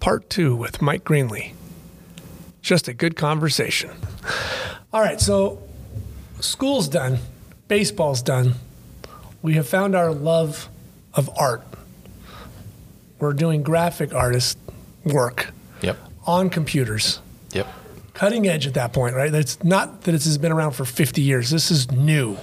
[0.00, 1.52] part two with Mike Greenlee.
[2.62, 3.90] Just a good conversation.
[4.92, 5.62] All right, so
[6.40, 7.18] school's done,
[7.68, 8.54] baseball's done.
[9.42, 10.68] We have found our love
[11.14, 11.62] of art.
[13.18, 14.58] We're doing graphic artist
[15.04, 15.96] work Yep.
[16.26, 17.20] on computers.
[17.52, 17.66] Yep.
[18.14, 19.32] Cutting edge at that point, right?
[19.34, 21.50] It's not that it's been around for 50 years.
[21.50, 22.36] This is new.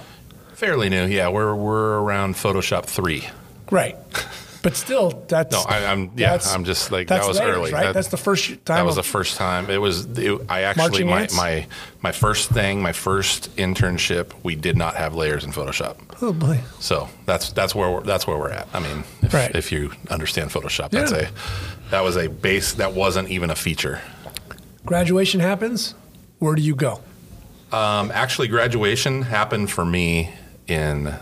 [0.54, 1.06] Fairly new.
[1.06, 3.28] Yeah, we're we're around Photoshop three.
[3.70, 3.96] Right.
[4.62, 6.30] But still, that's No, I, I'm yeah.
[6.32, 7.72] That's- I'm just like that's that was layers, early.
[7.72, 7.84] right?
[7.84, 8.76] That- that's the first time.
[8.76, 9.70] That was the first time.
[9.70, 10.06] It was.
[10.18, 11.36] It, I actually my, ants?
[11.36, 11.66] my
[12.02, 14.32] my first thing, my first internship.
[14.42, 16.60] We did not have layers in Photoshop, oh boy.
[16.80, 18.66] so that's that's where we're, that's where we're at.
[18.74, 19.54] I mean, if, Right.
[19.54, 21.28] if you understand Photoshop, that's Yeah.
[21.28, 22.72] a that was a base.
[22.74, 24.00] That wasn't even a feature.
[24.84, 25.94] Graduation happens.
[26.40, 27.00] Where do you go?
[27.70, 30.30] Um, actually, graduation happened for me
[30.66, 31.14] in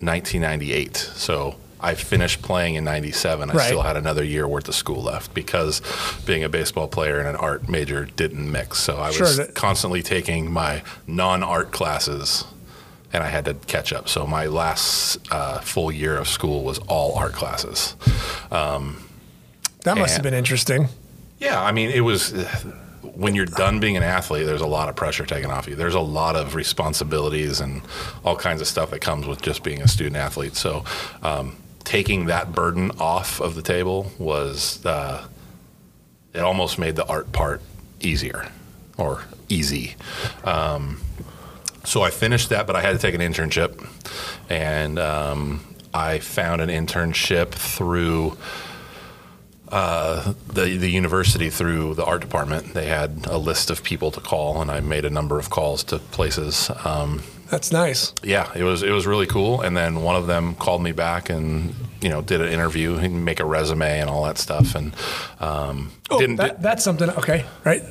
[0.00, 0.96] 1998.
[0.96, 3.50] So I finished playing in 97.
[3.50, 3.66] I Right.
[3.66, 5.80] still had another year worth of school left because
[6.26, 8.78] being a baseball player and an art major didn't mix.
[8.80, 12.44] So I Sure, was that- constantly taking my non art classes
[13.12, 14.08] and I had to catch up.
[14.08, 17.94] So my last uh, full year of school was all art classes.
[18.50, 20.88] That must have been interesting.
[21.38, 22.32] Yeah, I mean, it was
[23.02, 25.74] when you're done being an athlete, there's a lot of pressure taken off you.
[25.74, 27.82] There's a lot of responsibilities and
[28.24, 30.54] all kinds of stuff that comes with just being a student athlete.
[30.56, 30.84] So,
[31.22, 35.26] um, taking that burden off of the table was, uh,
[36.32, 37.60] it almost made the art part
[38.00, 38.48] easier
[38.96, 39.96] or easy.
[40.44, 41.00] Um,
[41.84, 43.88] so I finished that, but I had to take an internship,
[44.48, 45.64] and um,
[45.94, 48.36] I found an internship through
[49.68, 52.74] uh, the the university through the art department.
[52.74, 55.82] They had a list of people to call, and I made a number of calls
[55.84, 56.70] to places.
[56.84, 58.12] Um, That's nice.
[58.22, 59.60] yeah, it was it was really cool.
[59.60, 63.24] And then one of them called me back and you know did an interview and
[63.24, 64.74] make a resume and all that stuff.
[64.76, 64.94] And
[65.40, 67.10] um, Oh, didn't that, that's something.
[67.10, 67.82] Okay, right.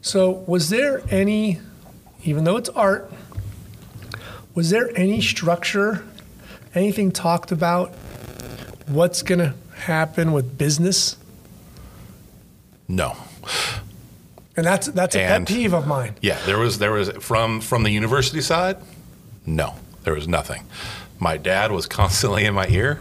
[0.00, 1.58] So, was there any,
[2.24, 3.12] even though it's art,
[4.54, 6.04] was there any structure,
[6.74, 7.90] anything talked about
[8.86, 11.16] what's going to happen with business?
[12.88, 13.16] no.
[14.54, 16.14] And that's that's a And- pet peeve of mine.
[16.20, 18.76] Yeah, there was there was from from the university side.
[19.46, 20.64] No, there was nothing.
[21.18, 23.00] My dad was constantly in my ear.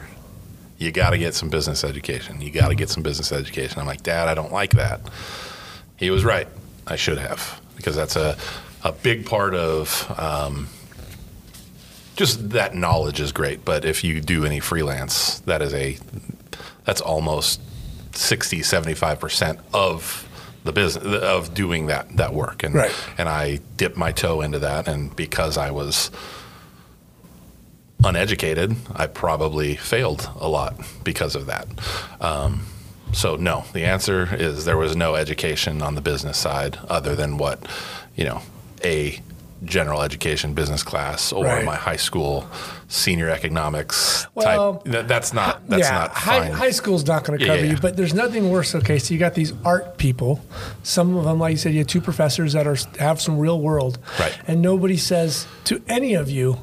[0.78, 2.42] You got to get some business education.
[2.42, 3.80] You got to get some business education.
[3.80, 5.02] I'm like, Dad, I don't like that.
[5.98, 6.48] He was right.
[6.88, 8.36] I should have because that's a
[8.84, 10.12] a big part of.
[10.18, 10.68] Um,
[12.16, 15.98] just that knowledge is great, but if you do any freelance, that is a
[16.84, 17.62] that's almost
[18.14, 20.28] 60 75% of
[20.64, 22.92] the business of doing that that work and Right.
[23.18, 26.12] and I dipped my toe into that and because I was
[28.04, 31.68] uneducated I probably failed a lot because of that
[32.20, 32.66] um,
[33.14, 37.38] so no the answer is there was no education on the business side other than
[37.38, 37.60] what
[38.16, 38.42] you know
[38.84, 39.20] a
[39.66, 41.64] general education business class or Right.
[41.66, 42.48] my high school
[42.92, 47.40] senior economics Well, type that- that's not that's yeah, not high, high school's not going
[47.40, 48.76] to cover yeah, you, but there's nothing worse.
[48.76, 50.42] Okay, so you got these art people.
[50.84, 53.62] Some of them, like you said, you have two professors that are have some real
[53.62, 54.38] world, Right.
[54.46, 56.58] And nobody says to any of you,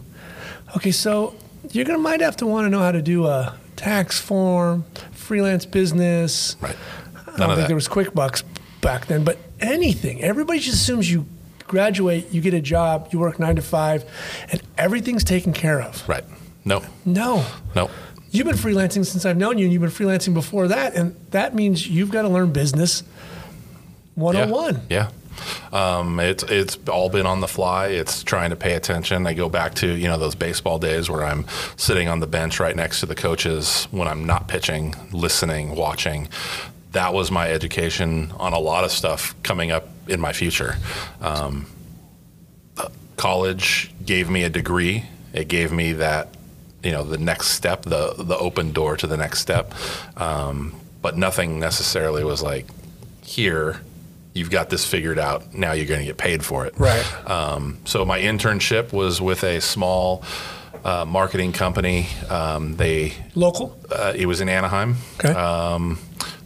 [0.76, 1.34] okay, so
[1.70, 4.84] you're going to might have to want to know how to do a tax form,
[5.12, 6.56] freelance business.
[6.60, 6.76] right
[7.14, 8.42] I don't none of think that there was QuickBooks
[8.82, 10.22] back then, but anything.
[10.22, 11.24] Everybody just assumes you
[11.68, 14.04] graduate, you get a job, you work nine to five,
[14.50, 16.08] and everything's taken care of.
[16.08, 16.24] right
[16.64, 17.44] no No.
[17.74, 17.90] no
[18.30, 21.54] You've been freelancing since I've known you, and you've been freelancing before that, and that
[21.54, 23.02] means you've got to learn business
[24.16, 24.82] 101.
[24.90, 25.08] Yeah.
[25.72, 27.86] Um, it's it's all been on the fly.
[27.86, 29.26] It's trying to pay attention.
[29.26, 31.46] I go back to you know those baseball days where I'm
[31.76, 36.28] sitting on the bench right next to the coaches when I'm not pitching, listening, watching.
[36.92, 40.76] That was my education on a lot of stuff coming up in my future.
[41.20, 41.66] Um,
[43.16, 45.04] college gave me a degree.
[45.34, 46.34] It gave me that,
[46.82, 49.74] you know, the next step, the the open door to the next step.
[50.16, 52.66] Um, but nothing necessarily was like,
[53.22, 53.80] here,
[54.32, 55.54] you've got this figured out.
[55.54, 56.78] Now you're going to get paid for it.
[56.78, 57.04] Right.
[57.28, 60.22] Um, so my internship was with a small
[60.84, 62.06] uh, marketing company.
[62.28, 63.76] Um, they Local?
[63.90, 64.96] uh, it was in Anaheim.
[65.18, 65.32] Okay.
[65.32, 65.98] Um,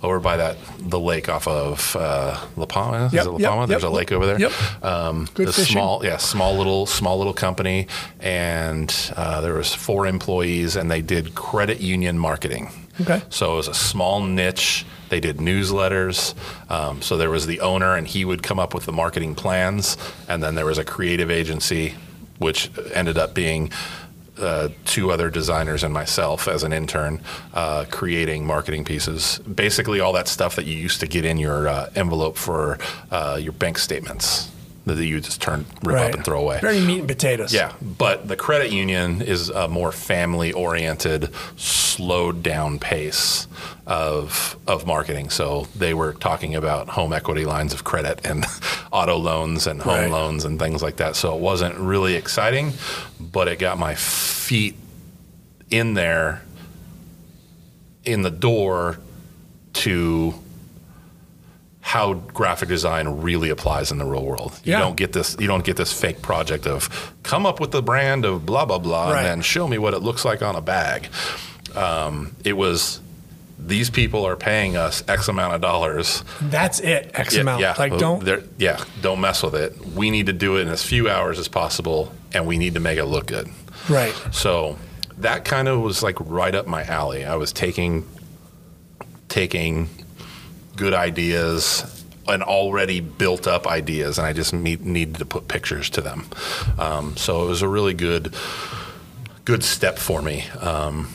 [0.02, 3.06] over by that the lake off of uh, La Palma.
[3.06, 3.66] Is Yep, it La yep, Palma?
[3.68, 3.90] There's yep.
[3.90, 4.40] a lake over there.
[4.40, 4.52] Yep.
[4.84, 5.74] Um, Good the fishing.
[5.74, 7.86] small, yeah, small little, small little company,
[8.20, 12.70] and uh, there was four employees, and they did credit union marketing.
[13.00, 13.22] Okay.
[13.30, 14.84] So it was a small niche.
[15.08, 16.34] They did newsletters.
[16.70, 19.96] Um, so there was the owner, and he would come up with the marketing plans,
[20.28, 21.94] and then there was a creative agency,
[22.38, 23.70] which ended up being
[24.42, 27.20] uh, two other designers and myself as an intern,
[27.54, 29.38] uh, creating marketing pieces.
[29.40, 32.78] Basically, all that stuff that you used to get in your uh, envelope for
[33.10, 34.50] uh, your bank statements
[34.86, 36.58] that you just turn, rip up and throw away.
[36.60, 37.52] Very meat and potatoes.
[37.54, 43.46] Yeah, but the credit union is a more family-oriented, slowed down pace
[43.86, 45.30] of of marketing.
[45.30, 48.44] So they were talking about home equity lines of credit and
[48.92, 50.10] auto loans and home Right.
[50.10, 51.14] loans and things like that.
[51.16, 52.72] So it wasn't really exciting,
[53.20, 54.76] but it got my feet
[55.70, 56.42] in there
[58.04, 58.98] in the door
[59.74, 60.34] to
[61.84, 64.52] how graphic design really applies in the real world.
[64.64, 64.78] You Yeah.
[64.78, 68.24] don't get this you don't get this fake project of come up with the brand
[68.24, 69.18] of blah blah blah Right.
[69.18, 71.08] and then show me what it looks like on a bag.
[71.74, 73.00] Um, it was
[73.64, 76.24] these people are paying us X amount of dollars.
[76.40, 77.10] That's it.
[77.14, 77.60] X Yeah, amount.
[77.60, 77.74] yeah.
[77.78, 78.24] Like don't.
[78.24, 79.72] they're- yeah, don't mess with it.
[79.94, 82.80] We need to do it in as few hours as possible, and we need to
[82.80, 83.48] make it look good.
[83.88, 84.14] Right.
[84.32, 84.78] So
[85.18, 87.24] that kind of was like right up my alley.
[87.24, 88.04] I was taking
[89.28, 89.88] taking
[90.76, 95.90] good ideas and already built up ideas, and I just need, needed to put pictures
[95.90, 96.24] to them.
[96.78, 98.34] Um, so it was a really good
[99.44, 100.44] good step for me.
[100.60, 101.12] Um,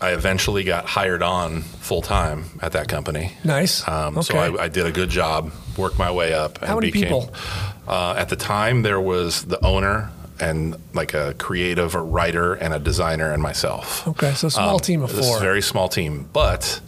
[0.00, 3.32] I eventually got hired on full time at that company.
[3.44, 3.86] Nice.
[3.86, 4.32] Um, okay.
[4.32, 6.58] So I, I did a good job, worked my way up.
[6.58, 7.34] And How many became, people?
[7.86, 10.10] Uh, at the time, there was the owner
[10.40, 14.08] and like a creative, a writer, and a designer, and myself.
[14.08, 14.32] okay.
[14.34, 15.36] So small Um, team of four.
[15.36, 16.80] a very small team, but.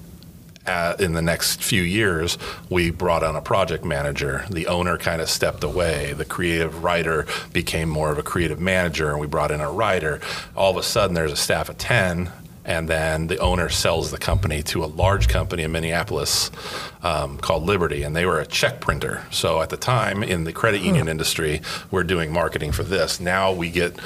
[0.65, 2.39] Uh, in the next few years,
[2.71, 4.45] we brought on a project manager.
[4.49, 6.13] The owner kind of stepped away.
[6.13, 10.21] The creative writer became more of a creative manager, and we brought in a writer.
[10.55, 12.31] All of a sudden, there's a staff of 10,
[12.65, 16.53] and then the owner sells the company to a large company in Minneapolis
[17.03, 19.27] um, called Liberty, and they were a check printer.
[19.33, 21.61] So at the time, in the credit union industry,
[21.91, 23.19] we're doing marketing for this.
[23.19, 23.99] Now we get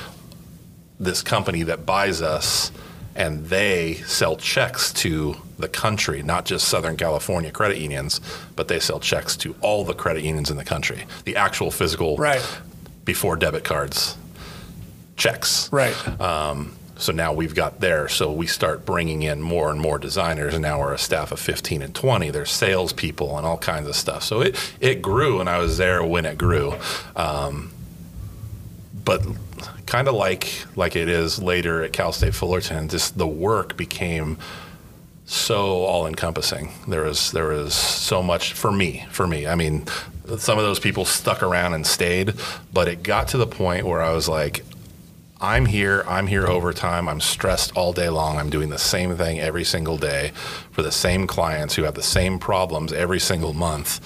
[0.98, 2.72] this company that buys us
[3.16, 8.20] and they sell checks to the country, not just Southern California credit unions,
[8.56, 11.04] but they sell checks to all the credit unions in the country.
[11.24, 12.46] The actual physical, Right.
[13.04, 14.16] before debit cards,
[15.16, 15.68] checks.
[15.72, 15.94] right.
[16.98, 18.08] So now we've got there.
[18.08, 21.38] So we start bringing in more and more designers, and now we're a staff of
[21.38, 22.30] 15 and 20.
[22.30, 24.22] There's salespeople and all kinds of stuff.
[24.22, 26.74] So it, it grew, and I was there when it grew.
[27.14, 27.70] Um,
[29.04, 29.20] but
[29.86, 34.36] kind of like like it is later at Cal State Fullerton, just the work became
[35.24, 36.70] so all encompassing.
[36.86, 39.06] There was there was so much for me.
[39.10, 39.86] For me, I mean,
[40.38, 42.34] some of those people stuck around and stayed,
[42.72, 44.64] but it got to the point where I was like,
[45.40, 46.04] I'm here.
[46.08, 47.08] I'm here overtime.
[47.08, 48.38] I'm stressed all day long.
[48.38, 50.32] I'm doing the same thing every single day
[50.70, 54.00] for the same clients who have the same problems every single month.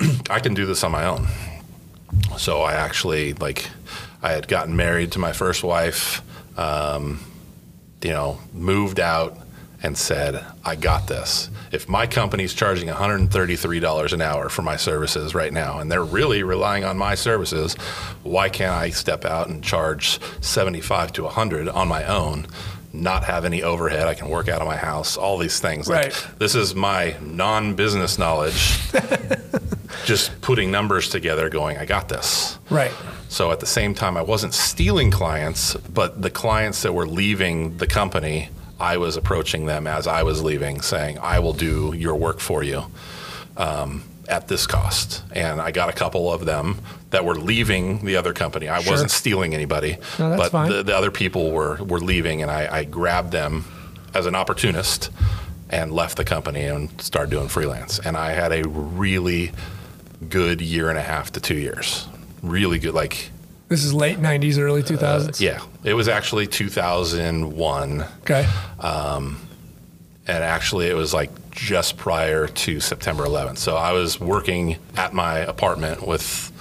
[0.30, 1.28] I can do this on my own.
[2.38, 3.68] So I actually like
[4.26, 6.20] I had gotten married to my first wife,
[6.58, 7.20] um,
[8.02, 9.38] you know, moved out
[9.84, 11.48] and said, I got this.
[11.70, 16.42] If my company's charging $133 an hour for my services right now, and they're really
[16.42, 17.74] relying on my services,
[18.24, 22.48] why can't I step out and charge 75 to 100 on my own?
[23.02, 24.06] Not have any overhead.
[24.08, 25.16] I can work out of my house.
[25.16, 25.88] All these things.
[25.88, 26.26] Like, Right.
[26.38, 28.80] this is my non-business knowledge.
[30.04, 32.58] just putting numbers together, going, I got this.
[32.70, 32.92] Right.
[33.28, 37.76] So at the same time, I wasn't stealing clients, but the clients that were leaving
[37.78, 38.48] the company,
[38.80, 42.62] I was approaching them as I was leaving, saying, I will do your work for
[42.62, 42.84] you
[43.56, 45.22] um, at this cost.
[45.32, 46.78] And I got a couple of them
[47.10, 48.68] that were leaving the other company.
[48.68, 48.92] I Sure.
[48.92, 50.70] wasn't stealing anybody, No, that's but fine.
[50.70, 53.64] The, the other people were, were leaving, and I, I grabbed them
[54.14, 55.10] as an opportunist
[55.70, 57.98] and left the company and started doing freelance.
[57.98, 59.52] And I had a really
[60.28, 62.06] good year and a half to two years.
[62.42, 63.30] Really good, like
[63.68, 65.40] This is late '90s, early 2000s.
[65.40, 68.46] yeah, it was actually 2001, Okay.
[68.80, 69.40] Um,
[70.26, 73.58] and actually it was like just prior to September 11th.
[73.58, 76.52] So I was working at my apartment with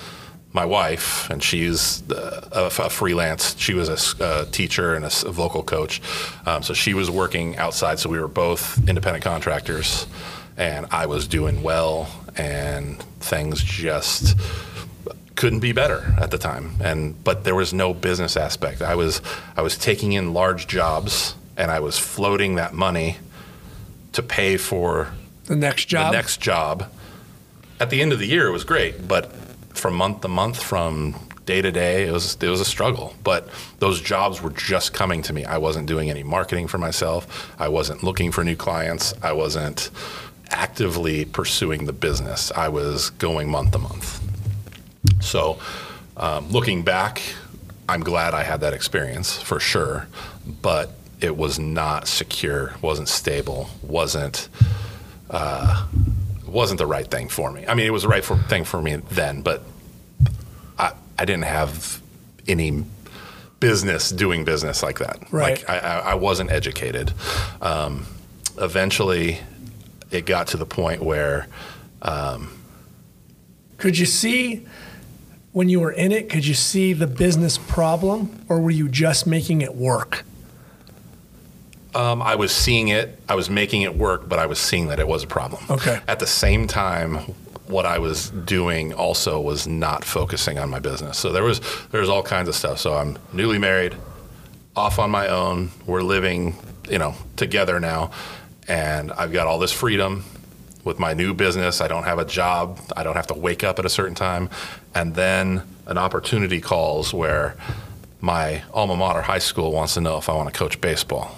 [0.54, 3.56] my wife, and she's uh, a, a freelance.
[3.60, 3.90] She was
[4.22, 6.02] a teacher and a vocal coach,
[6.46, 8.00] um, so she was working outside.
[8.00, 10.08] So we were both independent contractors,
[10.56, 14.38] and I was doing well, and things just
[15.36, 19.22] couldn't be better at the time and but there was no business aspect i was
[19.58, 23.18] i was taking in large jobs and i was floating that money
[24.16, 25.14] to pay for
[25.46, 26.12] The next job.
[26.12, 26.92] the next job.
[27.80, 29.32] At the end of the year it was great but
[29.74, 33.14] from month to month from day to day it was it was a struggle.
[33.24, 33.48] But
[33.80, 35.46] those jobs were just coming to me.
[35.46, 37.54] I wasn't doing any marketing for myself.
[37.60, 39.14] I wasn't looking for new clients.
[39.22, 39.92] I wasn't
[40.50, 42.52] actively pursuing the business.
[42.56, 44.22] I was going month to month.
[45.22, 45.60] So,
[46.18, 47.22] um, looking back,
[47.90, 50.08] I'm glad I had that experience for sure,
[50.62, 50.92] but
[51.22, 54.50] it was not secure, wasn't stable, wasn't
[55.30, 55.88] uh,
[56.46, 57.66] wasn't the right thing for me.
[57.68, 59.64] I mean, it was the right for, thing for me then, but
[60.78, 62.02] I I didn't have
[62.48, 62.84] any
[63.60, 65.20] business doing business like that.
[65.32, 65.68] Right.
[65.68, 67.14] Like I, I wasn't educated.
[67.62, 68.06] Um,
[68.58, 69.40] eventually,
[70.12, 71.48] it got to the point where
[73.78, 74.66] Could you see
[75.52, 76.30] when you were in it?
[76.30, 80.24] Could you see the business problem, or were you just making it work?
[81.96, 85.00] Um, I was seeing it, I was making it work, but I was seeing that
[85.00, 85.64] it was a problem.
[85.70, 86.00] Okay.
[86.08, 87.16] At the same time,
[87.68, 91.18] what I was doing also was not focusing on my business.
[91.18, 91.62] So there was
[91.92, 92.80] there was all kinds of stuff.
[92.80, 93.96] So I'm newly married,
[94.76, 95.72] off on my own.
[95.86, 96.56] We're living,
[96.90, 98.12] you know, together now,
[98.68, 100.26] and I've got all this freedom
[100.84, 101.82] with my new business.
[101.82, 102.80] I don't have a job.
[102.96, 104.50] I don't have to wake up at a certain time,
[104.94, 107.56] and then an opportunity calls where
[108.22, 111.36] my alma mater high school wants to know if I want to coach baseball.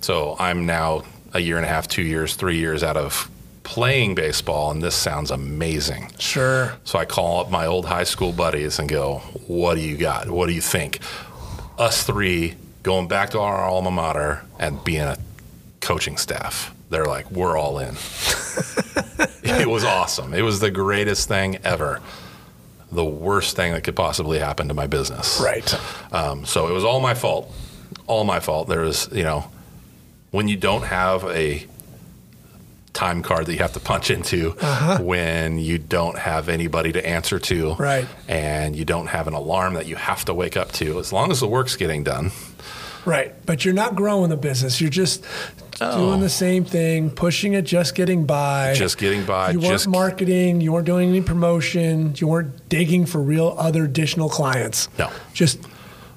[0.00, 1.02] So I'm now
[1.32, 3.30] a year and a half, two years, three years out of
[3.68, 6.10] playing baseball, and this sounds amazing.
[6.18, 6.74] Sure.
[6.84, 10.30] So I call up my old high school buddies and go, What do you got?
[10.30, 11.00] What do you think?
[11.76, 15.18] Us three going back to our alma mater and being a
[15.80, 16.74] coaching staff.
[16.88, 17.94] They're like, We're all in.
[19.42, 20.32] it was awesome.
[20.32, 22.00] It was the greatest thing ever.
[22.90, 25.40] The worst thing that could possibly happen to my business.
[25.42, 25.74] Right.
[26.10, 27.52] Um, so it was all my fault.
[28.06, 28.66] All my fault.
[28.66, 29.50] There was, you know,
[30.30, 31.66] when you don't have a
[32.92, 34.98] time card that you have to punch into, uh-huh.
[35.02, 38.06] when you don't have anybody to answer to, Right.
[38.26, 41.30] and you don't have an alarm that you have to wake up to, as long
[41.30, 42.32] as the work's getting done,
[43.04, 43.32] Right.
[43.46, 44.82] But you're not growing the business.
[44.82, 45.24] You're just
[45.80, 45.96] No.
[45.96, 46.28] doing the oh.
[46.28, 48.74] same thing, pushing it, just getting by.
[48.74, 50.60] just getting by, you weren't just marketing.
[50.60, 52.12] You weren't doing any promotion.
[52.18, 54.88] You weren't digging for real other additional clients.
[54.98, 55.10] No.
[55.32, 55.58] Just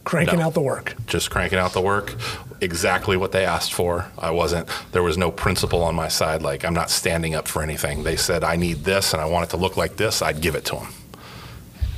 [0.04, 0.46] cranking No.
[0.48, 0.96] out the work.
[1.06, 2.16] just cranking out the work
[2.60, 6.64] exactly what they asked for i wasn't there was no principle on my side like
[6.66, 9.50] i'm not standing up for anything they said i need this and i want it
[9.50, 10.88] to look like this i'd give it to them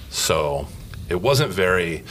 [0.10, 0.68] so
[1.10, 2.04] it wasn't very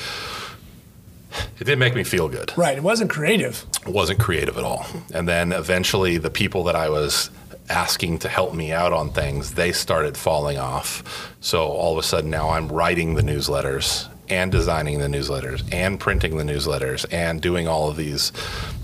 [1.58, 2.76] it didn't make me feel good Right.
[2.76, 3.64] It wasn't creative.
[3.86, 4.84] it wasn't creative at all
[5.14, 7.30] and then eventually the people that i was
[7.70, 12.02] asking to help me out on things they started falling off so all of a
[12.06, 17.40] sudden now i'm writing the newsletters and designing the newsletters and printing the newsletters and
[17.40, 18.32] doing all of these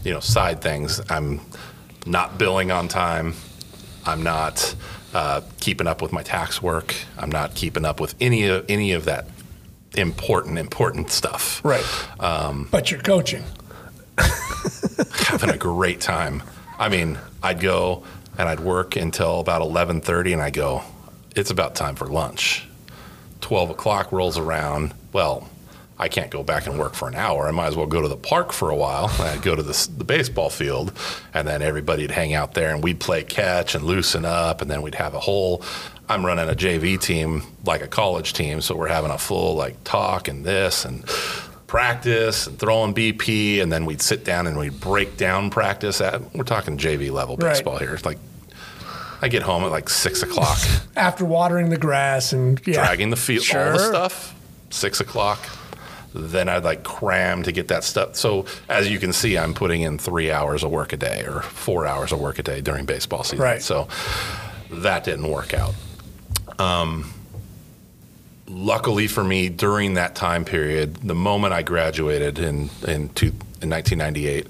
[0.05, 1.41] you know side things i'm
[2.07, 3.35] not billing on time
[4.05, 4.75] i'm not
[5.15, 8.93] uh, keeping up with my tax work i'm not keeping up with any of any
[8.93, 9.27] of that
[9.97, 11.85] important important stuff Right.
[12.21, 13.43] Um, but you're coaching.
[15.29, 16.43] having a great time.
[16.79, 18.05] I mean, I'd go
[18.37, 20.83] and I'd work until about eleven thirty, and I go,
[21.37, 22.67] it's about time for lunch.
[23.41, 24.95] Twelve o'clock rolls around.
[25.19, 25.49] Well,
[25.99, 27.49] I can't go back and work for an hour.
[27.49, 29.07] I might as well go to the park for a while.
[29.19, 30.93] I'd go to the, the baseball field,
[31.35, 34.81] and then everybody'd hang out there, and we'd play catch and loosen up, and then
[34.81, 35.65] we'd have a whole.
[36.09, 39.83] I'm running a JV team like a college team, so we're having a full like
[39.83, 41.05] talk and this and
[41.67, 46.33] practice and throwing BP, and then we'd sit down and we'd break down practice at.
[46.33, 47.55] We're talking JV level Right.
[47.55, 47.93] baseball here.
[47.95, 48.19] It's like
[49.21, 50.59] I get home at like six o'clock,
[50.97, 52.75] After watering the grass and yeah.
[52.75, 54.37] dragging the field, all the stuff.
[54.71, 55.39] Six o'clock.
[56.15, 58.17] Then I'd like cram to get that stuff.
[58.17, 61.43] So as you can see, I'm putting in three hours of work a day or
[61.43, 63.45] four hours of work a day during baseball season.
[63.45, 63.63] Right.
[63.63, 63.89] So
[64.71, 65.75] that didn't work out.
[66.59, 67.13] Um,
[68.49, 73.29] luckily for me, during that time period, the moment I graduated in in, two,
[73.61, 74.47] in 1998,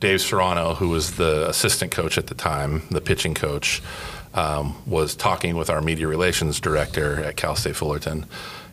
[0.00, 3.82] Dave Serrano, who was the assistant coach at the time, the pitching coach,
[4.34, 8.26] um, was talking with our media relations director at Cal State Fullerton,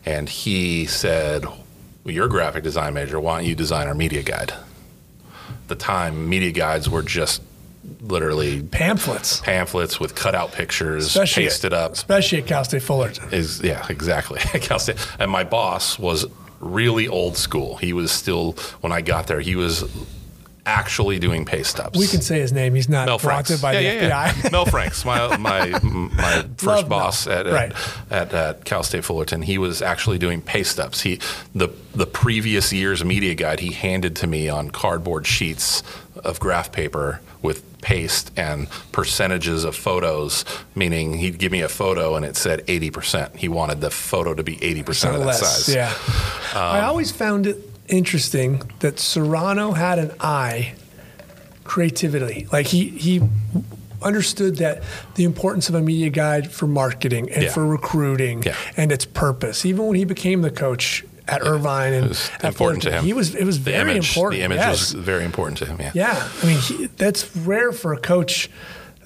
[0.06, 3.20] and he said, well, "You're a graphic design major.
[3.20, 7.42] Why don't you design our media guide?" At the time, media guides were just
[8.00, 13.28] literally pamphlets, pamphlets with cutout pictures, especially pasted up especially at Cal State Fullerton.
[13.32, 14.96] is yeah exactly at Cal State.
[15.18, 16.26] and my boss was
[16.58, 19.84] really old school he was still when i got there he was
[20.66, 22.74] actually doing pay stubs We can say his name.
[22.74, 23.62] He's not Mel wanted Franks.
[23.62, 24.44] by yeah, the yeah, FBI.
[24.44, 24.50] yeah.
[24.50, 26.84] Mel Franks, my my my first Mel.
[26.88, 27.72] boss at, Right.
[28.10, 29.42] at, at at Cal State Fullerton.
[29.42, 31.00] He was actually doing pay stubs.
[31.02, 31.20] He
[31.54, 35.82] the the previous year's media guide he handed to me on cardboard sheets
[36.24, 40.44] of graph paper with paste and percentages of photos.
[40.74, 43.36] Meaning he'd give me a photo and it said eighty percent.
[43.36, 45.64] He wanted the photo to be eighty percent of that less.
[45.66, 45.74] size.
[45.74, 45.90] Yeah.
[46.58, 47.58] Um, I always found it
[47.88, 50.74] interesting that Serrano had an eye
[51.64, 52.46] creativity.
[52.52, 53.22] Like he he
[54.02, 54.82] understood that
[55.14, 57.50] the importance of a media guide for marketing and Yeah.
[57.52, 58.54] for recruiting Yeah.
[58.76, 59.64] and its purpose.
[59.64, 63.04] Even when he became the coach at Irvine and important to him.
[63.04, 63.34] He was.
[63.34, 64.40] It was The very image, important.
[64.40, 64.94] the image yes.
[64.94, 65.78] was very important to him.
[65.80, 65.90] Yeah.
[65.94, 68.48] Yeah, I mean he, that's rare for a coach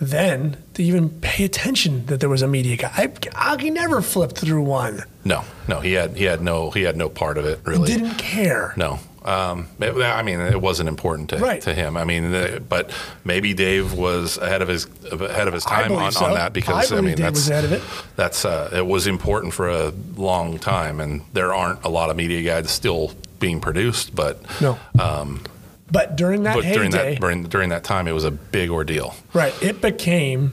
[0.01, 2.91] then to even pay attention that there was a media guy.
[2.97, 5.05] I, Augie never flipped through one.
[5.25, 7.87] No, no, he had he had no he had no part of it really.
[7.93, 8.73] Didn't care.
[8.77, 8.99] No.
[9.23, 11.61] Um, it- I mean, it wasn't important to, Right.
[11.63, 11.99] to him.
[11.99, 12.91] I mean, uh, but
[13.23, 16.25] maybe Dave was ahead of his ahead of his time on, so.
[16.25, 17.83] on that because I believe mean Dave that's was ahead of it.
[18.17, 22.17] that's uh, it was important for a long time, and there aren't a lot of
[22.17, 24.79] media guides still being produced, but No.
[25.91, 28.71] But during that but heyday, during that during, during that time, it was a big
[28.71, 29.15] ordeal.
[29.33, 30.53] right, it became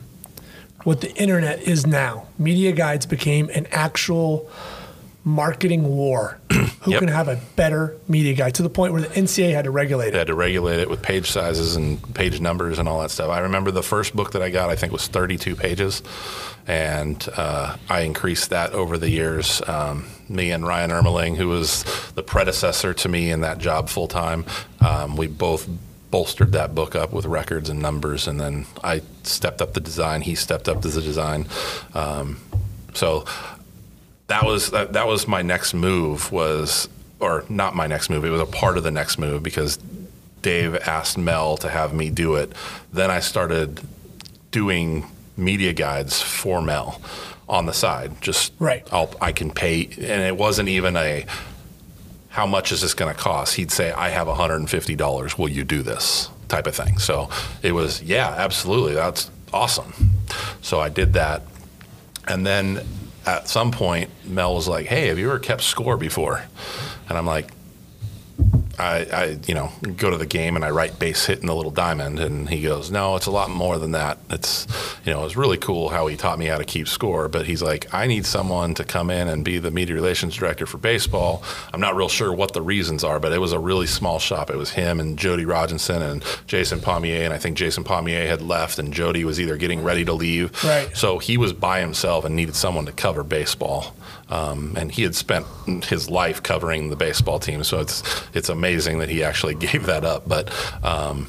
[0.83, 2.27] what the internet is now.
[2.37, 4.49] Media guides became an actual
[5.27, 6.39] marketing war.
[6.81, 6.99] Who Yep.
[7.01, 10.07] can have a better media guide to the point where the NCAA had to regulate
[10.09, 10.11] it?
[10.13, 13.29] They had to regulate it with page sizes and page numbers and all that stuff.
[13.29, 16.01] I remember the first book that I got, I think, was 32 pages,
[16.65, 19.61] and uh, I increased that over the years.
[19.67, 21.83] Um, me and Ryan Ermeling, who was
[22.15, 24.45] the predecessor to me in that job full time,
[24.79, 25.67] um, we both
[26.09, 30.21] bolstered that book up with records and numbers, and then I stepped up the design.
[30.21, 31.47] He stepped up to the design.
[31.93, 32.37] Um,
[32.93, 33.25] so
[34.27, 36.87] that was that, that was my next move was
[37.19, 39.77] or not my next move it was a part of the next move because
[40.41, 42.53] dave asked mel to have me do it.
[42.93, 43.81] Then i started
[44.51, 45.05] doing
[45.35, 47.01] media guides for mel
[47.49, 48.87] on the side just Right.
[48.91, 51.25] I'll, i can pay and it wasn't even a
[52.29, 53.55] how much is this going to cost?
[53.55, 56.29] He'd say i have $150 will you do this?
[56.47, 56.97] type of thing.
[56.97, 57.29] So
[57.61, 59.93] it was yeah absolutely that's awesome.
[60.61, 61.41] So i did that.
[62.27, 62.85] And then
[63.27, 66.43] at some point, Mel was like, "Hey, have you ever kept score before?"
[67.09, 67.51] And I'm like,
[68.79, 71.55] I, I, you know, go to the game and I write base hit in the
[71.55, 74.19] little diamond, and he goes, "No, it's a lot more than that.
[74.29, 74.67] It's,
[75.03, 77.47] you know, it was really cool how he taught me how to keep score." But
[77.47, 80.77] he's like, "I need someone to come in and be the media relations director for
[80.77, 81.43] baseball."
[81.73, 84.49] I'm not real sure what the reasons are, but it was a really small shop.
[84.49, 88.41] It was him and Jody Roginson and Jason Pommier, and I think Jason Pommier had
[88.41, 90.51] left, and Jody was either getting ready to leave.
[90.63, 90.95] Right.
[90.95, 93.95] So he was by himself and needed someone to cover baseball.
[94.29, 95.45] Um, and he had spent
[95.85, 100.03] his life covering the baseball team, so it's it's amazing that he actually gave that
[100.03, 100.27] up.
[100.27, 100.49] But
[100.83, 101.27] um,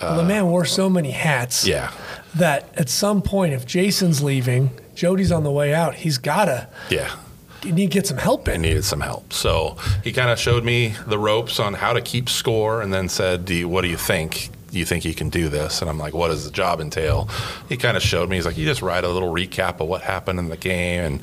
[0.00, 1.92] well, the man wore so many hats yeah,
[2.34, 7.14] that at some point, if Jason's leaving, Jody's on the way out, he's gotta yeah,
[7.62, 9.32] you need to get some help I needed some help.
[9.32, 13.08] So he kind of showed me the ropes on how to keep score, and then
[13.08, 15.80] said, do you, "What do you think?" Do you think you can do this?
[15.80, 17.30] And I'm like, what does the job entail?
[17.68, 18.36] He kind of showed me.
[18.36, 21.22] He's like, you just write a little recap of what happened in the game, and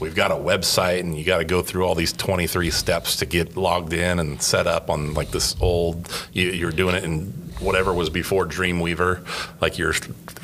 [0.00, 3.26] we've got a website, and you got to go through all these 23 steps to
[3.26, 6.08] get logged in and set up on like this old.
[6.32, 7.26] You, you're doing it in
[7.60, 9.24] whatever was before Dreamweaver,
[9.60, 9.94] like you're.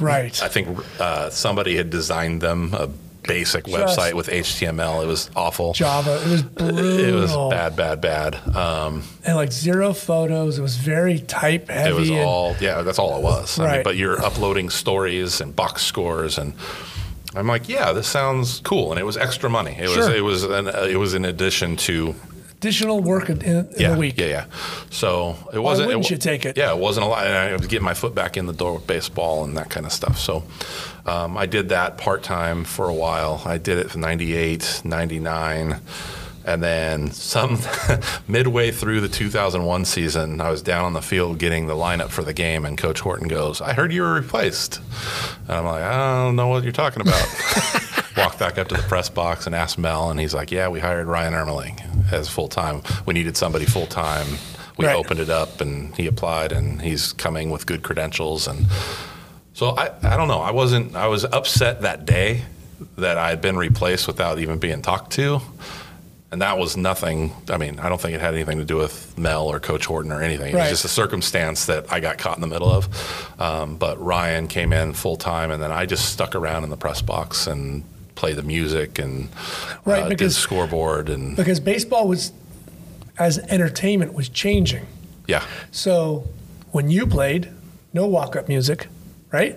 [0.00, 0.42] Right.
[0.42, 2.88] I think uh, somebody had designed them a
[3.22, 5.02] basic website with HTML.
[5.02, 5.72] It was awful.
[5.72, 6.84] Java, it was brutal.
[7.04, 8.34] It was bad, bad, bad.
[8.56, 10.58] Um, and like zero photos.
[10.58, 11.90] It was very type heavy.
[11.90, 13.58] it was all, yeah, that's all it was.
[13.58, 13.84] I mean, Right.
[13.84, 16.52] but you're uploading stories and box scores, and
[17.34, 19.76] I'm like, yeah, this sounds cool, and it was extra money.
[19.78, 22.14] It was, it was, an, uh, it was in addition to
[22.64, 24.18] additional work in, in yeah, the week.
[24.18, 24.44] yeah, yeah.
[24.90, 25.88] So it wasn't.
[25.88, 26.56] Why wouldn't it, you take it?
[26.56, 27.26] Yeah, it wasn't a lot.
[27.26, 29.84] And I was getting my foot back in the door with baseball and that kind
[29.84, 30.18] of stuff.
[30.18, 30.44] So
[31.06, 33.42] um, I did that part time for a while.
[33.44, 35.80] I did it from 98, 99.
[36.46, 37.58] And then some
[38.28, 42.22] midway through the 2001 season, I was down on the field getting the lineup for
[42.22, 44.80] the game, and Coach Horton goes, "I heard you were replaced."
[45.48, 47.26] And I'm like, "I don't know what you're talking about."
[48.16, 50.80] Walked back up to the press box and asked Mel, and he's like, "Yeah, we
[50.80, 52.82] hired Ryan Ermeling as full time.
[53.06, 54.26] We needed somebody full time.
[54.76, 54.96] We Right.
[54.96, 58.66] opened it up, and he applied, and he's coming with good credentials." And
[59.54, 60.40] so I, I don't know.
[60.40, 60.94] I wasn't.
[60.94, 62.42] I was upset that day
[62.98, 65.40] that I had been replaced without even being talked to.
[66.34, 67.32] And that was nothing.
[67.48, 70.10] I mean, I don't think it had anything to do with Mel or Coach Horton
[70.10, 70.52] or anything.
[70.52, 70.62] It Right.
[70.62, 72.88] was just a circumstance that I got caught in the middle of.
[73.38, 76.76] Um, but Ryan came in full time, and then I just stuck around in the
[76.76, 77.84] press box and
[78.16, 79.28] played the music and
[79.84, 82.32] Right, uh, did scoreboard and Because baseball was,
[83.16, 84.86] as entertainment, was changing.
[85.28, 85.44] yeah.
[85.70, 86.24] So
[86.72, 87.48] when you played,
[87.92, 88.88] no walk up music,
[89.30, 89.56] right?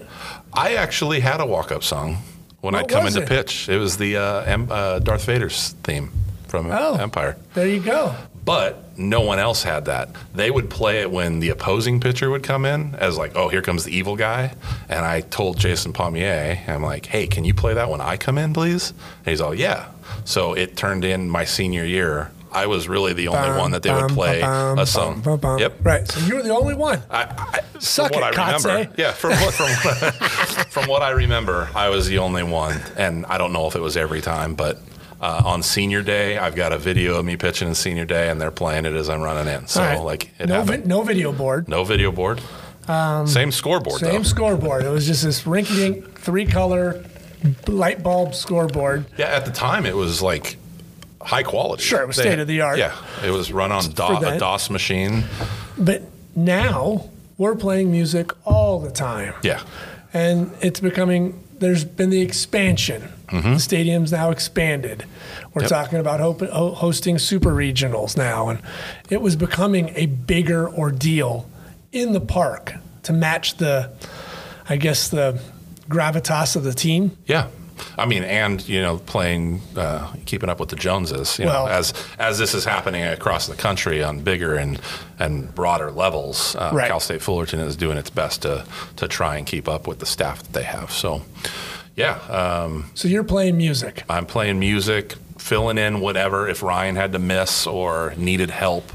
[0.54, 2.18] I actually had a walk up song
[2.62, 3.28] when What I'd come into it?
[3.28, 3.68] pitch.
[3.68, 6.12] It was the uh, em- uh, Darth Vader's theme
[6.48, 6.96] from Oh.
[6.96, 7.38] Empire.
[7.54, 8.16] There you go.
[8.46, 10.10] But no one else had that.
[10.34, 13.62] They would play it when the opposing pitcher would come in as like, oh, here
[13.62, 14.54] comes the evil guy.
[14.88, 18.38] And I told Jason Pommier, I'm like, hey, can you play that when I come
[18.38, 18.92] in, please?
[18.92, 19.90] And he's all, yeah.
[20.24, 22.32] So it turned in my senior year.
[22.50, 25.20] I was really the only Bum, one that they would play bum, a song.
[25.20, 25.60] bum, bum.
[25.60, 25.74] Yep.
[25.84, 26.08] Right.
[26.08, 27.04] So you were the only one.
[27.10, 30.14] I, I, Suck from what it, I remember, yeah, from what, from, what,
[30.72, 33.82] from what I remember, I was the only one, and I don't know if it
[33.82, 34.80] was every time, but
[35.20, 38.40] Uh, on senior day, I've got a video of me pitching in senior day, and
[38.40, 39.68] they're playing it as I'm running in.
[39.68, 40.00] So right.
[40.00, 41.68] like it no, vi- no video board.
[41.68, 42.40] no video board.
[42.88, 44.24] same scoreboard Same though.
[44.24, 44.86] scoreboard.
[44.86, 47.04] It was just this rinky dink, three color
[47.68, 49.06] light bulb scoreboard.
[49.18, 50.58] yeah, at the time it was like
[51.22, 51.82] high quality.
[51.84, 52.78] Sure, it was They- state-of-the-art.
[52.78, 54.38] Yeah, it was run on DOS, a.
[54.40, 55.24] DOS machine.
[55.78, 56.04] But
[56.36, 59.34] now we're playing music all the time.
[59.44, 59.62] Yeah,
[60.14, 63.12] And it's becoming, there's been the expansion.
[63.32, 65.04] The stadium's now expanded.
[65.54, 65.70] We're Yep.
[65.70, 68.50] talking about ho- hosting super regionals now.
[68.50, 68.60] And
[69.10, 71.46] it was becoming a bigger ordeal
[71.92, 73.90] in the park to match the,
[74.70, 75.40] I guess, the
[75.90, 77.18] gravitas of the team.
[77.26, 77.48] yeah.
[77.96, 81.38] I mean, and you know, playing, uh, keeping up with the Joneses.
[81.38, 84.80] You Well- know, as as this is happening across the country on bigger and
[85.20, 86.88] and broader levels, uh, Right.
[86.88, 88.64] Cal State Fullerton is doing its best to
[88.96, 90.92] to try and keep up with the staff that they have.
[90.92, 91.22] So,
[91.98, 94.04] yeah, um, So you're playing music.
[94.08, 96.48] I'm playing music, filling in whatever.
[96.48, 98.86] If Ryan had to miss or needed help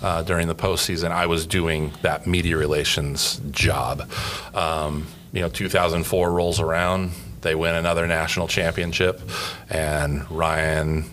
[0.00, 4.08] uh, during the postseason, I was doing that media relations job.
[4.54, 9.20] Um, you know, 2004 rolls around, they win another national championship,
[9.68, 11.04] and Ryan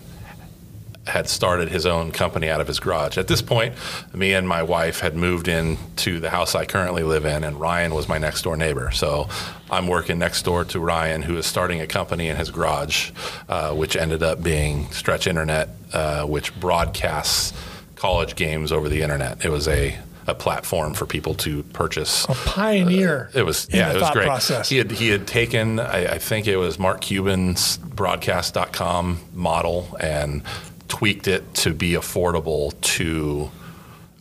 [1.10, 3.18] had started his own company out of his garage.
[3.18, 3.74] At this point,
[4.14, 7.94] me and my wife had moved into the house I currently live in, and Ryan
[7.94, 8.90] was my next door neighbor.
[8.92, 9.28] So
[9.70, 13.10] I'm working next door to Ryan, who is starting a company in his garage,
[13.48, 17.52] uh, which ended up being Stretch Internet, uh, which broadcasts
[17.96, 19.44] college games over the internet.
[19.44, 23.30] It was a a platform for people to purchase A pioneer.
[23.34, 24.26] it was yeah, it was great.
[24.26, 24.68] process.
[24.68, 30.42] He had he had taken I, I think it was Mark Cuban's broadcast.com model and
[30.90, 33.50] tweaked it to be affordable to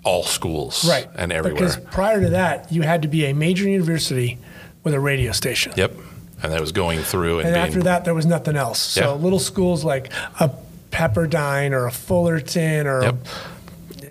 [0.04, 1.08] all schools right.
[1.16, 1.60] and everywhere.
[1.60, 4.38] Because prior to that, you had to be a major university
[4.84, 5.74] with a radio station.
[5.76, 5.94] yep.
[6.42, 8.80] And that was going through and, And after that, there was nothing else.
[8.80, 9.12] So Yeah.
[9.22, 10.50] little schools like a
[10.90, 13.16] Pepperdine or a Fullerton or Yep.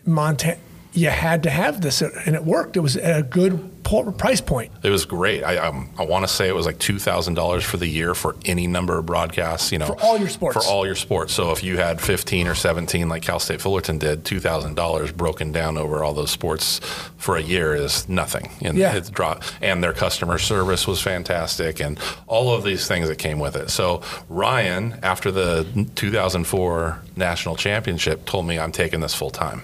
[0.04, 0.58] Montana,
[0.92, 2.76] you had to have this, and it worked.
[2.76, 3.77] It was a good
[4.18, 4.70] price point.
[4.82, 5.42] It was great.
[5.42, 8.14] I um, I want to say it was like two thousand dollars for the year
[8.14, 9.72] for any number of broadcasts.
[9.72, 10.56] You know, For all your sports.
[10.64, 11.32] For all your sports.
[11.32, 15.10] So if you had fifteen or seventeen, like Cal State Fullerton did, two thousand dollars
[15.12, 16.78] broken down over all those sports
[17.16, 18.50] for a year is nothing.
[18.62, 18.94] And Yeah.
[18.94, 19.42] it's drop.
[19.62, 23.70] And their customer service was fantastic, and all of these things that came with it.
[23.70, 29.30] So Ryan, after the two thousand four national championship, told me I'm taking this full
[29.30, 29.62] time.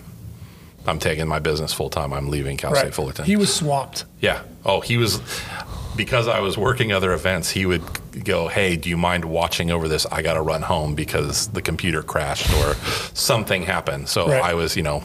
[0.86, 2.12] I'm taking my business full time.
[2.12, 3.24] I'm leaving Cal State Fullerton.
[3.24, 4.04] He was swamped.
[4.20, 4.42] Yeah.
[4.64, 5.20] Oh, he was
[5.96, 7.50] because I was working other events.
[7.50, 7.82] He would
[8.24, 10.06] go, "Hey, do you mind watching over this?
[10.06, 12.74] I got to run home because the computer crashed or
[13.14, 14.42] something happened." So Right.
[14.42, 15.04] I was, you know,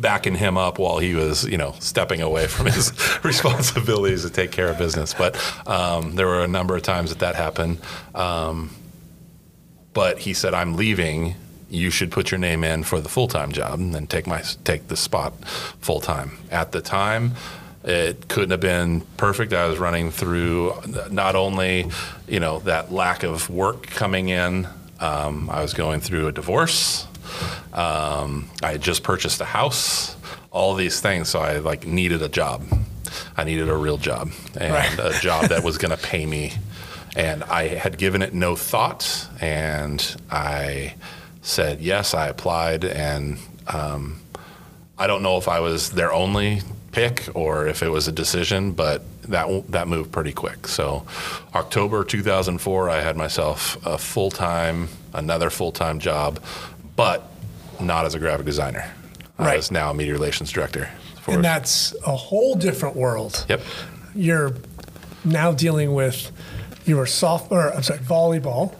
[0.00, 2.92] backing him up while he was, you know, stepping away from his
[3.24, 5.14] responsibilities to take care of business.
[5.14, 5.36] But
[5.66, 7.78] um, there were a number of times that that happened.
[8.14, 8.70] Um,
[9.92, 11.34] but he said, "I'm leaving."
[11.70, 14.42] You should put your name in for the full time job and then take my
[14.64, 15.32] take the spot
[15.80, 16.32] full time.
[16.50, 17.32] At the time,
[17.84, 19.52] it couldn't have been perfect.
[19.52, 20.74] I was running through
[21.10, 21.86] not only,
[22.28, 24.66] you know, that lack of work coming in.
[24.98, 27.06] Um, I was going through a divorce.
[27.72, 30.16] Um, I had just purchased a house.
[30.50, 32.64] All these things, so I like needed a job.
[33.36, 34.98] I needed a real job and Right.
[34.98, 36.52] a job that was going to pay me.
[37.16, 40.94] And I had given it no thought, and I
[41.42, 42.14] said yes.
[42.14, 44.20] I applied, and um,
[44.98, 48.72] I don't know if I was their only pick or if it was a decision,
[48.72, 50.66] but that that moved pretty quick.
[50.66, 51.06] So,
[51.54, 56.40] October 2004, I had myself a full time, another full time job,
[56.96, 57.28] but
[57.80, 58.90] not as a graphic designer.
[59.38, 59.56] I Right.
[59.56, 60.90] was now a media relations director.
[61.22, 63.46] For, And that's a whole different world.
[63.48, 63.62] yep,
[64.14, 64.54] You're
[65.24, 66.30] now dealing with
[66.84, 68.74] your soft, or I'm sorry, volleyball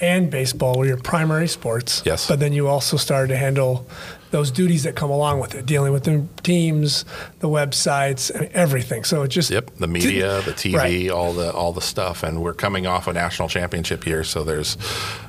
[0.00, 2.02] and baseball were your primary sports.
[2.04, 2.28] Yes.
[2.28, 3.86] But then you also started to handle
[4.32, 7.04] those duties that come along with it, dealing with the teams,
[7.38, 9.04] the websites, and everything.
[9.04, 11.10] So it just Yep, the media, the TV, Right.
[11.10, 14.76] all the all the stuff, and we're coming off a national championship here, so there's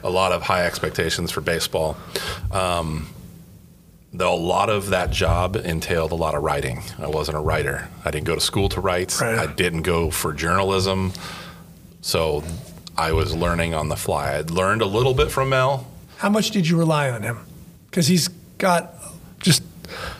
[0.03, 1.95] a lot of high expectations for baseball.
[2.51, 3.07] Um,
[4.13, 6.81] though a lot of that job entailed a lot of writing.
[6.97, 7.87] I wasn't a writer.
[8.03, 9.19] I didn't go to school to write.
[9.21, 9.37] Right.
[9.37, 11.13] I didn't go for journalism,
[12.01, 12.43] so
[12.97, 14.35] I was learning on the fly.
[14.37, 15.87] I'd learned a little bit from Mel.
[16.17, 17.39] How much did you rely on him?
[17.85, 18.93] Because he's got
[19.39, 19.63] just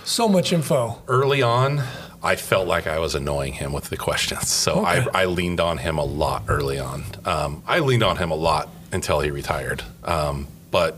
[0.03, 1.01] so much info.
[1.07, 1.81] early on,
[2.23, 4.47] I felt like I was annoying him with the questions.
[4.49, 5.05] So Okay.
[5.13, 7.03] I, I leaned on him a lot early on.
[7.25, 9.83] Um, I leaned on him a lot until he retired.
[10.03, 10.97] Um, but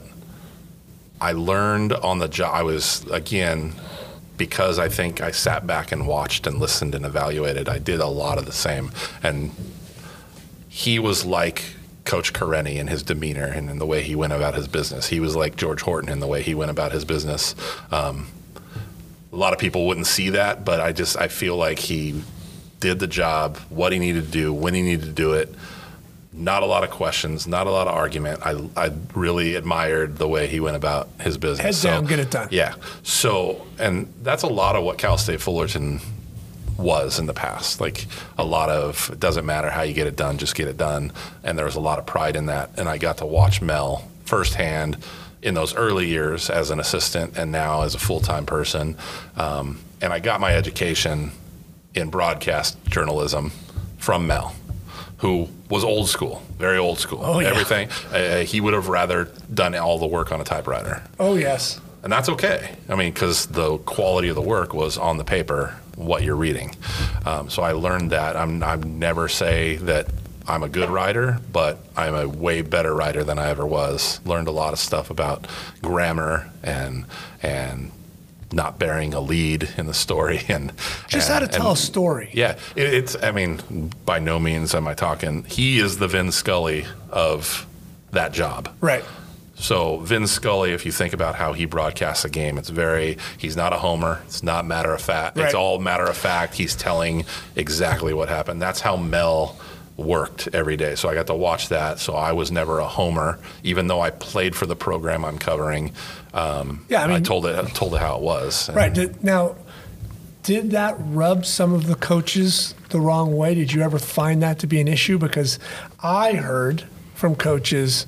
[1.21, 2.53] I learned on the job.
[2.55, 3.73] I was, again,
[4.37, 8.07] because I think I sat back and watched and listened and evaluated, I did a
[8.07, 8.91] lot of the same.
[9.23, 9.51] And
[10.69, 11.63] he was like
[12.05, 15.07] Coach Kareni in his demeanor and, and the way he went about his business.
[15.07, 17.53] He was like George Horton in the way he went about his business.
[17.91, 18.27] Um,
[19.31, 22.23] a lot of people wouldn't see that, but I just I feel like he
[22.79, 25.53] did the job, what he needed to do, when he needed to do it.
[26.31, 28.39] Not a lot of questions, not a lot of argument.
[28.45, 31.59] I, I really admired the way he went about his business.
[31.59, 32.47] Head So, down, get it done.
[32.51, 32.75] Yeah.
[33.03, 35.99] So, and that's a lot of what Cal State Fullerton
[36.79, 37.79] was in the past.
[37.81, 38.05] Like
[38.37, 41.11] a lot of, it doesn't matter how you get it done, just get it done.
[41.43, 42.71] And there was a lot of pride in that.
[42.77, 44.97] And I got to watch Mel firsthand
[45.41, 48.97] in those early years as an assistant and now as a full time person.
[49.37, 51.31] Um, and I got my education
[51.95, 53.51] in broadcast journalism
[53.97, 54.55] from Mel,
[55.17, 57.19] who was old school, very old school.
[57.23, 57.49] Oh, yeah.
[57.49, 57.89] Everything.
[58.13, 61.79] Uh, he would have rather done all the work on a typewriter Oh yes.
[62.03, 62.75] and that's okay.
[62.87, 66.75] I mean, because the quality of the work was on the paper, what you're reading.
[67.25, 68.35] Um, so I learned that.
[68.35, 70.07] I'm I never say that
[70.47, 74.19] I'm a good writer, but I'm a way better writer than I ever was.
[74.25, 75.45] Learned a lot of stuff about
[75.81, 77.05] grammar and
[77.43, 77.91] and
[78.51, 80.71] not bearing a lead in the story and
[81.07, 82.29] Just and, how to tell and- a story.
[82.33, 83.15] yeah, it, it's.
[83.21, 85.43] I mean, by no means am I talking.
[85.43, 87.67] He is the Vin Scully of
[88.11, 88.73] that job.
[88.81, 89.03] Right.
[89.59, 93.57] So Vin Scully, if you think about how he broadcasts a game, it's very he's
[93.57, 94.21] not a homer.
[94.25, 95.37] It's not matter of fact.
[95.37, 95.45] Right.
[95.45, 96.53] It's all matter of fact.
[96.55, 98.61] He's telling exactly what happened.
[98.61, 99.59] That's how Mel
[99.97, 100.95] worked every day.
[100.95, 101.99] So I got to watch that.
[101.99, 105.91] So I was never a homer, even though I played for the program I'm covering.
[106.33, 108.69] Um, Yeah, I mean- I told it I told it how it was.
[108.73, 108.93] Right.
[108.93, 109.57] Did, now,
[110.43, 113.55] did that rub some of the coaches the wrong way?
[113.55, 115.17] Did you ever find that to be an issue?
[115.17, 115.59] Because
[116.01, 118.07] I heard from coaches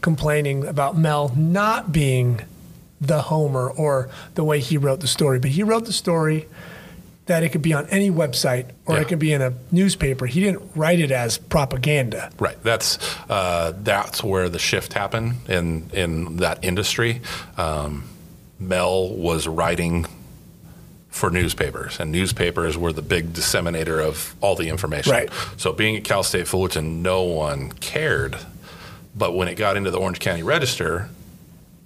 [0.00, 2.40] complaining about Mel not being
[3.00, 6.46] the homer or the way he wrote the story, but he wrote the story
[7.26, 9.02] that it could be on any website or Yeah.
[9.02, 10.24] it could be in a newspaper.
[10.26, 12.30] He didn't write it as propaganda.
[12.38, 12.56] Right.
[12.62, 17.20] That's uh, that's where the shift happened in in that industry.
[17.56, 18.04] Um,
[18.58, 20.06] Mel was writing
[21.10, 25.12] for newspapers, and newspapers were the big disseminator of all the information.
[25.12, 25.30] Right.
[25.56, 28.36] So, being at Cal State Fullerton, no one cared.
[29.18, 31.10] But when it got into the Orange County Register,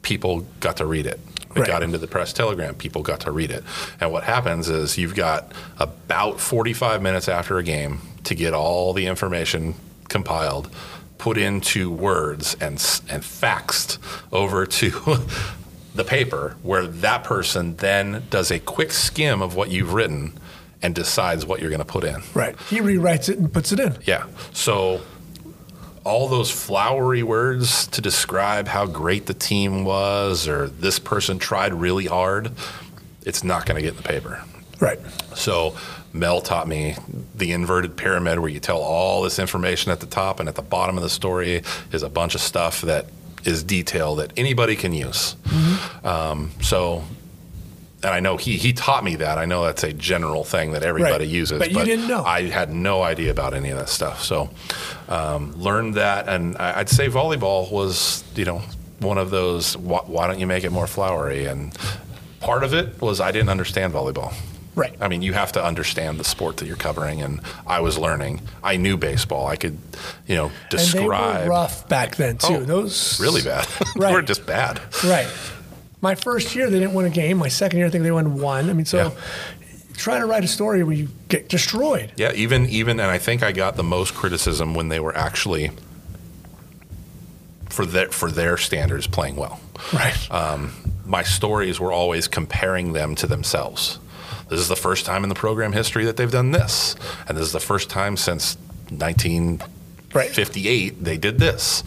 [0.03, 1.19] people got to read it.
[1.55, 1.67] It Right.
[1.67, 3.63] got into the press telegram, people got to read it.
[4.01, 8.93] And what happens is you've got about 45 minutes after a game to get all
[8.93, 9.75] the information
[10.09, 10.71] compiled,
[11.19, 12.73] put into words, and,
[13.11, 13.99] and faxed
[14.33, 14.91] over to
[15.95, 20.33] the paper, where that person then does a quick skim of what you've written
[20.81, 22.23] and decides what you're going to put in.
[22.35, 22.57] Right.
[22.71, 23.97] He rewrites it and puts it in.
[24.07, 24.25] Yeah.
[24.53, 25.03] So
[26.05, 31.73] all those flowery words to describe how great the team was or this person tried
[31.73, 32.51] really hard,
[33.25, 34.43] it's not going to get in the paper.
[34.81, 34.99] Right.
[35.35, 35.77] So
[36.13, 36.97] Mel taught me
[37.35, 40.63] the inverted pyramid where you tell all this information at the top and at the
[40.63, 41.63] bottom of the story
[41.93, 43.07] is a bunch of stuff that
[43.45, 45.37] is detail that anybody can use.
[46.05, 47.05] Um, so
[48.05, 49.39] and I know he he taught me that.
[49.39, 51.29] I know that's a general thing that everybody Right.
[51.29, 51.59] uses.
[51.59, 52.25] But you didn't know.
[52.25, 54.23] I had no idea about any of that stuff.
[54.25, 54.51] So
[55.09, 58.63] um, learned that, and I- I'd say volleyball was you know
[59.01, 59.77] one of those.
[59.77, 61.47] Why, why don't you make it more flowery?
[61.47, 61.77] And
[62.41, 64.33] part of it was I didn't understand volleyball.
[64.75, 64.97] Right.
[65.03, 68.41] I mean, you have to understand the sport that you're covering, and I was learning.
[68.65, 69.47] I knew baseball.
[69.47, 69.77] I could,
[70.27, 71.03] you know, describe.
[71.03, 72.55] And they were rough back then too.
[72.55, 73.67] Oh, Those really bad.
[73.95, 74.15] they Right.
[74.15, 74.81] were just bad.
[75.05, 75.29] Right.
[76.03, 77.39] My first year, they didn't win a game.
[77.39, 78.69] My second year, I think they won one.
[78.69, 79.11] I mean, so Yeah.
[79.97, 82.13] try to write a story where you get destroyed.
[82.17, 85.71] Yeah, even even, and I think I got the most criticism when they were actually
[87.71, 89.59] for their for their standards playing well.
[89.95, 90.15] Right.
[90.31, 90.73] Um,
[91.07, 93.99] my stories were always comparing them to themselves.
[94.51, 96.95] This is the first time in the program history that they've done this,
[97.29, 98.59] and this is the first time since
[98.91, 101.83] 1958 they did this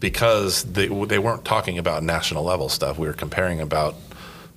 [0.00, 2.98] because they they weren't talking about national level stuff.
[2.98, 3.94] We were comparing about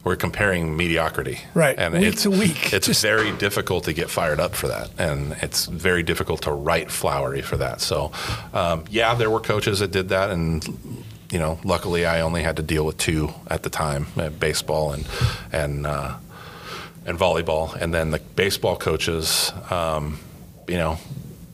[0.04, 1.78] we're comparing mediocrity, Right.
[1.78, 2.72] And Week it's, to week.
[2.74, 6.52] It's Just- very difficult to get fired up for that, and it's very difficult to
[6.54, 7.82] write flowery for that.
[7.82, 8.12] So,
[8.54, 10.66] um, yeah, there were coaches that did that, and
[11.32, 14.94] you know, luckily I only had to deal with two at the time: uh, baseball
[14.94, 15.06] and
[15.52, 16.16] and uh,
[17.06, 17.76] and volleyball.
[17.76, 20.18] And then the baseball coaches, um,
[20.68, 20.98] you know,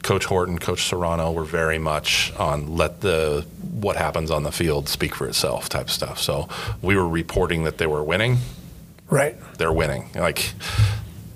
[0.05, 3.43] Coach Horton, Coach Serrano were very much on let the
[3.81, 6.19] what happens on the field speak for itself type stuff.
[6.19, 6.47] So
[6.83, 8.37] we were reporting that they were winning
[9.09, 9.35] right.
[9.57, 10.11] they're winning.
[10.13, 10.53] Like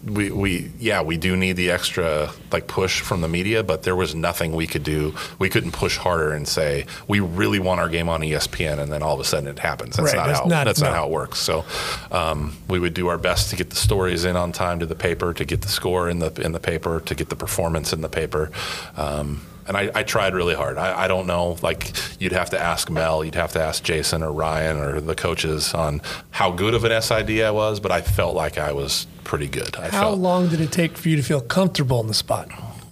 [0.05, 3.95] we we yeah, we do need the extra like push from the media, but there
[3.95, 5.13] was nothing we could do.
[5.39, 9.03] We couldn't push harder and say we really want our game on ESPN, and then
[9.03, 9.95] all of a sudden it happens.
[9.97, 10.87] That's Right, not that's how not- that's no.
[10.87, 11.39] not how it works.
[11.39, 11.65] So
[12.11, 14.95] um, we would do our best to get the stories in on time to the
[14.95, 18.01] paper, to get the score in the in the paper, to get the performance in
[18.01, 18.51] the paper.
[18.95, 20.79] Um, and I, I tried really hard.
[20.79, 24.23] I, I don't know, like you'd have to ask Mel, you'd have to ask Jason
[24.23, 26.01] or Ryan or the coaches on
[26.31, 29.75] how good of an SID I was, but I felt like I was pretty good.
[29.77, 32.49] I How felt, long did it take for you to feel comfortable in the spot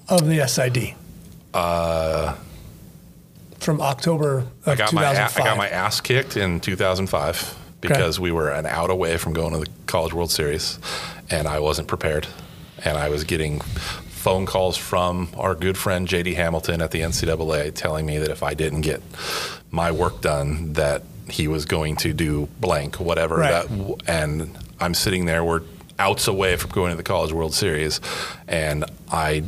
[0.08, 0.94] of the SID?
[1.52, 2.36] Uh,
[3.60, 8.32] From October of I got my I got my ass kicked in 2005 because we
[8.32, 10.78] were an out away from going to the College World Series,
[11.32, 12.28] and I wasn't prepared,
[12.86, 13.62] and I was getting
[14.28, 18.44] phone calls from our good friend JD Hamilton at the NCAA telling me that if
[18.44, 19.02] I didn't get
[19.72, 23.38] my work done, that he was going to do blank, whatever.
[23.38, 23.66] Right.
[23.66, 25.62] That, and I'm sitting there, we're
[25.98, 28.02] outs away from going to the College World Series,
[28.50, 29.46] and I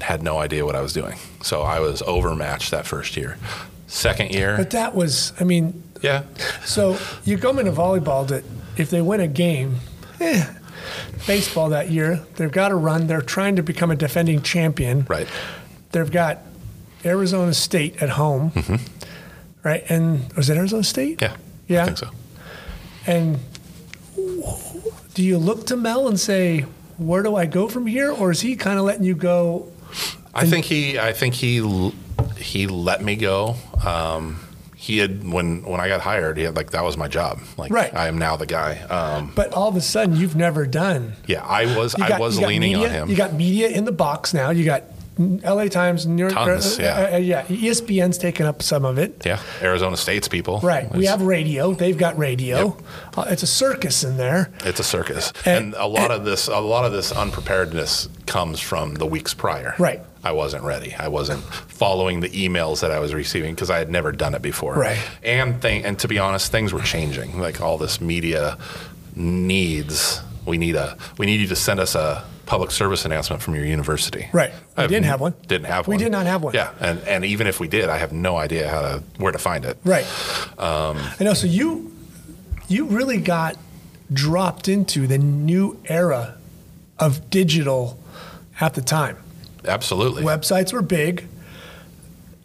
[0.00, 1.18] had no idea what I was doing.
[1.42, 3.36] So I was overmatched that first year.
[3.88, 6.22] Second year, but that was, I mean, yeah,
[6.64, 8.44] so you come into volleyball that
[8.76, 9.80] if they win a game,
[10.20, 10.46] eh,
[11.26, 13.06] baseball that year, they've got to run.
[13.06, 15.04] They're trying to become a defending champion.
[15.08, 15.28] right.
[15.92, 16.38] They've got
[17.04, 18.52] Arizona State at home,
[19.64, 19.82] right?
[19.88, 21.22] And was it Arizona State?
[21.22, 21.36] Yeah,
[21.66, 21.82] Yeah.
[21.82, 22.10] I think so.
[23.06, 23.38] And
[25.14, 26.66] do you look to Mel and say,
[26.98, 28.10] where do I go from here?
[28.12, 29.72] Or is he kind of letting you go?
[30.34, 31.92] I think he, I think he,
[32.36, 33.56] he let me go.
[33.84, 34.40] Um,
[34.88, 37.40] he had when when I got hired, he had like that was my job.
[37.56, 37.94] Like Right.
[37.94, 38.78] I am now the guy.
[38.88, 41.12] Um, But all of a sudden, you've never done.
[41.26, 43.08] yeah, I was You I was leaning media, on him.
[43.10, 44.48] You got media in the box now.
[44.50, 44.82] You got
[45.18, 46.94] LA Times, New York, Tons, uh, yeah.
[46.94, 47.42] uh, uh, yeah.
[47.46, 49.26] ESPN's taken up some of it.
[49.26, 50.60] yeah, Arizona State's people.
[50.62, 50.88] Right.
[50.94, 51.74] We have radio.
[51.74, 52.76] They've got radio.
[53.16, 54.50] Uh, it's a circus in there.
[54.64, 58.60] It's a circus, And- and, a lot of this, a lot of this unpreparedness comes
[58.60, 59.74] from the weeks prior.
[59.76, 60.00] Right.
[60.28, 60.94] I wasn't ready.
[60.94, 64.42] I wasn't following the emails that I was receiving because I had never done it
[64.42, 64.74] before.
[64.74, 64.98] Right.
[65.22, 67.40] And thing, and to be honest, things were changing.
[67.40, 68.58] Like all this media
[69.16, 70.20] needs.
[70.44, 70.98] We need a.
[71.16, 74.28] We need you to send us a public service announcement from your university.
[74.34, 74.52] Right.
[74.76, 75.34] We I didn't have one.
[75.46, 75.96] Didn't have one.
[75.96, 76.52] We did not have one.
[76.52, 79.38] Yeah, and and even if we did, I have no idea how to where to
[79.38, 79.78] find it.
[79.82, 80.04] Right.
[80.58, 81.32] Um, I know.
[81.32, 81.90] So you,
[82.68, 83.56] you really got
[84.12, 86.36] dropped into the new era
[86.98, 87.98] of digital
[88.60, 89.16] at the time.
[89.68, 90.22] Absolutely.
[90.22, 91.26] Websites were big.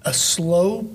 [0.04, 0.90] A slow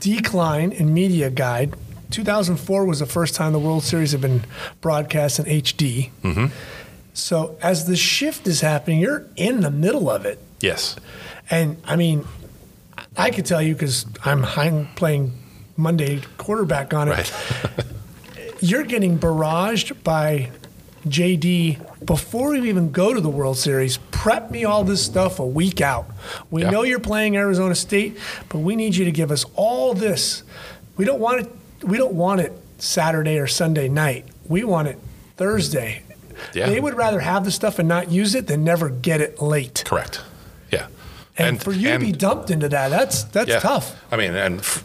[0.00, 1.74] decline in media guide.
[2.10, 4.44] 2004 was the first time the World Series had been
[4.80, 6.10] broadcast in HD.
[6.22, 6.46] Mm-hmm.
[7.14, 10.38] So as the shift is happening, you're in the middle of it.
[10.60, 10.96] Yes.
[11.50, 12.26] And I mean,
[13.16, 15.32] I could tell you because I'm high- playing
[15.76, 17.12] Monday quarterback on it.
[17.12, 17.32] Right.
[18.60, 20.50] You're getting barraged by
[21.08, 23.96] JD before we even go to the World Series.
[24.10, 26.06] Prep me all this stuff a week out.
[26.50, 26.70] We Yeah.
[26.70, 28.16] know you're playing Arizona State,
[28.48, 30.42] but we need you to give us all this.
[30.96, 31.50] We don't want it.
[31.84, 34.24] We don't want it Saturday or Sunday night.
[34.48, 34.98] We want it
[35.36, 36.02] Thursday.
[36.52, 36.68] Yeah.
[36.68, 39.82] They would rather have the stuff and not use it than never get it late.
[39.86, 40.20] Correct.
[40.70, 40.86] Yeah.
[41.38, 43.58] And, for you to be dumped into that, that's that's Yeah.
[43.60, 43.94] tough.
[44.10, 44.84] I mean, and f-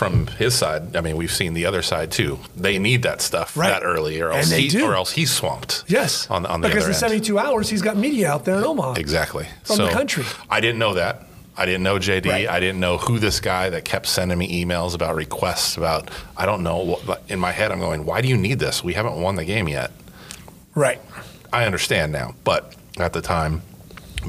[0.00, 2.38] from his side, I mean, we've seen the other side too.
[2.56, 3.68] They need that stuff Right.
[3.68, 5.84] that early, or else he, or else he's swamped.
[5.88, 6.26] Yes.
[6.30, 6.98] on on the because in end.
[7.00, 8.94] 72 hours, he's got media out there in Omaha.
[8.94, 9.46] Exactly.
[9.64, 10.24] From the country.
[10.48, 11.26] I didn't know that.
[11.54, 12.26] I didn't know JD.
[12.30, 12.48] Right.
[12.48, 16.10] I didn't know who this guy that kept sending me emails about requests about.
[16.34, 16.78] I don't know.
[16.78, 18.82] What, in my head, I'm going, why do you need this?
[18.82, 19.90] We haven't won the game yet.
[20.74, 21.00] Right.
[21.52, 23.60] I understand now, but at the time,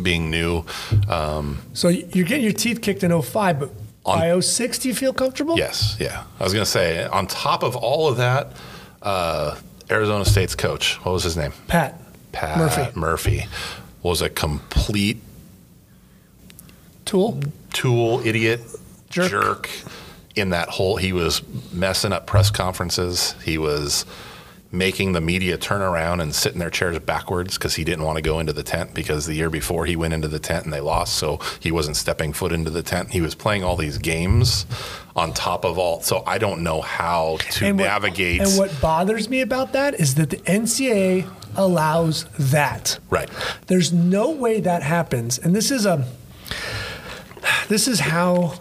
[0.02, 0.66] being new,
[1.08, 3.70] um, So you're getting your teeth kicked in 05, but
[4.06, 5.58] On- by 06, do you feel comfortable?
[5.58, 6.24] Yes, yeah.
[6.40, 8.52] I was going to say, on top of all of that,
[9.02, 9.58] uh,
[9.90, 11.54] Arizona State's coach, what was his name?
[11.68, 12.00] Pat.
[12.32, 13.00] Pat Murphy.
[13.00, 13.46] Murphy
[14.04, 15.22] was a complete
[17.06, 17.40] Tool.
[17.74, 18.62] tool, idiot,
[19.10, 19.30] Jerk.
[19.30, 19.70] jerk.
[20.36, 20.96] in that whole.
[20.96, 21.42] He was
[21.74, 23.36] messing up press conferences.
[23.44, 24.06] He was
[24.72, 28.16] making the media turn around and sit in their chairs backwards because he didn't want
[28.16, 30.74] to go into the tent because the year before he went into the tent and
[30.74, 33.12] they lost, so he wasn't stepping foot into the tent.
[33.12, 34.66] He was playing all these games
[35.16, 36.02] on top of all.
[36.02, 38.42] So I don't know how to And what- navigate.
[38.42, 41.26] And what bothers me about that is that the NCAA
[41.58, 42.98] allows that.
[43.10, 43.30] right.
[43.68, 45.38] There's no way that happens.
[45.38, 46.06] And this is a
[47.68, 48.54] this is how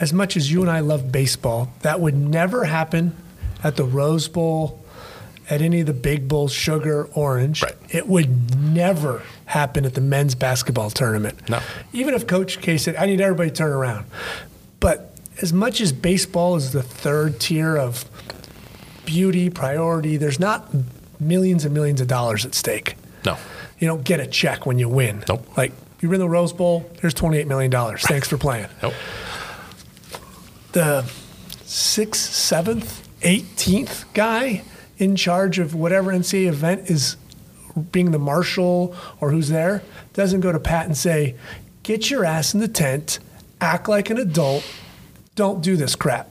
[0.00, 3.16] as much as you and I love baseball, that would never happen
[3.64, 4.80] at the Rose Bowl,
[5.50, 7.62] at any of the big bowls, sugar, orange.
[7.62, 7.76] Right.
[7.90, 11.48] It would never happen at the men's basketball tournament.
[11.48, 11.60] No.
[11.92, 14.06] Even if Coach K said, I need everybody to turn around.
[14.80, 18.04] But as much as baseball is the third tier of
[19.06, 20.70] beauty, priority, there's not
[21.18, 22.96] millions and millions of dollars at stake.
[23.24, 23.36] No.
[23.78, 25.24] You don't get a check when you win.
[25.28, 25.56] Nope.
[25.56, 27.70] Like you win the Rose Bowl, here's $28 million.
[27.98, 28.68] Thanks for playing.
[28.82, 28.94] Nope.
[30.72, 31.10] The
[31.64, 34.62] sixth, seventh, 18th guy
[34.98, 37.16] in charge of whatever NCAA event is
[37.92, 39.82] being the marshal or who's there
[40.12, 41.36] doesn't go to Pat and say,
[41.82, 43.20] get your ass in the tent,
[43.60, 44.64] act like an adult,
[45.34, 46.30] don't do this crap.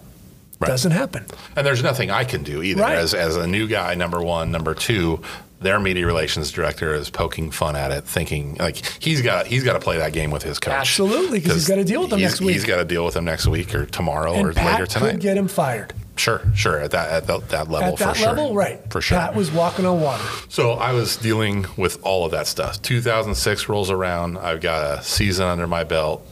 [0.60, 0.68] Right.
[0.68, 1.26] Doesn't happen.
[1.56, 2.82] And there's nothing I can do either.
[2.82, 2.98] Right.
[2.98, 5.22] As as a new guy, number one, number two,
[5.60, 9.74] their media relations director is poking fun at it, thinking like he's got he's got
[9.74, 10.74] to play that game with his coach.
[10.74, 12.54] Absolutely, because he's gotta deal with them next week.
[12.54, 15.12] He's got to deal with them next week or tomorrow or Pat later tonight.
[15.12, 15.94] could get him fired.
[16.18, 16.80] Sure, sure.
[16.80, 18.28] At that at that, that level, At that for sure.
[18.28, 18.92] level, right.
[18.92, 19.18] for sure.
[19.18, 20.24] Pat was walking on water.
[20.50, 22.82] So I was dealing with all of that stuff.
[22.82, 24.38] 2006 rolls around.
[24.38, 26.26] I've got a season under my belt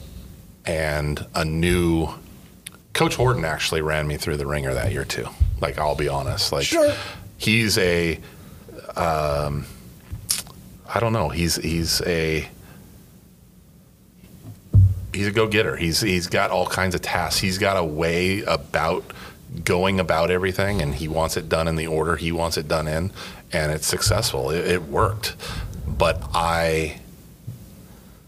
[0.64, 2.08] and a new
[2.92, 5.26] Coach Horton actually ran me through the ringer that year too.
[5.60, 6.92] Like I'll be honest, like Sure.
[7.38, 8.18] he's a
[8.96, 9.66] um,
[10.88, 11.28] I don't know.
[11.28, 12.48] He's he's a
[15.12, 15.76] he's a go getter.
[15.76, 17.40] He's he's got all kinds of tasks.
[17.40, 19.04] He's got a way about
[19.64, 22.88] going about everything, and he wants it done in the order he wants it done
[22.88, 23.12] in,
[23.52, 24.50] and it's successful.
[24.50, 25.36] It, it worked,
[25.86, 27.00] but I.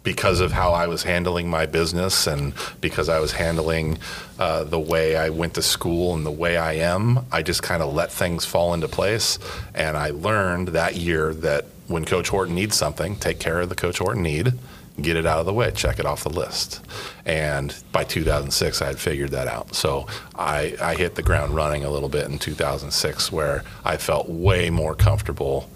[0.05, 3.99] Because of how I was handling my business and because I was handling
[4.39, 7.83] uh, the way I went to school and the way I am, I just kind
[7.83, 9.39] of let things fall into place.
[9.75, 13.75] And I learned that year that when Coach Horton needs something, take care of the
[13.75, 14.55] Coach Horton need,
[15.03, 16.81] get it out of the way, check it off the list.
[17.25, 19.75] And by 2006, I had figured that out.
[19.75, 24.29] So I, I hit the ground running a little bit in 2006, where I felt
[24.29, 25.69] way more comfortable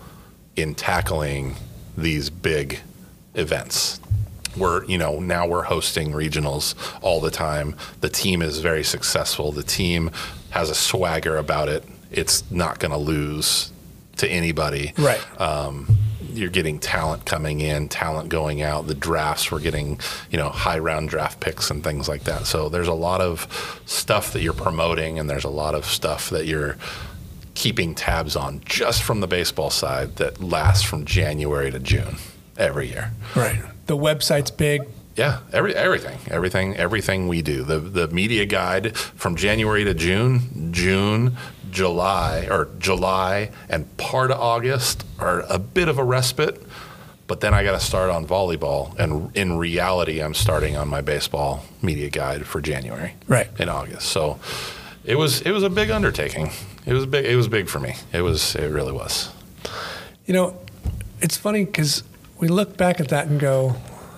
[0.56, 1.56] in tackling
[1.96, 2.80] these big
[3.34, 4.00] events.
[4.56, 7.74] We're, you know, now we're hosting regionals all the time.
[8.00, 9.50] The team is very successful.
[9.52, 10.10] The team
[10.50, 11.84] has a swagger about it.
[12.10, 13.72] It's not going to lose
[14.18, 15.40] to anybody Right.
[15.40, 15.96] um,
[16.32, 18.86] you're getting talent coming in, talent going out.
[18.86, 22.46] The drafts, we're getting, you know, high round draft picks and things like that.
[22.46, 26.30] So there's a lot of stuff that you're promoting, and there's a lot of stuff
[26.30, 26.76] that you're
[27.54, 32.16] keeping tabs on just from the baseball side that lasts from January to June
[32.56, 33.12] every year.
[33.36, 33.60] Right.
[33.86, 34.82] The website's big.
[35.16, 37.64] Yeah, every everything, everything, everything we do.
[37.64, 41.36] The the media guide from January to June, June,
[41.72, 46.62] July, or July and part of August are a bit of a respite.
[47.26, 51.00] But then I got to start on volleyball, and in reality, I'm starting on my
[51.00, 53.48] baseball media guide for January, Right.
[53.58, 54.08] in August.
[54.08, 54.38] So
[55.04, 56.50] it was it was a big undertaking.
[56.84, 57.24] It was big.
[57.24, 57.94] It was big for me.
[58.12, 58.54] It was.
[58.54, 59.30] It really was.
[60.26, 60.56] You know,
[61.20, 62.02] it's funny because
[62.38, 63.76] we look back at that and go,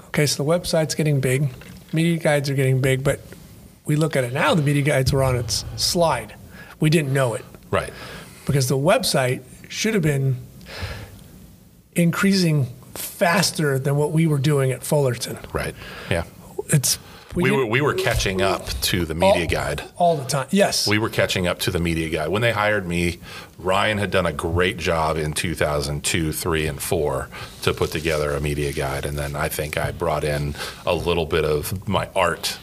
[0.09, 1.51] okay, so the website's getting big,
[1.93, 3.21] media guides are getting big, but
[3.85, 6.35] we look at it now, the media guides were on its slide.
[6.85, 7.91] We didn't know it Right.
[8.45, 10.37] because the website should have been
[11.97, 15.39] increasing faster than what we were doing at Fullerton.
[15.55, 15.75] Right.
[16.11, 16.25] Yeah.
[16.69, 16.99] It's
[17.35, 19.83] We, didn't- were we were catching up to the media all, guide.
[19.97, 20.47] all the time.
[20.51, 20.87] Yes.
[20.87, 23.19] we were catching up to the media guide When they hired me,
[23.59, 27.31] Ryan had done a great job in 2002, 3, and 4
[27.63, 29.07] to put together a media guide.
[29.07, 30.55] And then I think I brought in
[30.85, 32.59] a little bit of my art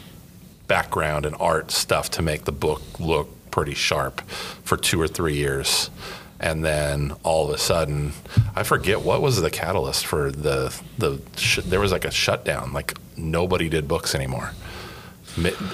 [0.68, 4.22] background and art stuff to make the book look pretty sharp
[4.64, 5.90] for two or three years.
[6.40, 8.14] And then all of a sudden,
[8.56, 11.22] I forget what was the catalyst for the the.
[11.38, 12.74] Sh- there was like a shutdown.
[12.74, 14.52] Like nobody did books anymore.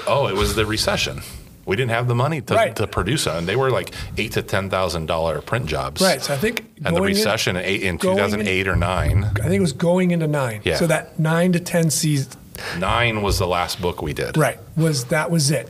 [0.05, 1.21] Oh, it was the recession.
[1.65, 2.75] We didn't have the money to, Right.
[2.77, 6.01] to produce it, and they were like eight to ten thousand dollar print jobs.
[6.01, 6.21] right.
[6.21, 9.43] So I think And the recession in, eight, in going in- 2008 or nine, I
[9.43, 10.61] think it was going into nine.
[10.63, 10.77] Yeah.
[10.77, 12.31] So that nine to 10 season,
[12.77, 14.37] nine was the last book we did.
[14.37, 15.69] right, was that was it.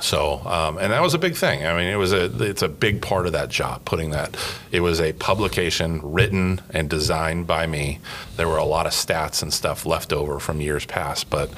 [0.00, 1.64] So, um, and that was a big thing.
[1.64, 3.84] I mean, it was a it's a big part of that job.
[3.84, 4.36] Putting that,
[4.70, 8.00] it was a publication written and designed by me.
[8.36, 11.50] There were a lot of stats and stuff left over from years past, but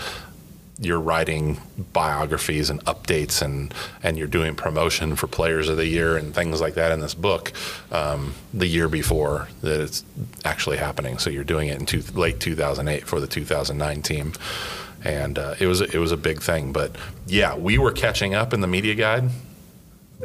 [0.80, 1.60] you're writing
[1.92, 6.60] biographies and updates and and you're doing promotion for players of the year and things
[6.60, 7.52] like that in this book
[7.90, 10.04] um, the year before that it's
[10.44, 14.32] actually happening so you're doing it in two, late 2008 for the 2009 team
[15.04, 16.72] and uh, it was it was a big thing.
[16.72, 16.96] But
[17.26, 19.30] yeah we were catching up in the media guide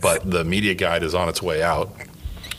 [0.01, 1.91] but the media guide is on its way out.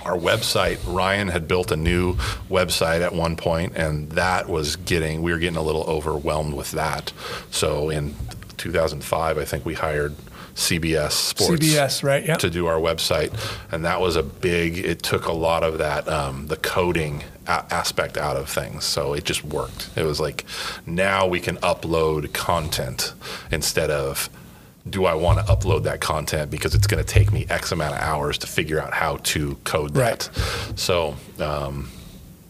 [0.02, 2.14] Our website ryan had built a new
[2.50, 6.72] website at one point and that was getting we were getting a little overwhelmed with
[6.72, 7.12] that.
[7.50, 8.14] So in
[8.56, 10.14] 2005 i think we hired
[10.54, 12.24] cbs sports CBS, right?
[12.24, 12.36] Yeah.
[12.36, 13.32] to do our website,
[13.72, 14.78] and that was a big.
[14.78, 19.14] It took a lot of that um, the coding a- aspect out of things, so
[19.14, 19.90] it just worked.
[19.96, 20.44] It was like
[20.86, 23.14] now we can upload content
[23.50, 24.30] instead of
[24.88, 27.94] do I want to upload that content because it's going to take me X amount
[27.94, 30.28] of hours to figure out how to code that.
[30.76, 31.90] So um,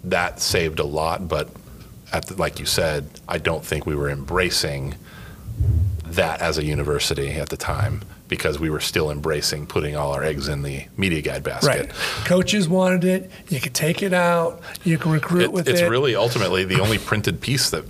[0.03, 1.49] that saved a lot, but
[2.13, 4.97] at the, like you said, I don't think we were embracing
[6.17, 10.25] that as a university at the time because we were still embracing putting all our
[10.25, 11.69] eggs in the media guide basket.
[11.69, 11.89] Right.
[12.25, 13.31] Coaches wanted it.
[13.49, 14.61] You could take it out.
[14.85, 15.89] You can recruit It, with it's it.
[15.89, 17.85] really ultimately the only printed piece that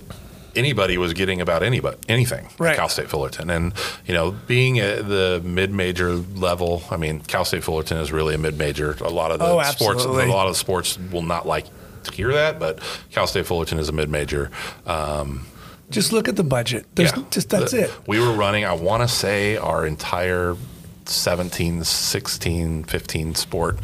[0.55, 2.71] anybody was getting about anybody anything Right.
[2.71, 3.49] at Cal State Fullerton.
[3.49, 3.73] And
[4.05, 8.37] you know, being at the mid-major level, I mean, Cal State Fullerton is really a
[8.37, 8.95] mid-major.
[9.01, 11.65] A lot of the Oh, sports, a lot of the sports will not like
[12.03, 12.79] to hear that, but
[13.11, 14.51] Cal State Fullerton is a mid-major.
[14.85, 15.45] Um,
[15.89, 16.85] Just look at the budget.
[16.95, 17.23] There's yeah.
[17.29, 17.91] just that's The- it.
[18.07, 20.55] We were running, I want to say, our entire
[21.05, 23.79] 17, 16, 15 sport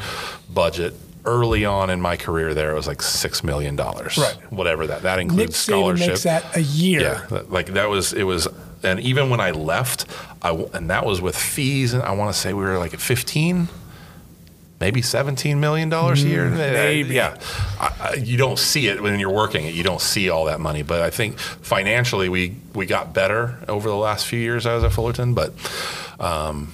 [0.54, 0.94] budget.
[1.24, 4.36] Early on in my career, there it was like six million dollars, Right.
[4.52, 6.08] Whatever that that includes Saban scholarship.
[6.08, 7.02] makes that a year.
[7.30, 8.48] Yeah, like that was it was,
[8.82, 10.06] and even when I left,
[10.42, 13.00] i and that was with fees, and I want to say we were like at
[13.02, 13.68] fifteen,
[14.82, 16.50] maybe seventeen million dollars a year.
[16.50, 17.14] Mm, maybe.
[17.14, 17.38] yeah.
[17.80, 19.74] I, I, you don't see it when you're working it.
[19.74, 23.88] You don't see all that money, but I think financially we we got better over
[23.88, 25.54] the last few years I was at Fullerton, but.
[26.20, 26.74] Um,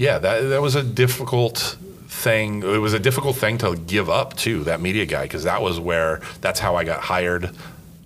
[0.00, 1.76] yeah, that that was a difficult
[2.08, 2.62] thing.
[2.62, 4.64] It was a difficult thing to give up too.
[4.64, 7.50] That media guy, because that was where that's how I got hired.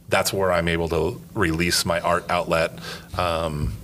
[0.09, 2.73] That's where I'm able to release my art outlet.
[3.17, 3.75] Um,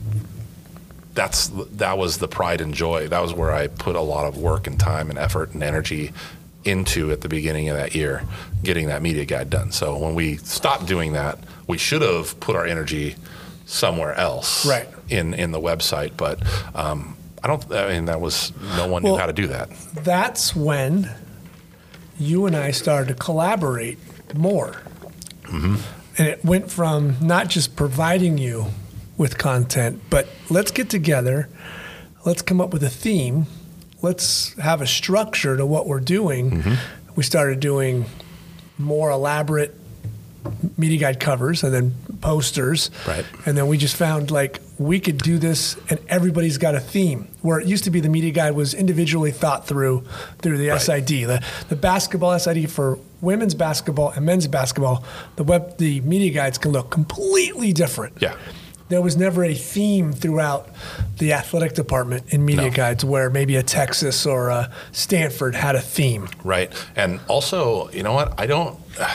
[1.20, 3.06] that's that was the pride and joy.
[3.08, 6.12] That was where I put a lot of work and time and effort and energy
[6.64, 8.22] into at the beginning of that year,
[8.62, 9.70] getting that media guide done.
[9.70, 13.16] So when we stopped doing that, we should have put our energy
[13.66, 14.88] somewhere else, Right.
[15.10, 16.38] In in the website, but.
[16.74, 17.72] Um, I don't.
[17.72, 19.70] I mean, that was no one Well- knew how to do that.
[19.94, 21.08] That's when
[22.18, 23.98] you and I started to collaborate
[24.36, 24.82] more.
[25.44, 25.76] Mm-hmm.
[26.18, 28.66] And it went from not just providing you
[29.20, 31.46] with content, but let's get together,
[32.24, 33.44] let's come up with a theme,
[34.00, 36.50] let's have a structure to what we're doing.
[36.50, 36.74] Mm-hmm.
[37.16, 38.06] We started doing
[38.78, 39.74] more elaborate
[40.78, 42.90] media guide covers and then posters.
[43.06, 43.26] Right.
[43.44, 47.28] And then we just found like we could do this and everybody's got a theme.
[47.42, 50.02] Where it used to be the media guide was individually thought through
[50.38, 50.80] through the Right.
[50.80, 51.26] SID.
[51.26, 55.04] The the basketball SID for women's basketball and men's basketball,
[55.36, 58.14] the web the media guides can look completely different.
[58.18, 58.34] Yeah.
[58.90, 60.68] There was never a theme throughout
[61.18, 62.70] the athletic department in media No.
[62.76, 66.28] guides where maybe a Texas or a Stanford had a theme.
[66.44, 66.70] Right.
[66.96, 68.38] And also, you know what?
[68.38, 68.78] I don't.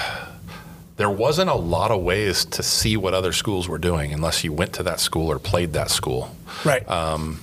[0.97, 4.53] There wasn't a lot of ways to see what other schools were doing unless you
[4.53, 6.33] went to that school or played that school.
[6.63, 6.89] Right.
[6.89, 7.41] Um,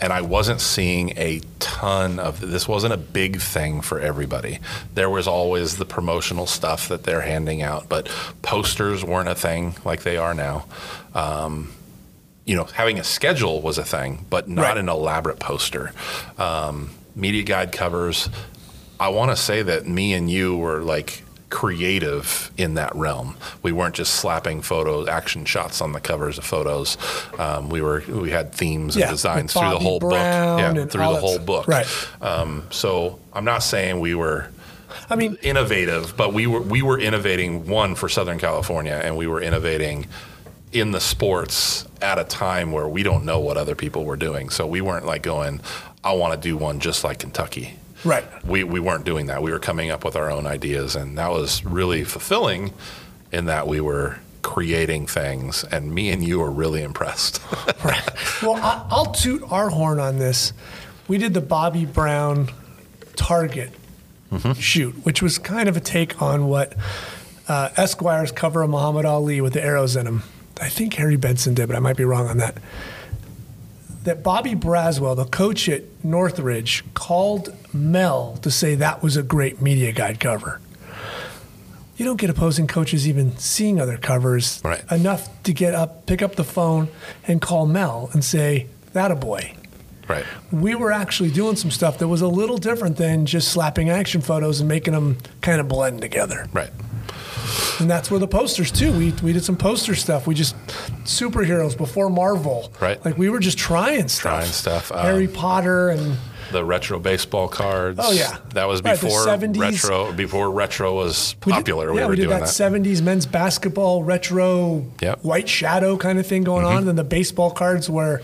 [0.00, 4.58] and I wasn't seeing a ton of this wasn't a big thing for everybody.
[4.94, 8.08] There was always the promotional stuff that they're handing out, but
[8.42, 10.66] posters weren't a thing like they are now.
[11.14, 11.72] Um,
[12.44, 14.78] you know, having a schedule was a thing, but not Right.
[14.78, 15.92] an elaborate poster.
[16.38, 18.28] Um, media guide covers.
[18.98, 23.36] I want to say that me and you were like creative in that realm.
[23.62, 26.96] We weren't just slapping photos, action shots on the covers of photos.
[27.38, 30.76] Um, we were we had themes Yeah, and designs through the whole Brown book.
[30.76, 31.46] Yeah, through the whole stuff.
[31.46, 31.68] book.
[31.68, 31.86] Right.
[32.20, 34.48] Um, so I'm not saying we were
[35.08, 39.26] I mean, innovative, but we were we were innovating one for Southern California, and we
[39.26, 40.06] were innovating
[40.72, 44.50] in the sports at a time where we don't know what other people were doing.
[44.50, 45.60] So we weren't like going,
[46.04, 47.74] I want to do one just like Kentucky.
[48.04, 48.24] Right.
[48.44, 49.42] We we weren't doing that.
[49.42, 52.72] We were coming up with our own ideas, and that was really fulfilling.
[53.32, 57.40] In that we were creating things, and me and you were really impressed.
[57.84, 58.42] Right.
[58.42, 60.52] Well, I, I'll toot our horn on this.
[61.08, 62.50] We did the Bobby Brown
[63.16, 63.72] Target
[64.58, 66.76] shoot, which was kind of a take on what
[67.48, 70.22] uh, Esquire's cover of Muhammad Ali with the arrows in him.
[70.60, 72.56] I think Harry Benson did, but I might be wrong on that.
[74.04, 79.60] That Bobby Braswell, the coach at Northridge, called Mel to say that was a great
[79.60, 80.60] media guide cover.
[81.96, 84.82] You don't get opposing coaches even seeing other covers Right.
[84.90, 86.88] enough to get up, pick up the phone,
[87.28, 89.52] and call Mel and say, "That a boy."
[90.08, 90.24] right.
[90.50, 94.22] We were actually doing some stuff that was a little different than just slapping action
[94.22, 96.48] photos and making them kind of blend together.
[96.52, 96.70] Right.
[97.80, 98.92] And that's where the posters too.
[98.92, 100.26] We we did some poster stuff.
[100.26, 100.54] We just
[101.04, 102.72] superheroes before Marvel.
[102.80, 103.02] Right.
[103.04, 104.22] Like we were just trying stuff.
[104.40, 104.92] Trying stuff.
[104.92, 106.16] Um, Harry Potter and
[106.52, 107.98] the retro baseball cards.
[108.02, 108.36] Oh, yeah.
[108.54, 109.56] that was Right, before 70s.
[109.60, 110.12] retro.
[110.12, 112.72] Before retro was we did- popular, yeah, we were we did doing that, that.
[112.72, 115.18] '70s men's basketball retro Yep.
[115.18, 115.28] Mm-hmm.
[115.28, 116.86] white shadow kind of thing going on.
[116.86, 118.20] Then the baseball cards where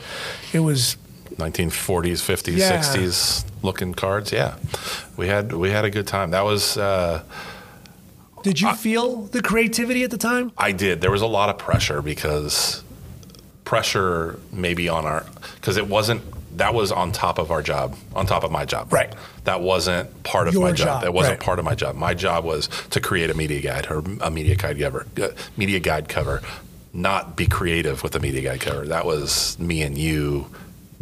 [0.53, 0.97] it was
[1.37, 2.81] 1940s, 50s, Yeah.
[2.83, 4.33] 60s looking cards.
[4.33, 4.57] Yeah,
[5.17, 6.31] we had we had a good time.
[6.33, 7.23] That was uh,
[8.47, 10.53] Did you feel the creativity at the time?
[10.57, 11.01] I did.
[11.01, 12.85] There was a lot of pressure because
[13.65, 15.27] pressure maybe on our
[15.57, 16.23] because it wasn't
[16.57, 18.93] that was on top of our job, on top of my job.
[18.93, 19.13] Right.
[19.43, 20.87] That wasn't part of Your my job.
[20.87, 21.45] job, That wasn't right.
[21.45, 21.97] part of my job.
[21.97, 25.81] My job was to create a media guide or a media guide cover, uh, media
[25.81, 26.41] guide cover,
[26.93, 28.87] not be creative with the media guide cover.
[28.87, 30.47] That was me and you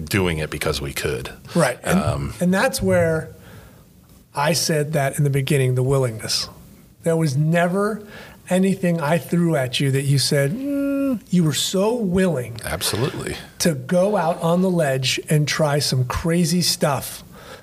[0.03, 1.31] doing it because we could.
[1.55, 1.79] Right.
[1.85, 3.29] And, Um, and that's where
[4.35, 6.49] I said that in the beginning the willingness.
[7.05, 8.03] There was never
[8.51, 13.37] anything I threw at you that you said mm, you were so willing Absolutely.
[13.61, 17.23] to go out on the ledge and try some crazy stuff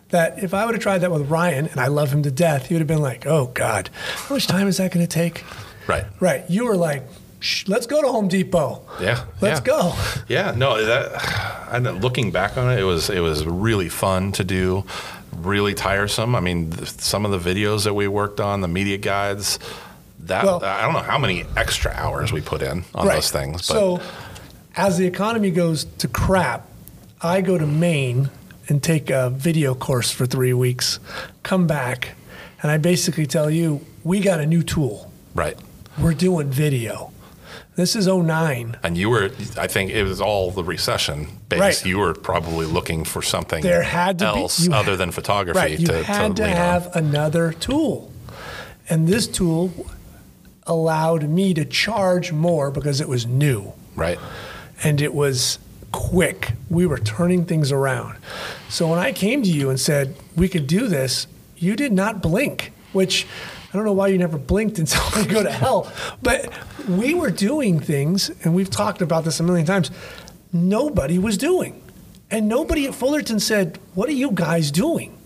[0.10, 2.68] that if I would have tried that with Ryan, and I love him to death,
[2.68, 5.44] he would have been like, oh God, how much time is that going to take?
[5.88, 6.06] Right.
[6.20, 6.44] Right.
[6.50, 7.04] You were like,
[7.68, 8.84] let's go to Home Depot.
[9.00, 9.26] Yeah.
[9.40, 9.66] Let's yeah.
[9.66, 9.96] go.
[10.28, 14.44] Yeah, no, that and looking back on it, it was it was really fun to
[14.44, 14.86] do,
[15.38, 16.36] really tiresome.
[16.36, 19.60] I mean, th- some of the videos that we worked on, the media guides,
[20.22, 23.68] that Well- I don't know how many extra hours we put in on those things.
[23.68, 24.02] But so,
[24.76, 26.68] as the economy goes to crap,
[27.22, 28.30] I go to Maine
[28.70, 31.00] and take a video course for three weeks,
[31.44, 32.10] come back,
[32.62, 35.12] and I basically tell you, we got a new tool.
[35.36, 35.58] right.
[36.00, 37.12] We're doing video.
[37.76, 38.78] This is 09.
[38.84, 41.62] And you were, I think it was all the recession based.
[41.62, 41.86] Right.
[41.86, 45.12] You were probably looking for something There had to be- else you other had- than
[45.12, 45.80] photography Right.
[45.80, 46.50] You to, had to on.
[46.50, 48.12] have another tool.
[48.90, 49.72] And this tool
[50.68, 53.74] allowed me to charge more because it was new.
[53.96, 54.20] Right.
[54.84, 55.60] and it was
[55.92, 56.54] quick.
[56.70, 58.16] We were turning things around.
[58.70, 62.22] So when I came to you and said we could do this, you did not
[62.22, 63.28] blink, which
[63.72, 65.92] I don't know why you never blinked until I go to hell.
[66.22, 66.52] But
[66.90, 69.92] we were doing things, and we've talked about this a million times.
[70.52, 71.82] Nobody was doing.
[72.30, 75.18] And nobody at Fullerton said, What are you guys doing?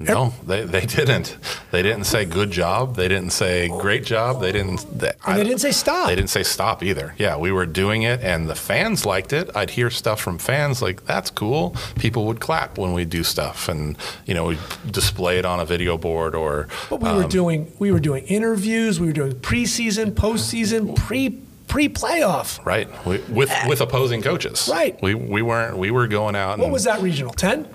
[0.00, 1.36] No, they, they didn't.
[1.72, 2.94] They didn't say good job.
[2.94, 4.40] They didn't say great job.
[4.40, 4.86] They didn't.
[4.96, 6.08] They, And they didn't say stop.
[6.08, 7.14] They didn't say stop either.
[7.18, 9.50] Yeah, we were doing it, and the fans liked it.
[9.56, 13.68] I'd hear stuff from fans like, "That's cool." People would clap when we do stuff,
[13.68, 16.68] and you know, we display it on a video board or.
[16.88, 21.40] But we were um, doing we were doing interviews, we were doing preseason, postseason, pre
[21.68, 22.64] pre playoff.
[22.64, 24.68] Right, we, with with opposing coaches.
[24.70, 25.00] Right.
[25.02, 25.76] We we weren't.
[25.78, 26.58] We were going out.
[26.58, 27.32] What was that regional?
[27.32, 27.68] 10?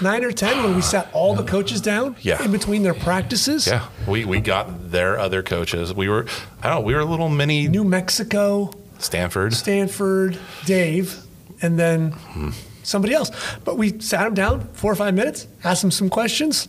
[0.00, 2.40] 9 or 10 when we sat all the coaches down Yeah.
[2.44, 3.66] in between their practices?
[3.66, 5.92] Yeah, we, we got their other coaches.
[5.92, 6.26] We were,
[6.62, 8.70] I don't know, we were a little mini New Mexico,
[9.00, 9.54] Stanford.
[9.54, 11.18] Stanford, Dave,
[11.62, 12.50] and then Hmm.
[12.84, 13.32] somebody else.
[13.64, 16.68] But we sat them down four or five minutes, asked them some questions,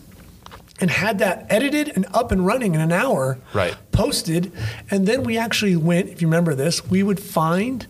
[0.82, 3.38] and had that edited and up and running in an hour.
[3.54, 3.76] Right.
[3.92, 4.52] Posted.
[4.90, 7.86] And then we actually went, if you remember this, we would find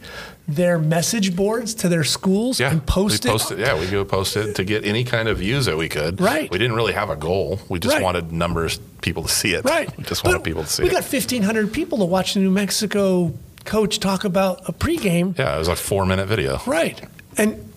[0.47, 3.31] their message boards to their schools Yeah, and post we it.
[3.33, 3.59] posted.
[3.59, 6.19] Yeah, we go post it to get any kind of views that we could.
[6.19, 6.49] Right.
[6.49, 7.59] We didn't really have a goal.
[7.69, 8.03] We just Right.
[8.03, 9.63] wanted numbers, people to see it.
[9.65, 9.95] Right.
[9.95, 10.93] We just But wanted people to see we it.
[10.93, 13.31] got 1,500 people to watch the New Mexico
[13.65, 15.37] coach talk about a pregame.
[15.37, 16.59] yeah, it was a four minute video.
[16.65, 16.99] Right.
[17.37, 17.71] And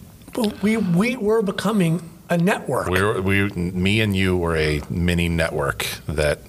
[0.63, 2.01] we, we were becoming
[2.33, 2.89] a network.
[2.89, 6.41] We were, we, me and you were a mini network that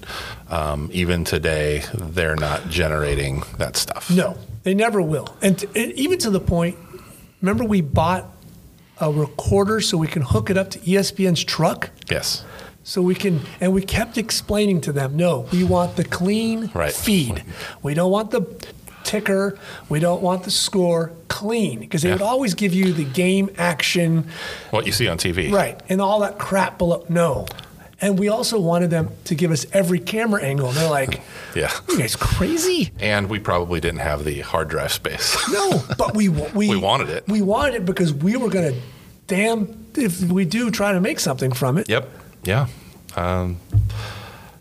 [0.48, 4.10] um, even today they're not generating that stuff.
[4.10, 5.36] no, they never will.
[5.42, 6.76] And, t- and even to the point,
[7.42, 8.24] remember we bought
[8.98, 11.90] a recorder so we can hook it up to ESPN's truck?
[12.10, 12.44] Yes.
[12.82, 16.92] So we can, and we kept explaining to them, no, we want the clean Right.
[16.92, 17.42] feed.
[17.82, 18.42] We don't want the
[19.04, 19.58] ticker.
[19.88, 22.14] We don't want the score clean because they Yeah.
[22.16, 24.26] would always give you the game action,
[24.70, 25.50] What you see on TV.
[25.52, 27.04] right, and all that crap below.
[27.08, 27.46] No.
[28.00, 30.68] And we also wanted them to give us every camera angle.
[30.68, 31.22] And they're like,
[31.54, 31.70] Yeah.
[31.88, 32.90] you guys crazy?
[33.00, 35.36] And we probably didn't have the hard drive space.
[35.52, 37.24] No, but we we, We wanted it.
[37.28, 38.80] We wanted it because we were going to,
[39.26, 41.88] damn, if we do try to make something from it.
[41.88, 42.08] yep.
[42.42, 42.66] Yeah.
[43.16, 43.58] Um,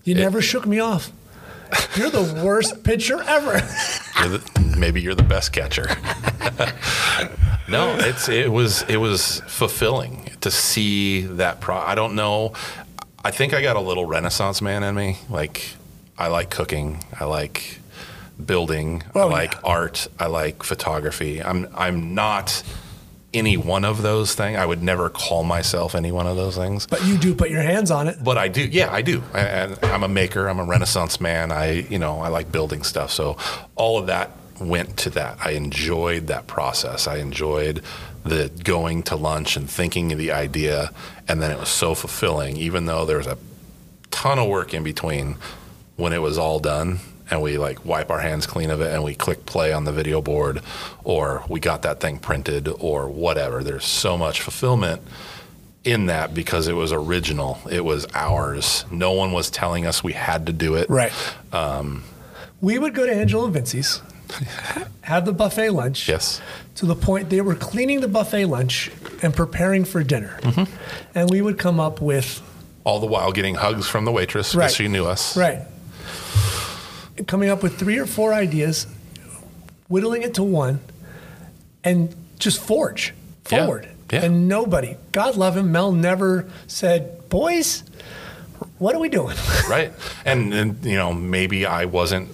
[0.06, 1.12] You never shook me off.
[1.96, 3.54] You're the worst pitcher ever.
[4.20, 5.86] you're the, maybe you're the best catcher.
[7.70, 11.78] no, it's it was it was fulfilling to see that pro.
[11.78, 12.54] I don't know.
[13.24, 15.18] I think I got a little Renaissance man in me.
[15.30, 15.76] Like
[16.18, 17.04] I like cooking.
[17.20, 17.80] I like
[18.44, 19.04] building.
[19.16, 19.60] Oh, I like yeah.
[19.64, 20.08] art.
[20.20, 21.42] I like photography.
[21.42, 22.64] I'm I'm not
[23.34, 24.58] any one of those things.
[24.58, 26.88] I would never call myself any one of those things.
[26.88, 28.24] But you do put your hands on it.
[28.24, 29.24] But I do, yeah, I do.
[29.34, 30.48] I, and I'm a maker.
[30.48, 31.52] I'm a Renaissance man.
[31.52, 33.12] I, you know, I like building stuff.
[33.12, 33.38] So
[33.76, 35.38] all of that went to that.
[35.42, 37.08] I enjoyed that process.
[37.08, 37.82] I enjoyed
[38.24, 40.92] the going to lunch and thinking of the idea,
[41.28, 42.56] and then it was so fulfilling.
[42.58, 43.38] Even though there was a
[44.12, 45.36] ton of work in between,
[45.96, 47.00] when it was all done.
[47.34, 49.92] And we like wipe our hands clean of it and we click play on the
[49.92, 50.62] video board
[51.04, 53.64] or we got that thing printed or whatever.
[53.64, 55.02] There's so much fulfillment
[55.84, 57.58] in that because it was original.
[57.72, 58.86] It was ours.
[58.92, 60.88] No one was telling us we had to do it.
[60.92, 61.12] Right.
[62.62, 64.00] we would go to Angelo Vinci's,
[65.02, 66.08] have the buffet lunch.
[66.08, 66.40] Yes.
[66.76, 68.92] To the point they were cleaning the buffet lunch
[69.24, 70.38] and preparing for dinner.
[70.44, 70.72] Mm-hmm.
[71.18, 72.44] And we would come up with,
[72.84, 74.72] All the while getting hugs from the waitress because Right.
[74.72, 75.36] she knew us.
[75.36, 75.62] right,
[77.28, 78.88] coming up with three or four ideas,
[79.88, 80.80] whittling it to one,
[81.84, 83.14] and just forge
[83.50, 83.60] Yeah.
[83.60, 83.88] forward.
[84.12, 84.26] Yeah.
[84.26, 87.84] And nobody, God love him, Mel never said, boys,
[88.78, 89.36] what are we doing?
[89.70, 89.92] Right.
[90.26, 92.30] And, and, you know, maybe I wasn't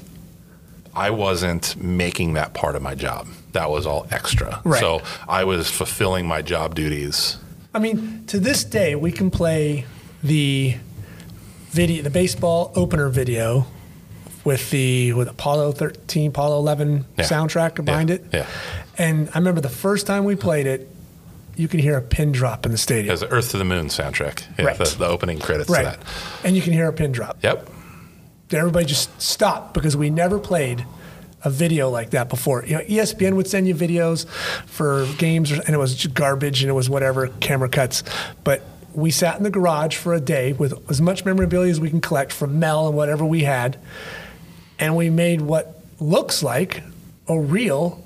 [0.95, 3.27] I wasn't making that part of my job.
[3.53, 4.59] That was all extra.
[4.65, 4.79] Right.
[4.79, 7.37] So I was fulfilling my job duties.
[7.73, 9.85] I mean, to this day, we can play
[10.23, 10.75] the
[11.69, 13.67] video, the baseball opener video
[14.45, 17.25] with the with Apollo 13, Apollo 11 Yeah.
[17.25, 18.15] soundtrack behind Yeah.
[18.15, 18.25] it.
[18.33, 18.45] Yeah.
[18.97, 20.87] And I remember the first time we played it,
[21.55, 23.09] you can hear a pin drop in the stadium.
[23.09, 24.43] It was the Earth to the Moon soundtrack.
[24.57, 24.77] Yeah, Right.
[24.77, 25.79] the, the opening credits right.
[25.93, 25.99] to that.
[26.43, 27.37] And you can hear a pin drop.
[27.43, 27.67] Yep.
[28.51, 30.85] Everybody just stopped because we never played
[31.43, 32.65] a video like that before.
[32.65, 34.25] You know, ESPN would send you videos
[34.65, 38.03] for games, and it was just garbage, and it was whatever camera cuts.
[38.43, 38.61] But
[38.93, 42.01] we sat in the garage for a day with as much memorabilia as we can
[42.01, 43.77] collect from Mel and whatever we had,
[44.79, 46.81] and we made what looks like
[47.27, 48.03] a real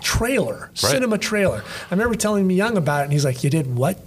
[0.00, 1.62] trailer, cinema trailer.
[1.90, 3.98] I remember telling me young about it, and he's like, "You did what?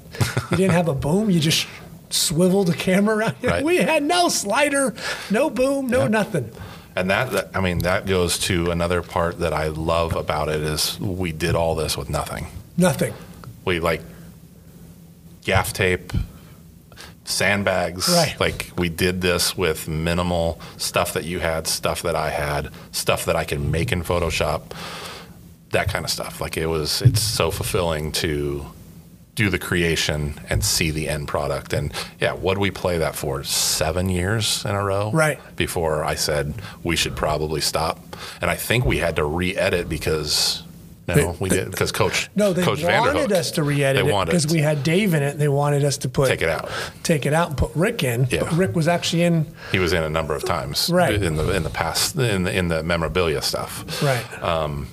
[0.52, 1.30] You didn't have a boom?
[1.30, 1.68] You just."
[2.10, 3.36] Swiveled a camera around.
[3.44, 3.66] Right.
[3.66, 4.96] We had no slider,
[5.30, 6.10] no boom, no Yep.
[6.12, 6.52] nothing.
[6.96, 10.62] And that, that, I mean, that goes to another part that I love about it
[10.62, 12.48] is we did all this with nothing.
[12.78, 13.14] Nothing.
[13.66, 14.02] We like
[15.44, 16.14] gaff tape,
[17.28, 18.08] sandbags.
[18.08, 18.40] Right.
[18.40, 23.26] Like we did this with minimal stuff that you had, stuff that I had, stuff
[23.26, 24.64] that I could make in Photoshop,
[25.72, 26.40] that kind of stuff.
[26.40, 28.66] Like it was, it's so fulfilling to
[29.36, 31.74] do the creation and see the end product.
[31.74, 33.44] And yeah, what did we play that for?
[33.44, 35.12] Seven years in a row?
[35.12, 35.40] Right.
[35.56, 38.00] Before I said we should probably stop.
[38.42, 40.64] And I think we had to re edit because.
[41.08, 44.26] No, They- we did because Coach No, they Coach wanted Vanderhook, us to re-edit it
[44.26, 45.38] because we had Dave in it.
[45.38, 46.70] They wanted us to put Take it out.
[47.04, 48.28] take it out, and put Rick in.
[48.30, 48.42] Yeah.
[48.44, 49.46] But Rick was actually in.
[49.72, 51.14] He was in a number of times, Right.
[51.22, 54.02] In the in the past, in the in the memorabilia stuff.
[54.04, 54.26] Right.
[54.44, 54.88] Um,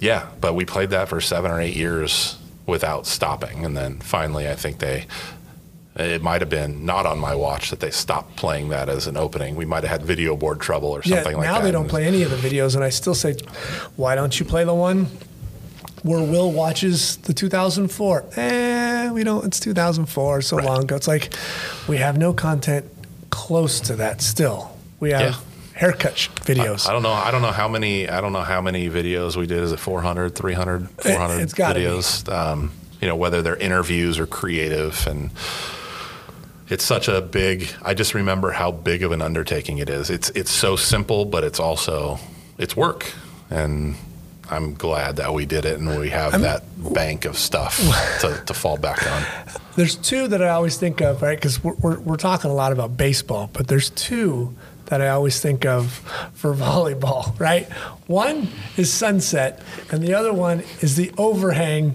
[0.00, 2.36] Yeah, but we played that for seven or eight years
[2.66, 5.06] without stopping, and then finally, I think they.
[5.96, 9.16] It might have been not on my watch that they stopped playing that as an
[9.16, 9.56] opening.
[9.56, 11.16] We might have had video board trouble or yeah.
[11.16, 13.34] something like now they don't And play any of the videos, and I still say,
[13.96, 15.08] why don't you play the one
[16.02, 18.24] where Will watches the 2004?
[18.36, 19.44] Eh, we don't.
[19.44, 20.66] It's 2004, so Right.
[20.66, 20.96] long ago.
[20.96, 21.32] It's like
[21.88, 22.84] we have no content
[23.30, 24.20] close to that.
[24.22, 24.70] Still,
[25.00, 25.34] we have Yeah.
[25.74, 26.88] haircut sh- videos.
[26.88, 27.12] I don't know.
[27.12, 28.08] I don't know how many.
[28.08, 29.62] I don't know how many videos we did.
[29.62, 31.84] Is it 400, 300, 400 it's gotta be.
[31.86, 32.30] videos?
[32.32, 35.30] Um, you know, whether they're interviews or creative, and
[36.68, 37.68] it's such a big.
[37.82, 40.10] I just remember how big of an undertaking it is.
[40.10, 42.18] It's it's so simple, but it's also
[42.58, 43.12] it's work,
[43.50, 43.94] and
[44.50, 46.62] I'm glad that we did it, and we have that
[46.94, 47.78] bank of stuff
[48.20, 49.22] to, to fall back on.
[49.76, 51.36] There's two that I always think of, right?
[51.36, 55.40] Because we're, we're, we're talking a lot about baseball, but there's two that I always
[55.40, 55.92] think of
[56.34, 57.70] for volleyball, right?
[58.08, 61.94] One is sunset, and the other one is the overhang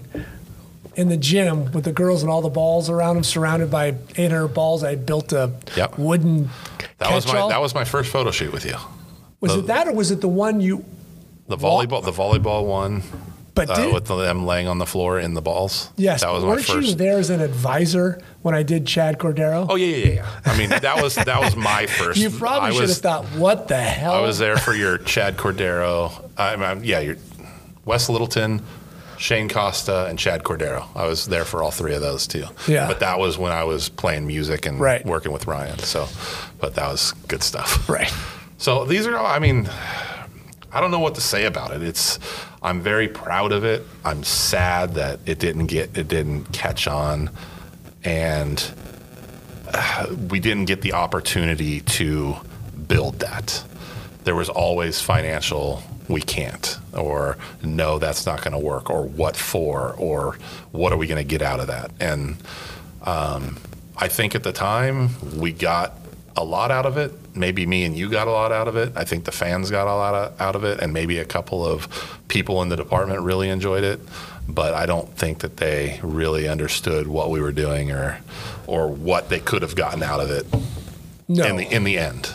[0.96, 4.48] in the gym with the girls and all the balls around them, surrounded by 800
[4.48, 4.82] balls.
[4.84, 5.98] I built a Yep.
[5.98, 6.48] wooden
[6.98, 8.76] That was my that was my first photo shoot with you.
[9.40, 10.84] Was the- it that, or was it the one you?
[11.46, 13.02] The volleyball, the volleyball one,
[13.54, 15.90] But uh, did, with them laying on the floor in the balls.
[15.96, 19.66] yes, that was my weren't you there as an advisor when I did Chad Cordero?
[19.68, 20.40] Oh yeah, yeah, yeah.
[20.46, 22.18] I mean, that was that was my first.
[22.18, 24.14] you probably I should have was, thought, what the hell?
[24.14, 26.28] I was there for your Chad Cordero.
[26.38, 27.16] I mean, yeah, your
[27.84, 28.62] Wes Littleton,
[29.18, 30.86] Shane Costa, and Chad Cordero.
[30.96, 32.46] I was there for all three of those too.
[32.66, 32.88] Yeah.
[32.88, 35.04] But that was when I was playing music and Right.
[35.04, 35.78] working with Ryan.
[35.80, 36.08] So,
[36.58, 37.86] but that was good stuff.
[37.88, 38.10] Right.
[38.56, 39.68] So these are all, I mean,
[40.74, 41.82] I don't know what to say about it.
[41.82, 42.18] It's,
[42.60, 43.86] I'm very proud of it.
[44.04, 47.30] I'm sad that it didn't get, it didn't catch on.
[48.02, 48.62] And
[49.72, 52.34] uh, we didn't get the opportunity to
[52.88, 53.64] build that.
[54.24, 59.36] There was always financial, we can't, or no, that's not going to work, or what
[59.36, 60.38] for, or
[60.72, 61.92] what are we going to get out of that?
[62.00, 62.36] And
[63.02, 63.58] um,
[63.96, 65.94] I think at the time we got
[66.36, 67.12] a lot out of it.
[67.36, 68.92] Maybe me and you got a lot out of it.
[68.96, 71.88] I think the fans got a lot out of it, and maybe a couple of
[72.28, 74.00] people in the department really enjoyed it.
[74.48, 78.18] But I don't think that they really understood what we were doing, or
[78.66, 80.46] or what they could have gotten out of it
[81.28, 81.44] No.
[81.46, 82.30] in the in the end.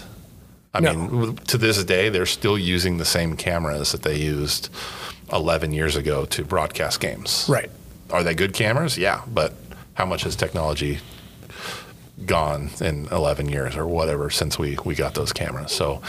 [0.74, 0.94] I No.
[0.94, 4.70] mean, to this day, they're still using the same cameras that they used
[5.34, 7.46] 11 years ago to broadcast games.
[7.50, 7.70] Right.
[8.12, 8.98] Are they good cameras?
[8.98, 9.54] Yeah, but
[9.96, 11.00] how much has technology
[12.26, 15.72] gone in 11 years or whatever since we, we got those cameras?
[15.72, 16.02] So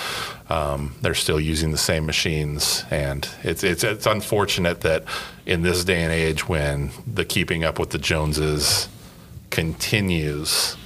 [0.48, 5.04] um, they're still using the same machines, and it's, it's it's unfortunate that
[5.46, 8.88] in this day and age, when the keeping up with the Joneses
[9.50, 10.76] continues,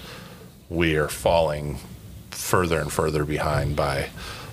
[0.68, 1.78] we are falling
[2.30, 4.08] further and further behind by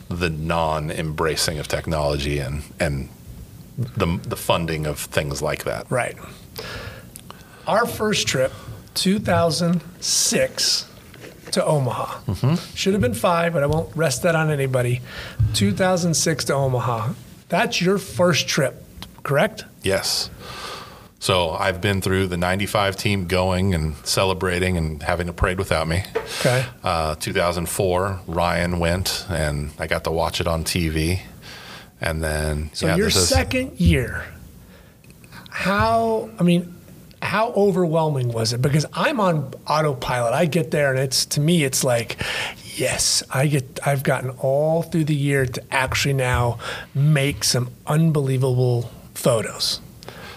[0.09, 3.09] the non-embracing of technology and and
[3.78, 5.89] the the funding of things like that.
[5.89, 6.17] Right.
[7.67, 8.51] Our first trip,
[8.94, 10.88] 2006,
[11.52, 12.56] to Omaha.
[12.76, 15.02] Should have been five, but I won't rest that on anybody.
[15.54, 17.14] 2006 to Omaha.
[17.50, 18.82] That's your first trip,
[19.24, 19.66] correct?
[19.84, 20.30] Yes.
[21.20, 25.88] So I've been through the 95 team going and celebrating and having a parade without
[25.88, 26.04] me.
[26.39, 26.66] Okay.
[26.84, 31.20] Uh, 2004, Ryan went and I got to watch it on TV.
[32.00, 34.26] And then, So yeah, your this is- second year,
[35.50, 36.74] how, I mean,
[37.22, 38.61] how overwhelming was it?
[38.61, 40.34] Because I'm on autopilot.
[40.34, 42.17] I get there and it's, to me, it's like,
[42.76, 46.57] yes, I get, I've gotten all through the year to actually now
[46.95, 49.80] make some unbelievable photos.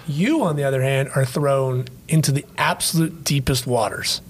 [0.06, 4.20] You, on the other hand, are thrown into the absolute deepest waters.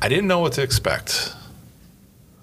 [0.00, 1.34] I didn't know what to expect.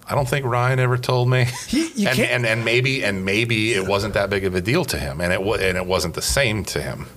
[0.09, 1.47] I don't think Ryan ever told me.
[1.67, 4.61] He- you and, can't- and and maybe and maybe it wasn't that big of a
[4.61, 7.07] deal to him, and it and it wasn't the same to him.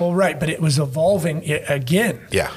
[0.00, 2.20] Well, right, but it was evolving again.
[2.30, 2.50] Yeah.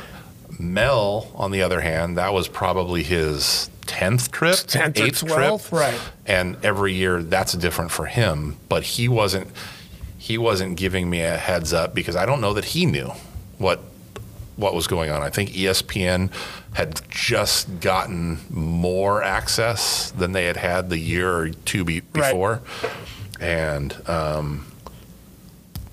[0.59, 5.69] Mel, on the other hand, that was probably his tenth trip, 10th or eighth 12th,
[5.69, 5.99] trip, right.
[6.25, 9.47] And every year that's different for him, but he wasn't
[10.17, 13.11] he wasn't giving me a heads up because I don't know that he knew
[13.57, 13.81] what
[14.55, 15.21] what was going on.
[15.21, 16.31] I think ESPN
[16.73, 22.31] had just gotten more access than they had had the year or two be- Right.
[22.31, 22.61] before,
[23.41, 24.65] and um,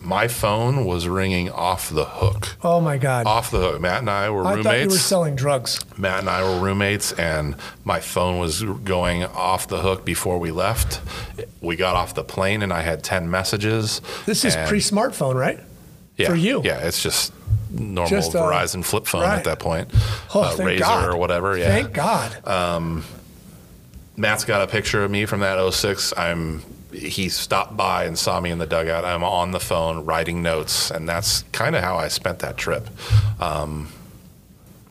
[0.03, 3.27] my phone was ringing off the hook Oh my God.
[3.27, 3.81] off the hook.
[3.81, 4.67] Matt and I were I roommates.
[4.67, 5.79] thought you were selling drugs.
[5.99, 10.51] Matt and I were roommates, and my phone was going off the hook before we
[10.51, 11.01] left.
[11.61, 14.01] We got off the plane, and I had ten messages.
[14.27, 15.61] This is pre smartphone, right?
[16.17, 16.63] yeah, for you.
[16.65, 17.33] Yeah, it's just
[17.71, 19.39] normal Just, uh, Verizon flip phone right.
[19.39, 19.89] at that point,
[20.35, 21.09] Oh, uh, thank Razr God.
[21.09, 21.57] or whatever.
[21.57, 23.05] Yeah, Thank God.
[24.17, 26.13] Matt's got a picture of me from that 06.
[26.17, 26.63] I'm
[26.93, 29.05] he stopped by and saw me in the dugout.
[29.05, 32.89] I'm on the phone writing notes, and that's kind of how I spent that trip.
[33.41, 33.89] Um,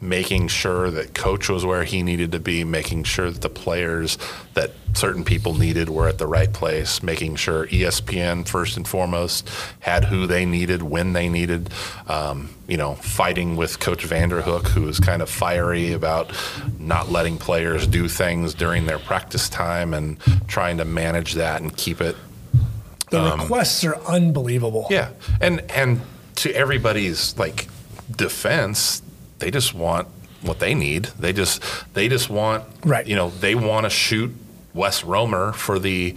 [0.01, 4.17] making sure that coach was where he needed to be, making sure that the players
[4.53, 9.49] that certain people needed were at the right place, making sure ESPN first and foremost
[9.79, 11.69] had who they needed when they needed.
[12.07, 16.31] Um, you know, fighting with Coach Vanderhook, who was kind of fiery about
[16.79, 21.75] not letting players do things during their practice time and trying to manage that and
[21.75, 22.15] keep it
[23.09, 24.87] the requests are unbelievable.
[24.89, 25.09] yeah,
[25.41, 26.01] and and
[26.35, 27.67] to everybody's like
[28.15, 29.01] defense,
[29.39, 30.07] they just want
[30.41, 31.05] what they need.
[31.19, 31.61] They just
[31.93, 33.05] they just want Right.
[33.07, 34.31] You know, they want to shoot
[34.73, 36.15] Wes Roemer for the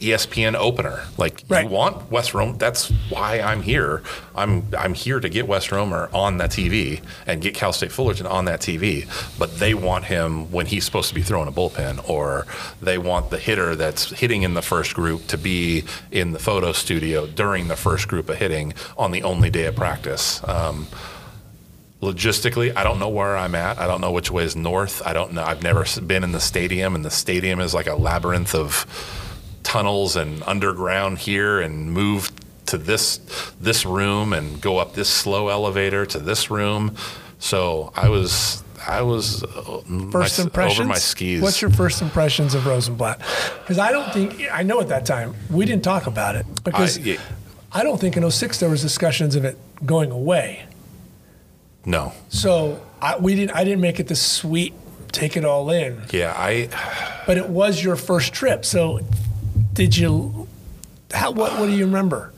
[0.00, 1.02] ESPN opener.
[1.16, 1.64] Like Right.
[1.64, 2.56] you want Wes Roemer.
[2.56, 4.02] That's why I'm here.
[4.36, 8.24] I'm I'm here to get Wes Roemer on that TV and get Cal State Fullerton
[8.26, 9.08] on that TV.
[9.40, 12.46] But they want him when he's supposed to be throwing a bullpen, or
[12.80, 15.82] they want the hitter that's hitting in the first group to be
[16.12, 19.74] in the photo studio during the first group of hitting on the only day of
[19.74, 20.40] practice.
[20.46, 20.86] Um,
[22.02, 23.78] logistically, I don't know where I'm at.
[23.78, 25.02] I don't know which way is north.
[25.04, 25.42] I don't know.
[25.44, 28.86] I've never been in the stadium, and the stadium is like a labyrinth of
[29.62, 32.30] tunnels and underground here, and move
[32.66, 33.18] to this
[33.60, 36.94] this room and go up this slow elevator to this room.
[37.38, 39.80] So I was I was uh,
[40.10, 40.80] First my- impressions.
[40.80, 41.42] over my skis.
[41.42, 43.18] What's your first impressions of Rosenblatt?
[43.60, 46.98] Because I don't think I know at that time we didn't talk about it because
[46.98, 47.20] I- yeah.
[47.70, 50.64] I don't think in 06 there was discussions of it going away.
[51.84, 52.12] No?
[52.28, 53.52] So I, we didn't.
[53.56, 54.74] I didn't make it this sweet,
[55.12, 56.02] take it all in.
[56.10, 56.68] Yeah, I
[57.26, 58.64] But it was your first trip.
[58.64, 59.00] So
[59.72, 60.48] did you?
[61.12, 61.30] How?
[61.30, 61.58] What?
[61.58, 62.32] What do you remember?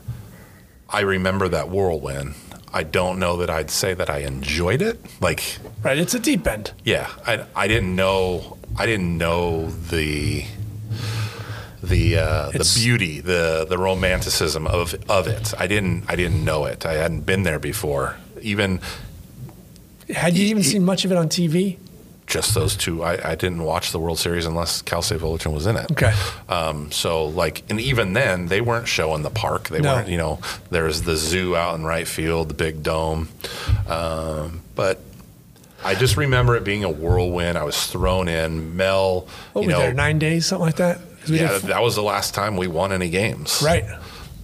[0.88, 2.34] I remember that whirlwind.
[2.72, 5.00] I don't know that I'd say that I enjoyed it.
[5.20, 5.98] Like Right.
[5.98, 6.72] It's a deep end.
[6.84, 10.44] Yeah, I, I didn't know I didn't know the
[11.82, 15.54] the uh, the beauty, the the romanticism of of it.
[15.58, 16.86] I didn't I didn't know it.
[16.86, 18.16] I hadn't been there before.
[18.40, 18.80] Even
[20.14, 21.78] Had you even seen much of it on TV?
[22.26, 25.66] just those two, I, I didn't watch the World Series unless Cal State Fullerton was
[25.66, 25.90] in it.
[25.90, 26.12] Okay.
[26.48, 29.68] Um, so like, and even then, they weren't showing the park.
[29.68, 29.94] They No.
[29.96, 30.38] weren't, you know,
[30.70, 33.30] there's the zoo out in right field, the big dome.
[33.88, 35.00] Um, but
[35.84, 37.58] I just remember it being a whirlwind.
[37.58, 38.76] I was thrown in.
[38.76, 39.94] Mel, What you were know, there?
[39.94, 41.00] Nine days, something like that.
[41.28, 43.60] we yeah, did- that was the last time we won any games.
[43.60, 43.84] right.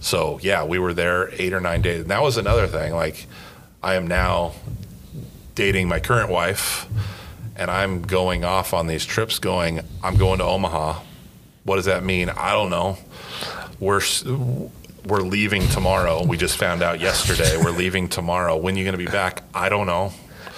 [0.01, 2.01] So yeah, we were there eight or nine days.
[2.01, 2.93] And that was another thing.
[2.93, 3.27] Like,
[3.81, 4.51] I am now
[5.57, 6.85] dating my current wife,
[7.55, 9.39] and I'm going off on these trips.
[9.39, 11.01] Going, I'm going to Omaha.
[11.63, 12.29] What does that mean?
[12.29, 12.97] I don't know.
[13.79, 14.01] We're
[15.05, 16.23] we're leaving tomorrow.
[16.23, 17.57] We just found out yesterday.
[17.57, 18.55] We're leaving tomorrow.
[18.55, 19.43] When are you going to be back?
[19.53, 20.13] I don't know.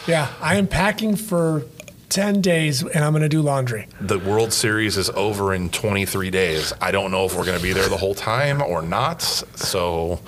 [0.05, 0.27] Yeah.
[0.41, 1.63] I am packing for
[2.09, 3.87] ten days, and I'm going to do laundry.
[4.01, 6.73] The World Series is over in 23 days.
[6.81, 9.21] I don't know if we're going to be there the whole time or not.
[9.21, 10.19] So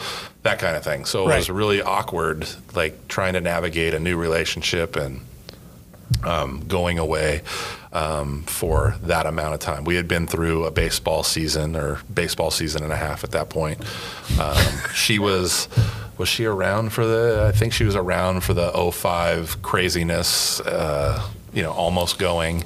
[0.43, 1.05] that kind of thing.
[1.05, 5.21] So it was really awkward, like trying to navigate a new relationship and
[6.23, 7.41] um, going away
[7.93, 9.83] um, for that amount of time.
[9.83, 13.49] We had been through a baseball season or baseball season and a half at that
[13.49, 13.79] point.
[14.39, 15.67] Um, she was
[16.17, 17.51] was she around for the?
[17.53, 20.59] I think she was around for the 05 craziness.
[20.61, 21.21] Uh,
[21.53, 22.63] you know, almost going,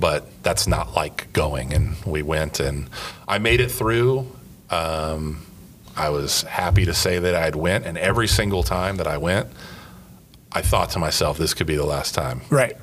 [0.00, 1.72] but that's not like going.
[1.72, 2.88] And we went, and
[3.28, 4.26] I made it through.
[4.70, 5.46] Um,
[5.96, 9.48] I was happy to say that I'd went, and every single time that I went,
[10.52, 12.42] I thought to myself, this could be the last time.
[12.50, 12.76] Right.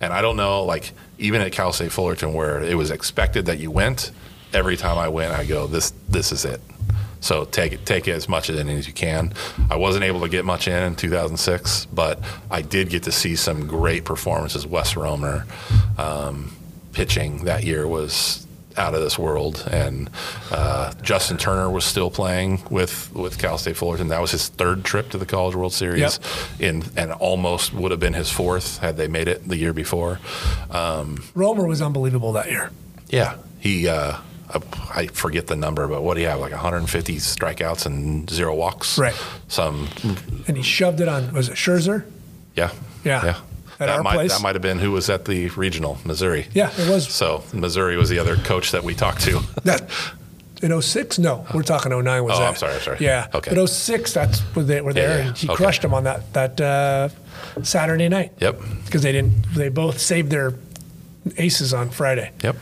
[0.00, 3.58] And I don't know, like even at Cal State Fullerton, where it was expected that
[3.58, 4.10] you went,
[4.52, 6.60] every time I went, I go, this this is it.
[7.20, 9.32] So take it take it as much in as you can.
[9.70, 13.36] I wasn't able to get much in in 2006, but I did get to see
[13.36, 14.66] some great performances.
[14.66, 15.46] Wes Roemer
[15.98, 16.54] um,
[16.92, 18.45] pitching that year was
[18.76, 20.10] out of this world, and
[20.50, 24.08] uh, Justin Turner was still playing with with Cal State Fullerton.
[24.08, 26.60] That was his third trip to the College World Series, Yep.
[26.60, 30.18] in and almost would have been his fourth had they made it the year before.
[30.70, 32.70] Um, Roemer was unbelievable that year.
[33.08, 33.88] yeah, he.
[33.88, 34.16] Uh,
[34.94, 36.38] I forget the number, but what do you have?
[36.38, 38.96] Like 150 strikeouts and zero walks.
[38.96, 39.14] Right.
[39.48, 39.88] Some.
[40.46, 42.04] And he shoved it on, was it Scherzer?
[42.54, 42.70] Yeah.
[43.04, 43.24] Yeah.
[43.24, 43.40] Yeah.
[43.78, 44.32] At that our might place?
[44.32, 46.46] that might have been who was at the regional Missouri.
[46.54, 47.08] Yeah, it was.
[47.12, 49.40] So Missouri was the other coach that we talked to.
[49.64, 49.90] That
[50.62, 51.18] in 06?
[51.18, 52.48] No, we're talking 09 was Oh, that.
[52.48, 52.98] I'm sorry, I'm sorry.
[53.00, 53.28] Yeah.
[53.34, 53.54] Okay.
[53.54, 55.56] But 06, that's where they were there, yeah, and he okay.
[55.56, 57.08] crushed them on that that uh,
[57.62, 58.32] Saturday night.
[58.40, 58.60] Yep.
[58.84, 60.54] Because they didn't, they both saved their
[61.38, 62.30] aces on Friday.
[62.42, 62.56] Yep.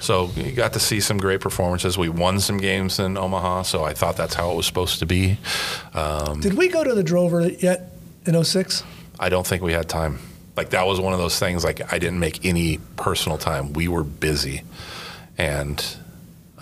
[0.00, 1.96] So you got to see some great performances.
[1.96, 5.06] We won some games in Omaha, so I thought that's how it was supposed to
[5.06, 5.38] be.
[5.94, 7.92] Um, Did we go to the Drover yet
[8.26, 8.84] in 06?
[9.18, 10.18] I don't think we had time.
[10.56, 11.64] Like that was one of those things.
[11.64, 13.72] Like I didn't make any personal time.
[13.72, 14.62] We were busy,
[15.38, 15.82] and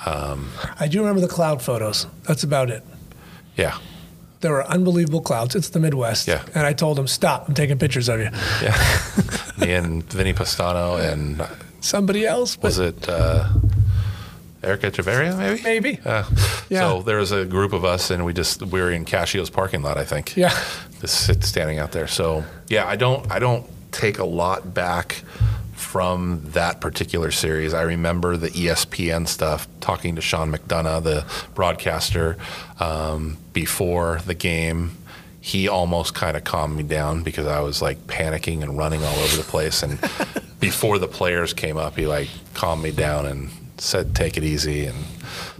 [0.06, 2.06] I do remember the cloud photos.
[2.26, 2.82] That's about it.
[3.56, 3.76] yeah,
[4.40, 5.54] There were unbelievable clouds.
[5.54, 6.26] It's the Midwest.
[6.28, 6.42] Yeah.
[6.54, 8.30] And I told him, stop, I'm taking pictures of you.
[8.62, 8.76] yeah.
[9.58, 11.46] Me and Vinny Pastano and
[11.82, 12.56] Somebody else?
[12.56, 13.48] But was it uh,
[14.62, 15.36] Erica Javeria?
[15.36, 15.62] Maybe.
[15.62, 15.98] maybe.
[16.04, 16.24] Uh,
[16.70, 16.80] Yeah.
[16.88, 19.82] So there was a group of us, and we just we were in Casio's parking
[19.82, 20.36] lot, I think.
[20.36, 20.56] Yeah.
[21.00, 22.06] Just standing out there.
[22.06, 25.22] So yeah, I don't I don't take a lot back
[25.74, 27.72] from that particular series.
[27.74, 31.24] I remember the ESPN stuff, talking to Sean McDonough, the
[31.54, 32.36] broadcaster,
[32.78, 34.96] um, before the game.
[35.40, 39.18] He almost kind of calmed me down because I was like panicking and running all
[39.20, 39.82] over the place.
[39.82, 39.98] And
[40.60, 44.84] before the players came up, he like calmed me down and said, "Take it easy."
[44.84, 44.98] And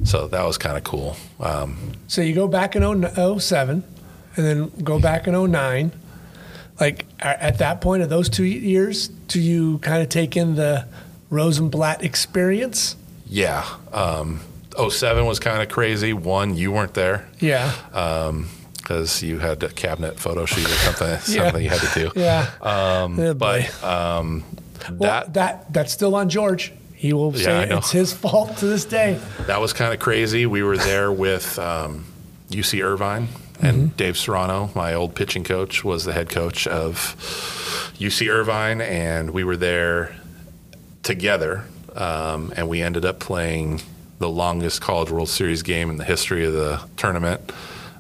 [0.05, 1.17] so that was kind of cool.
[1.41, 2.83] Um, So you go back in
[3.39, 3.83] 07
[4.37, 5.93] and then go back in 09.
[6.81, 10.87] Like at that point of those two years, do you kind of take in the
[11.29, 12.97] Rosenblatt experience?
[13.27, 13.67] Yeah.
[13.93, 14.41] Um,
[14.89, 16.13] 07 was kind of crazy.
[16.13, 17.73] One, you weren't there Yeah.
[18.77, 21.45] because you had a cabinet photo shoot or something, Yeah.
[21.45, 22.13] something you had to do.
[22.21, 22.51] yeah.
[22.63, 23.35] Um, boy.
[23.35, 24.45] But um,
[24.93, 26.73] well, that that that's still on George.
[26.95, 27.79] He will say know.
[27.79, 29.19] it's his fault to this day.
[29.47, 30.45] that was kind of crazy.
[30.47, 32.05] We were there with um,
[32.51, 33.29] UC Irvine
[33.63, 33.97] and Mm-hmm.
[33.97, 37.17] Dave Serrano, my old pitching coach, was the head coach of
[37.99, 40.15] UC Irvine, and we were there
[41.03, 41.65] together.
[41.95, 43.83] Um, and we ended up playing
[44.19, 47.53] the longest College World Series game in the history of the tournament.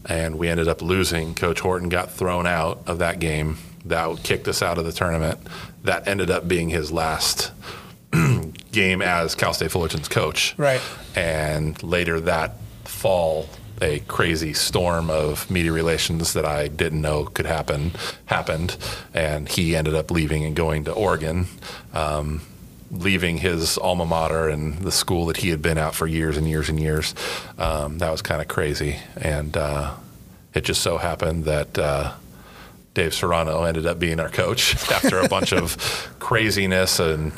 [0.06, 1.34] And we ended up losing.
[1.34, 3.58] Coach Horton got thrown out of that game.
[3.86, 5.38] That kicked us out of the tournament.
[5.84, 7.52] That ended up being his last
[8.72, 10.54] game as Cal State Fullerton's coach.
[10.56, 10.80] Right.
[11.16, 13.48] And later that fall,
[13.80, 17.92] a crazy storm of media relations that I didn't know could happen
[18.26, 18.76] happened,
[19.14, 21.46] and he ended up leaving and going to Oregon,
[21.94, 22.42] um,
[22.90, 26.48] leaving his alma mater and the school that he had been at for years and
[26.48, 27.14] years and years.
[27.58, 29.94] Um, that was kind of crazy, and uh,
[30.54, 31.78] it just so happened that.
[31.78, 32.12] Uh,
[32.92, 35.76] Dave Serrano ended up being our coach after a bunch of
[36.18, 37.32] craziness and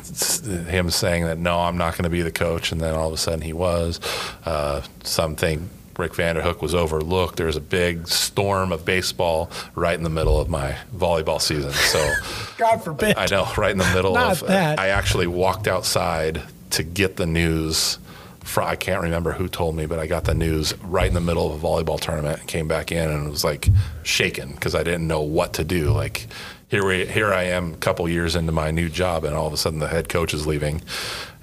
[0.67, 3.13] him saying that no, I'm not going to be the coach, and then all of
[3.13, 3.99] a sudden he was.
[4.45, 7.35] Uh, something Rick Vanderhook was overlooked.
[7.37, 11.71] There was a big storm of baseball right in the middle of my volleyball season.
[11.71, 12.13] So
[12.57, 13.17] God forbid.
[13.17, 14.47] I know, right in the middle Not of.
[14.47, 14.79] that.
[14.79, 16.41] I actually walked outside
[16.71, 17.99] to get the news.
[18.43, 21.21] From, I can't remember who told me, but I got the news right in the
[21.21, 23.69] middle of a volleyball tournament and came back in and was like
[24.03, 25.91] shaken because I didn't know what to do.
[25.91, 26.27] Like
[26.69, 29.53] here we here I am, a couple years into my new job, and all of
[29.53, 30.81] a sudden the head coach is leaving,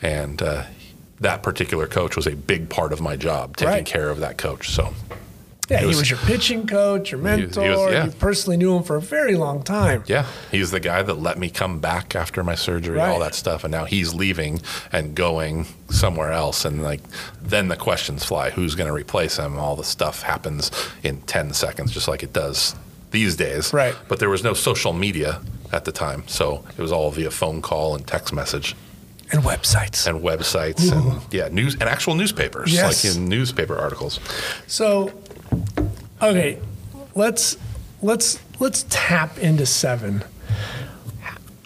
[0.02, 0.64] and uh,
[1.20, 3.86] that particular coach was a big part of my job, taking Right.
[3.86, 4.70] care of that coach.
[4.70, 4.94] So
[5.68, 7.92] yeah, he he was- was your pitching coach, your he was- he was- mentor.
[7.92, 8.04] yeah.
[8.06, 10.02] You personally knew him for a very long time.
[10.06, 13.62] Yeah, he's the guy that let me come back after my surgery, all that stuff,
[13.64, 14.60] and now he's leaving
[14.90, 17.02] and going somewhere else, and like
[17.40, 19.58] then the questions fly: who's going to replace him?
[19.58, 20.70] All the stuff happens
[21.02, 22.74] in ten seconds, just like it does
[23.12, 23.72] these days.
[23.72, 23.94] Right.
[24.08, 25.40] But there was no social media
[25.72, 26.24] at the time.
[26.26, 28.74] So it was all via phone call and text message
[29.32, 30.06] And websites.
[30.06, 33.04] and websites and yeah, news and actual newspapers, Yes.
[33.04, 34.18] like in newspaper articles.
[34.66, 35.12] So,
[36.20, 36.58] okay,
[37.14, 37.56] let's
[38.02, 40.24] let's let's tap into seven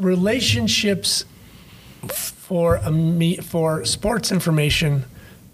[0.01, 1.25] relationships
[2.09, 5.05] for a me for sports information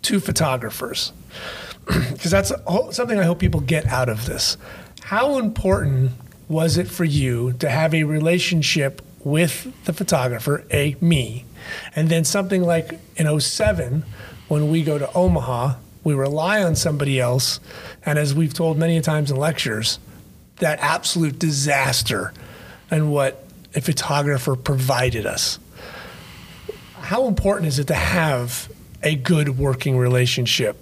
[0.03, 1.13] to photographers
[1.87, 4.57] because that's a something I hope people get out of this.
[5.03, 6.13] How important
[6.49, 11.45] was it for you to have a relationship with the photographer, a me,
[11.95, 14.05] and then something like in 07
[14.49, 17.61] when we go to Omaha, we rely on somebody else,
[18.05, 19.99] and as we've told many times in lectures,
[20.57, 22.33] that absolute disaster
[22.91, 23.45] and what
[23.75, 25.59] a photographer provided us.
[26.99, 28.71] How important is it to have
[29.03, 30.77] a good working relationship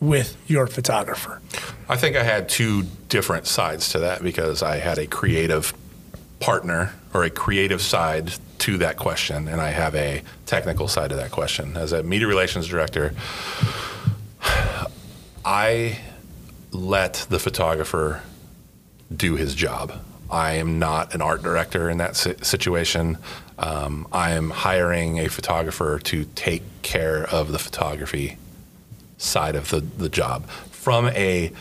[0.00, 1.40] with your photographer?
[1.88, 5.74] I think I had two different sides to that because I had a creative
[6.38, 11.16] partner or a creative side to that question, and I have a technical side to
[11.16, 11.76] that question.
[11.76, 13.14] As a media relations director,
[15.44, 15.98] I
[16.70, 18.22] let the photographer
[19.14, 19.92] do his job.
[20.30, 23.18] I am not an art director in that situation.
[23.58, 28.38] Um, I am hiring a photographer to take care of the photography
[29.18, 30.48] side of the, the job
[30.80, 31.52] from a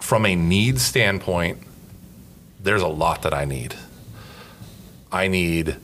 [0.00, 1.58] from a need standpoint
[2.60, 3.72] there's a lot that i need
[5.12, 5.76] i need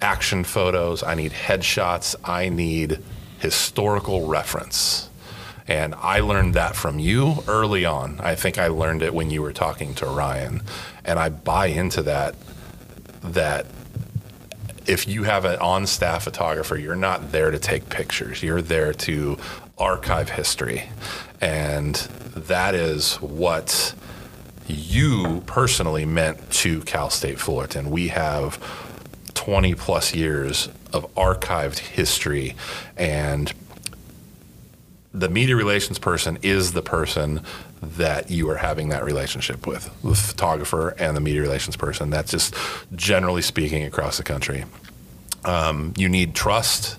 [0.00, 2.98] action photos i need headshots i need
[3.38, 5.08] historical reference
[5.68, 9.42] and i learned that from you early on i think i learned it when you
[9.42, 10.62] were talking to ryan
[11.04, 12.34] and i buy into that
[13.22, 13.66] that
[14.86, 18.42] if you have an on staff photographer, you're not there to take pictures.
[18.42, 19.38] You're there to
[19.78, 20.88] archive history.
[21.40, 21.94] And
[22.34, 23.94] that is what
[24.70, 27.90] you personally meant to Cal State Fullerton.
[27.90, 28.58] We have
[29.34, 32.56] 20 plus years of archived history
[32.96, 33.52] and
[35.12, 37.40] the media relations person is the person
[37.82, 42.10] that you are having that relationship with, the photographer and the media relations person.
[42.10, 42.54] That's just
[42.94, 44.64] generally speaking across the country.
[45.44, 46.96] Um, you need trust.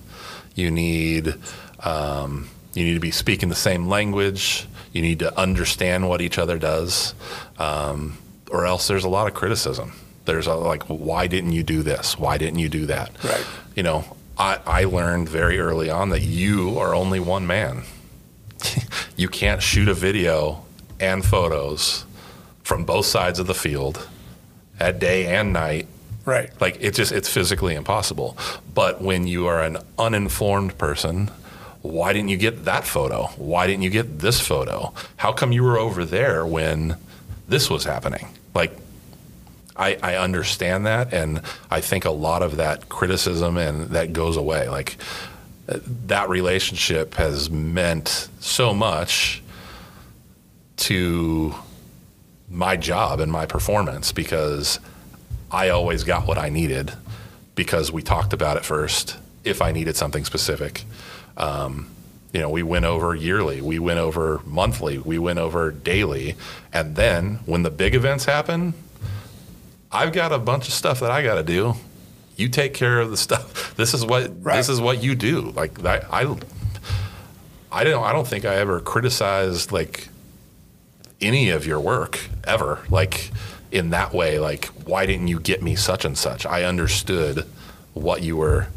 [0.56, 1.36] You need
[1.80, 4.68] um, you need to be speaking the same language.
[4.94, 7.14] You need to understand what each other does,
[7.58, 8.18] um,
[8.50, 9.94] or else there's a lot of criticism.
[10.26, 12.18] There's a, like, why didn't you do this?
[12.20, 13.12] Why didn't you do that?
[13.24, 13.46] Right.
[13.76, 14.04] You know,
[14.38, 17.84] I, I learned very early on that you are only one man.
[19.16, 20.64] you can't shoot a video
[21.00, 22.06] and photos
[22.64, 24.08] from both sides of the field
[24.80, 25.88] at day and night
[26.24, 26.52] Right.
[26.62, 28.38] like it just it's physically impossible
[28.76, 31.32] but when you are an uninformed person
[31.82, 33.28] why didn't you get that photo?
[33.38, 34.94] Why didn't you get this photo?
[35.18, 36.98] How come you were over there when
[37.48, 38.28] this was happening?
[38.54, 38.78] Like
[39.76, 44.38] I, I understand that and i think a lot of that criticism and that goes
[44.38, 44.70] away.
[44.70, 44.98] Like
[45.68, 49.42] that relationship has meant so much
[50.78, 51.56] to
[52.50, 54.80] my job and my performance because
[55.50, 56.94] I always got what I needed
[57.56, 60.84] because we talked about it first if I needed something specific.
[61.38, 61.88] Um,
[62.34, 66.36] you know, we went over yearly, we went over monthly, we went over daily.
[66.72, 68.74] And then when the big events happen,
[69.92, 71.74] I've got a bunch of stuff that I got to do.
[72.38, 73.76] You take care of the stuff.
[73.78, 74.56] This is what Right.
[74.58, 75.52] this is what you do.
[75.52, 76.22] Like that, I,
[77.72, 80.08] I don't I don't think I ever criticized like
[81.20, 83.32] any of your work ever like
[83.72, 87.46] in that way like why didn't you get me such and such i understood
[87.94, 88.68] what you were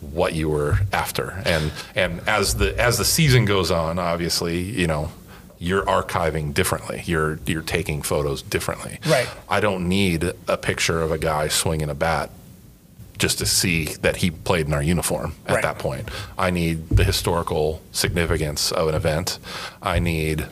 [0.00, 4.86] what you were after and and as the as the season goes on obviously you
[4.86, 5.10] know
[5.58, 9.28] you're archiving differently you're you're taking photos differently Right.
[9.48, 12.30] i don't need a picture of a guy swinging a bat
[13.18, 15.62] just to see that he played in our uniform at Right.
[15.62, 16.08] that point
[16.38, 19.38] i need the historical significance of an event
[19.82, 20.46] i need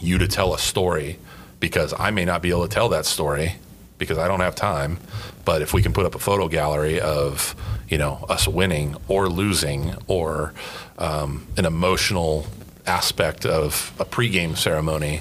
[0.00, 1.18] you to tell a story
[1.60, 3.56] because I may not be able to tell that story
[3.98, 4.98] because I don't have time.
[5.44, 7.56] But if we can put up a photo gallery of,
[7.88, 10.52] you know, us winning or losing or
[10.98, 12.46] um, an emotional
[12.86, 15.20] aspect of a pregame ceremony,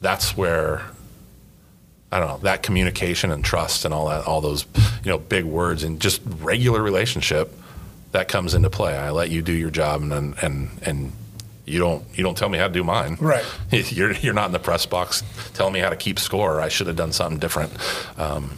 [0.00, 0.82] that's where
[2.12, 4.66] I don't know that communication and trust and all that, all those,
[5.02, 7.52] you know, big words and just regular relationship
[8.12, 8.96] that comes into play.
[8.96, 11.12] I let you do your job and and and
[11.64, 13.16] you don't you don't tell me how to do mine.
[13.20, 13.44] Right.
[13.70, 15.22] You're you're not in the press box
[15.54, 16.60] telling me how to keep score.
[16.60, 17.72] I should have done something different.
[18.18, 18.56] Um,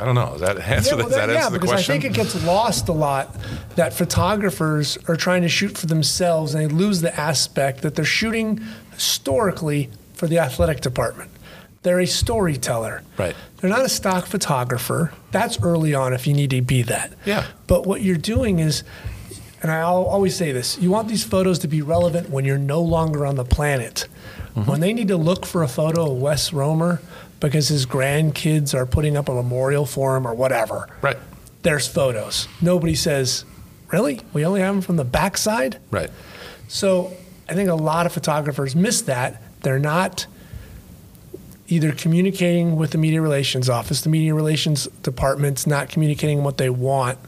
[0.00, 0.30] I don't know.
[0.32, 1.94] Does that answer, Yeah, well, that that- yeah, the because question?
[1.94, 3.36] I think it gets lost a lot
[3.76, 8.04] that photographers are trying to shoot for themselves and they lose the aspect that they're
[8.04, 8.60] shooting
[8.92, 11.30] historically for the athletic department.
[11.82, 13.02] They're a storyteller.
[13.18, 13.34] Right.
[13.58, 15.12] They're not a stock photographer.
[15.30, 17.12] That's early on if you need to be that.
[17.26, 17.44] Yeah.
[17.66, 18.84] But what you're doing is,
[19.62, 22.80] and I'll always say this you want these photos to be relevant when you're no
[22.80, 24.06] longer on the planet.
[24.54, 24.70] Mm-hmm.
[24.70, 27.00] When they need to look for a photo of Wes Roemer
[27.50, 31.18] because his grandkids are putting up a memorial for him or whatever, Right.
[31.62, 32.48] there's photos.
[32.60, 33.44] Nobody says,
[33.90, 34.20] Really?
[34.32, 35.76] We only have them from the backside?
[35.90, 36.08] Right.
[36.66, 37.12] So
[37.46, 39.42] I think a lot of photographers miss that.
[39.60, 40.24] They're not
[41.68, 46.70] either communicating with the media relations office, the media relations department's not communicating what they
[46.70, 47.18] want.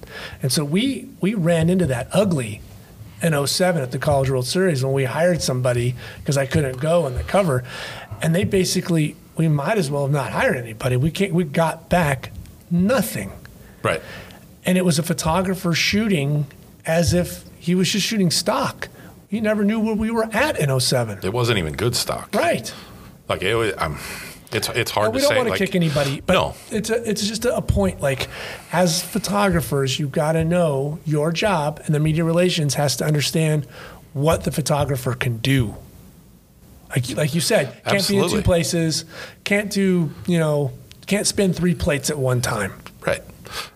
[0.43, 2.62] And so we we ran into that ugly
[3.23, 7.05] in 07 at the College World Series when we hired somebody because I couldn't go
[7.05, 7.62] on the cover.
[8.23, 10.97] And they basically we might as well have not hired anybody.
[10.97, 12.31] We can't we got back
[12.70, 13.31] nothing
[13.82, 14.01] Right.
[14.65, 16.47] and it was a photographer shooting
[16.86, 18.89] as if he was just shooting stock.
[19.28, 21.20] He never knew where we were at in 07.
[21.23, 22.35] It wasn't even good stock.
[22.35, 22.73] Right.
[23.28, 23.98] Like it was, I'm,
[24.52, 26.55] it's it's hard Well, we to don't want to like, kick anybody, but No.
[26.70, 28.01] it's a, it's just a point.
[28.01, 28.28] Like,
[28.73, 33.65] as photographers, you've got to know your job, and the media relations has to understand
[34.12, 35.74] what the photographer can do.
[36.94, 39.04] Like, you- like you said, can't be in two places,
[39.44, 40.72] can't do, you know,
[41.06, 42.72] can't spin three plates at one time.
[43.06, 43.22] Right.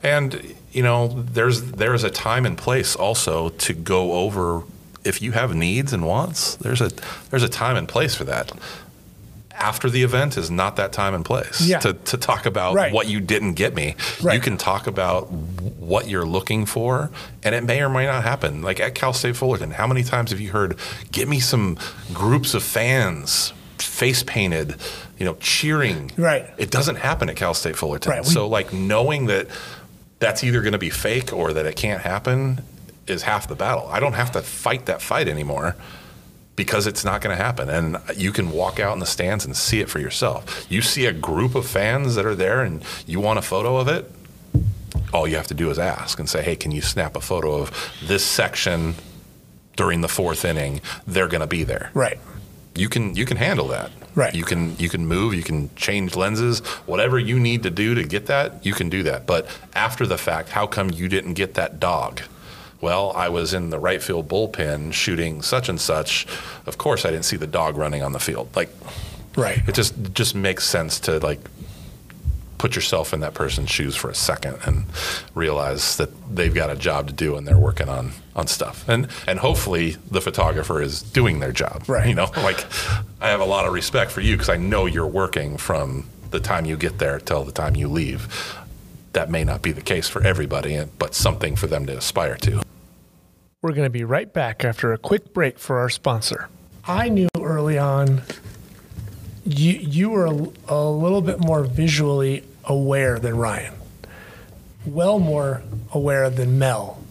[0.02, 4.62] And you know, there's there's a time and place also to go over
[5.04, 6.56] if you have needs and wants.
[6.56, 6.90] There's a
[7.30, 8.52] there's a time and place for that.
[9.60, 11.78] After the event is not that time and place Yeah.
[11.80, 12.93] to, to talk about Right.
[12.93, 13.97] what you didn't get me.
[14.22, 17.10] You can talk about what you're looking for,
[17.43, 18.62] and it may or may not happen.
[18.62, 20.76] Like at Cal State Fullerton, how many times have you heard,
[21.12, 21.76] "Get me some
[22.12, 24.76] groups of fans, face painted,
[25.18, 26.12] you know, cheering"?
[26.16, 26.47] Right.
[26.56, 28.10] It doesn't happen at Cal State Fullerton.
[28.12, 29.48] Right, we- so like knowing that
[30.20, 32.60] that's either going to be fake or that it can't happen
[33.06, 33.89] is half the battle.
[33.93, 35.76] I don't have to fight that fight anymore
[36.59, 37.70] because it's not going to happen.
[37.70, 40.66] And you can walk out in the stands and see it for yourself.
[40.68, 43.86] You see a group of fans that are there and you want a photo of
[43.89, 44.10] it.
[45.14, 47.55] All you have to do is ask and say, "Hey, can you snap a photo
[47.62, 47.70] of
[48.05, 48.97] this section
[49.76, 50.80] during the fourth inning?
[51.06, 52.18] They're going to be there." Right.
[52.74, 53.90] you can you can handle that.
[54.14, 54.35] Right.
[54.35, 58.05] You can you can move, you can change lenses, whatever you need to do to
[58.05, 59.26] get that, you can do that.
[59.26, 62.20] But after the fact, how come you didn't get that dog?
[62.80, 66.26] Well, I was in the right field bullpen shooting such and such.
[66.66, 68.48] Of course, I didn't see the dog running on the field.
[68.55, 68.70] Like
[69.36, 69.60] Right.
[69.68, 71.40] it just just makes sense to like
[72.59, 74.84] put yourself in that person's shoes for a second and
[75.34, 79.06] realize that they've got a job to do and they're working on on stuff and
[79.28, 82.09] and hopefully the photographer is doing their job Right.
[82.09, 82.64] you know like
[83.20, 86.40] i have a lot of respect for you because i know you're working from the
[86.40, 88.26] time you get there till the time you leave
[89.12, 92.62] that may not be the case for everybody but something for them to aspire to
[93.62, 96.48] We're going to be right back after a quick break for our sponsor.
[96.85, 98.22] I knew early on
[99.44, 103.74] you you were a, a little bit more visually aware than Ryan.
[104.86, 105.62] Well more
[105.93, 107.02] aware than Mel.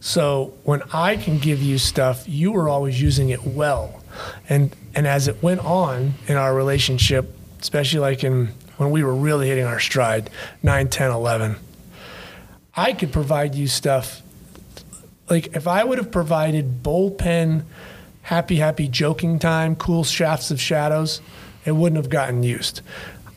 [0.00, 4.02] So when I can give you stuff, you were always using it well.
[4.48, 8.48] And and as it went on in our relationship, especially like in
[8.78, 10.30] when we were really hitting our stride,
[10.62, 11.56] 9, 10, 11,
[12.74, 14.22] I could provide you stuff
[15.30, 17.64] like if I would have provided bullpen,
[18.22, 21.20] happy, happy joking time, cool shafts of shadows,
[21.64, 22.80] it wouldn't have gotten used.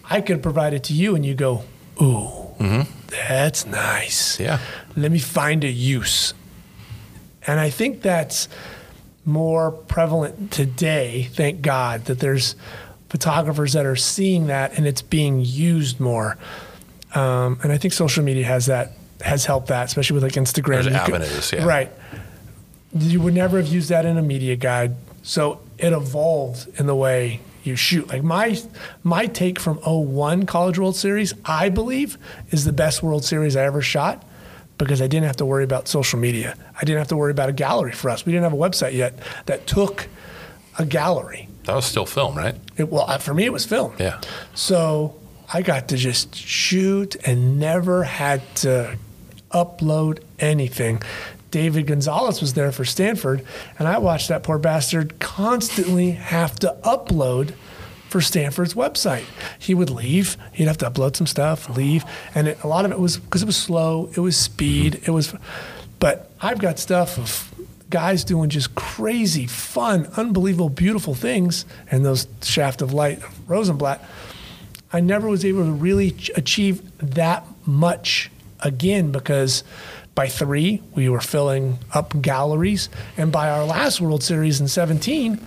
[0.10, 1.64] I could provide it to you and you go,
[2.02, 2.28] ooh,
[2.60, 2.82] mm-hmm.
[3.08, 4.40] that's nice.
[4.40, 4.60] Yeah.
[4.96, 6.34] Let me find a use.
[7.48, 8.48] And I think that's
[9.26, 12.56] more prevalent today, thank God, that there's
[13.12, 16.38] photographers that are seeing that and it's being used more.
[17.14, 20.82] Um, and I think social media has that has helped that, especially with like Instagram.
[20.82, 21.66] There's You could- yeah.
[21.66, 21.92] Right.
[22.98, 24.96] You would never have used that in a media guide.
[25.24, 28.08] So it evolved in the way you shoot.
[28.08, 28.58] Like my
[29.04, 32.18] my take from 01 College World Series, I believe,
[32.50, 34.24] is the best World Series I ever shot
[34.78, 36.56] because I didn't have to worry about social media.
[36.76, 38.26] I didn't have to worry about a gallery for us.
[38.26, 40.08] We didn't have a website yet that took
[40.80, 41.50] a gallery.
[41.66, 43.94] That was still film right It, well, for me, it was film.
[44.00, 44.22] yeah
[44.54, 45.16] So
[45.54, 48.98] I got to just shoot and never had to
[49.52, 51.02] upload anything.
[51.52, 53.44] David Gonzalez was there for Stanford,
[53.78, 57.54] and I watched that poor bastard constantly have to upload
[58.08, 59.26] for Stanford's website.
[59.60, 62.92] He would leave, he'd have to upload some stuff, leave, and it, a lot of
[62.92, 65.12] it was because it was slow, it was speed, mm-hmm.
[65.12, 65.36] it was.
[66.00, 67.51] But I've got stuff of
[67.92, 74.04] guys doing just crazy, fun, unbelievable, beautiful things, and those shaft of light of Rosenblatt.
[74.92, 78.32] I never was able to really ch- achieve that much
[78.62, 79.64] again because
[80.16, 82.90] by three, we were filling up galleries.
[83.16, 85.40] And by our last World Series in 17,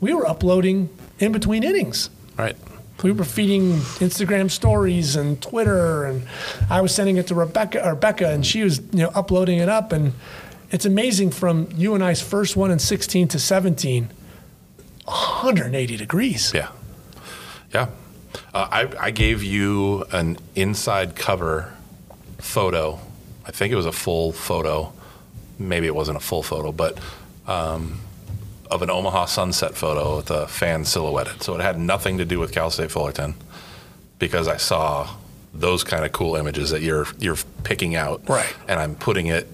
[0.00, 0.88] we were uploading
[1.18, 2.10] in between innings.
[2.36, 2.56] right
[3.02, 6.26] we were feeding Instagram stories and Twitter, and
[6.68, 9.68] I was sending it to Rebecca or Becca, and she was you know uploading it
[9.68, 10.12] up, and
[10.70, 14.10] it's amazing from you and I's first one in 16 to 17,
[15.04, 16.52] 180 degrees.
[16.54, 16.70] Yeah.
[17.72, 17.88] Yeah.
[18.52, 21.72] Uh, I, I gave you an inside cover
[22.38, 22.98] photo.
[23.46, 24.92] I think it was a full photo.
[25.58, 26.98] Maybe it wasn't a full photo, but
[27.46, 28.00] um,
[28.70, 31.42] of an Omaha sunset photo with a fan silhouetted.
[31.42, 33.34] So it had nothing to do with Cal State Fullerton
[34.18, 35.08] because I saw
[35.54, 38.28] those kind of cool images that you're you're picking out.
[38.28, 38.54] Right.
[38.68, 39.48] And I'm putting it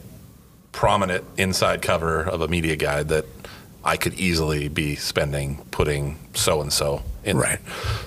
[0.75, 3.25] prominent inside cover of a media guide that
[3.85, 7.61] I could easily be spending putting so and so in Right.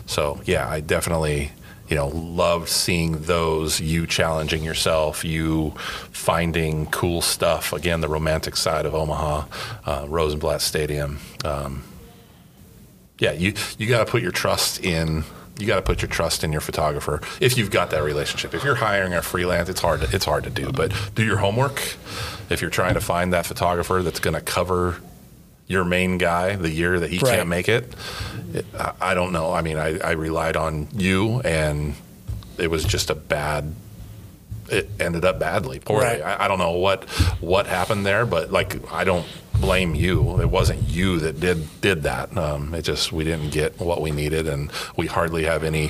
[0.06, 1.52] So yeah, I definitely
[1.88, 5.72] you know loved seeing those you challenging yourself, you
[6.11, 7.72] finding cool stuff.
[7.72, 9.45] Again, the romantic side of Omaha,
[9.85, 11.19] uh, Rosenblatt Stadium.
[11.45, 11.84] Um,
[13.18, 15.23] yeah, you you got to put your trust in.
[15.57, 18.53] You got to put your trust in your photographer if you've got that relationship.
[18.53, 20.02] If you're hiring a freelance, it's hard.
[20.02, 21.81] To, it's hard to do, but do your homework.
[22.49, 24.98] If you're trying to find that photographer that's going to cover
[25.68, 27.36] your main guy the year that he Right.
[27.38, 27.94] can't make it,
[28.53, 29.52] it I, I don't know.
[29.52, 31.94] I mean, I, I relied on you, and
[32.57, 33.76] it was just a bad.
[34.69, 36.06] It ended up badly, poorly.
[36.06, 36.22] Right.
[36.22, 37.03] I, I don't know what
[37.41, 39.26] what happened there, but like I don't
[39.60, 40.40] blame you.
[40.41, 42.36] It wasn't you that did did that.
[42.38, 45.90] Um, it just we didn't get what we needed, and we hardly have any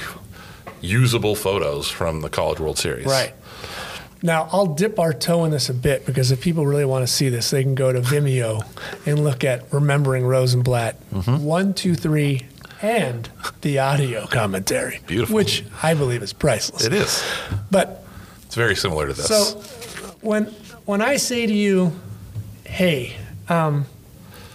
[0.82, 3.06] usable photos from the College World Series.
[3.06, 3.34] Right.
[4.23, 7.11] Now, I'll dip our toe in this a bit because if people really want to
[7.11, 8.64] see this, they can go to Vimeo
[9.06, 11.44] and look at Remembering Rosenblatt Mm-hmm.
[11.44, 12.45] one, two, three,
[12.81, 13.30] and
[13.61, 14.99] the audio commentary.
[15.07, 15.35] Beautiful.
[15.35, 16.85] Which I believe is priceless.
[16.85, 17.23] It is.
[17.72, 18.03] But
[18.45, 19.27] It's very similar to this.
[19.27, 19.60] so
[20.22, 20.45] when
[20.85, 21.91] when I say to you,
[22.65, 23.15] hey,
[23.49, 23.85] um,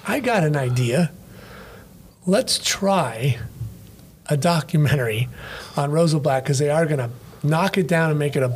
[0.07, 1.11] I got an idea.
[2.27, 3.39] Let's try
[4.27, 5.29] a documentary
[5.77, 7.11] on Rosenblatt because they are going to
[7.43, 8.49] knock it down and make it a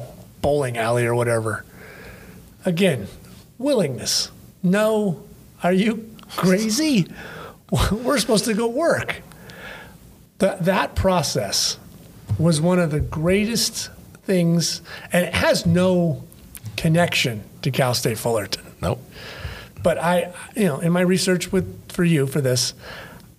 [0.47, 1.65] bowling alley or whatever.
[2.65, 3.09] Again,
[3.59, 4.31] willingness.
[4.63, 5.25] No,
[5.61, 7.09] are you crazy?
[7.91, 9.23] We're supposed to go work.
[10.39, 11.79] That that process
[12.39, 13.91] was one of the greatest
[14.23, 14.83] things,
[15.13, 16.23] and it has no
[16.77, 18.63] connection to Cal State Fullerton.
[18.81, 19.03] nope.
[19.83, 22.73] But I, you know, in my research with for you for this,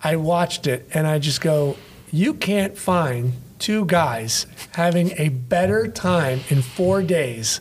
[0.02, 1.78] I watched it and I just go,
[2.12, 7.60] you can't find two guys having a better time in four days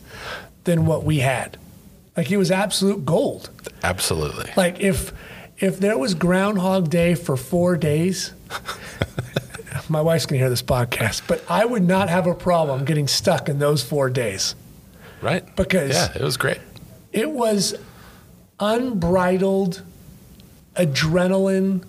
[0.63, 1.57] than what we had.
[2.15, 3.49] Like it was absolute gold.
[3.83, 4.51] Absolutely.
[4.55, 5.11] Like if
[5.59, 8.33] if there was Groundhog Day for four days,
[9.89, 13.49] my wife's gonna hear this podcast, but I would not have a problem getting stuck
[13.49, 14.55] in those four days.
[15.21, 15.43] Right.
[15.55, 16.59] Because- yeah, it was great.
[17.13, 17.73] It was
[18.59, 19.81] unbridled
[20.75, 21.83] adrenaline,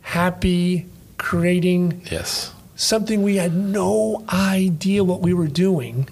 [0.00, 0.86] happy,
[1.18, 2.52] creating Yes.
[2.82, 6.08] Something we had no idea what we were doing,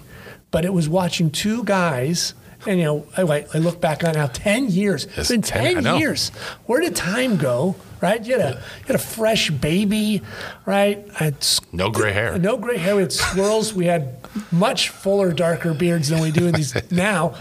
[0.51, 2.33] but it was watching two guys.
[2.67, 5.05] And you know, I, I look back on it now, ten years.
[5.17, 6.29] It's been 10 ten, years.
[6.67, 7.75] Where did time go?
[8.01, 8.23] Right?
[8.23, 10.21] You had a you had a fresh baby,
[10.65, 11.07] right?
[11.15, 12.37] Had No gray hair.
[12.37, 12.95] no gray hair.
[12.95, 13.73] We had swirls.
[13.73, 14.15] We had
[14.51, 17.35] much fuller, darker beards than we do in these now,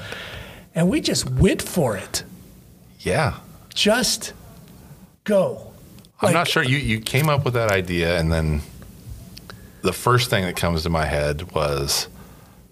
[0.74, 2.24] and we just went for it.
[3.00, 3.34] Yeah.
[3.74, 4.32] Just
[5.24, 5.72] go.
[6.20, 6.62] I'm Like- not sure.
[6.62, 8.60] You, you came up with that idea, and then
[9.82, 12.08] the first thing that comes to my head was,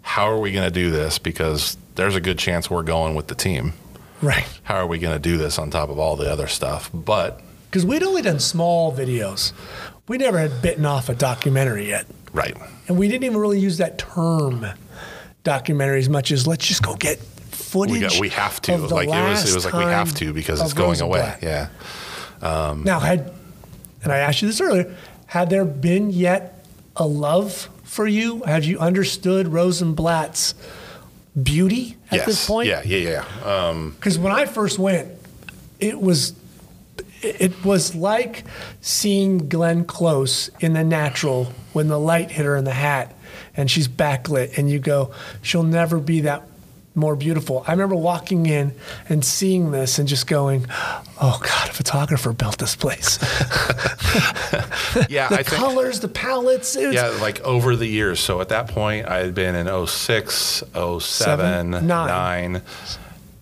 [0.03, 1.19] how are we going to do this?
[1.19, 3.73] Because there's a good chance we're going with the team.
[4.23, 4.47] Right.
[4.63, 6.91] How are we going to do this on top of all the other stuff?
[6.93, 7.41] But,
[7.71, 9.53] Because we'd only done small videos.
[10.09, 12.07] We never had bitten off a documentary yet.
[12.33, 12.57] right.
[12.89, 14.67] And we didn't even really use that term
[15.45, 17.93] documentary as much as let's just go get footage.
[17.93, 18.79] We, got, we have to.
[18.79, 21.37] Like, it was, it was like, we have to because it's going away.
[21.43, 21.69] Yeah.
[22.41, 23.31] Um, now, had,
[24.03, 26.58] and I asked you this earlier, had there been yet
[26.99, 28.43] a love for you?
[28.43, 30.55] Had you understood Rosenblatt's
[31.41, 32.27] beauty at yes.
[32.27, 32.69] this point?
[32.69, 33.69] Yeah, yeah, yeah.
[33.69, 35.09] Um, Because when I first went,
[35.81, 36.35] it was
[37.21, 38.45] it was like
[38.81, 43.15] seeing Glenn Close in the natural when the light hit her in the hat
[43.57, 45.13] and she's backlit and you go,
[45.43, 46.47] she'll never be that
[46.99, 47.65] more beautiful.
[47.67, 48.75] I remember walking in
[49.09, 50.67] and seeing this and just going,
[51.21, 53.19] oh God, a photographer built this place.
[55.09, 55.47] yeah, the I think.
[55.49, 56.77] colors, the palettes.
[56.79, 58.21] Yeah, like over the years.
[58.21, 60.33] So at that point, I had been in 06,
[60.75, 62.53] 07, Seven, nine.
[62.53, 62.63] 9,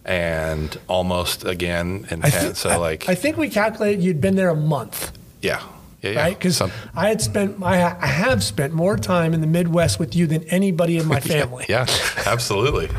[0.04, 2.48] and almost again in I 10.
[2.48, 5.12] thi- so, I- like, I think we calculated you'd been there a month.
[5.42, 5.62] yeah.
[6.02, 6.20] Yeah, yeah.
[6.20, 6.38] right?
[6.38, 10.26] Because I had spent, I, I have spent more time in the Midwest with you
[10.26, 11.64] than anybody in my family.
[11.68, 11.86] Yeah,
[12.26, 12.90] absolutely.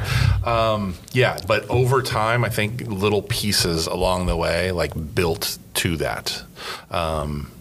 [0.44, 5.98] Um, yeah, but over time, I think little pieces along the way, like, built to
[5.98, 6.44] that.
[6.90, 7.52] Um,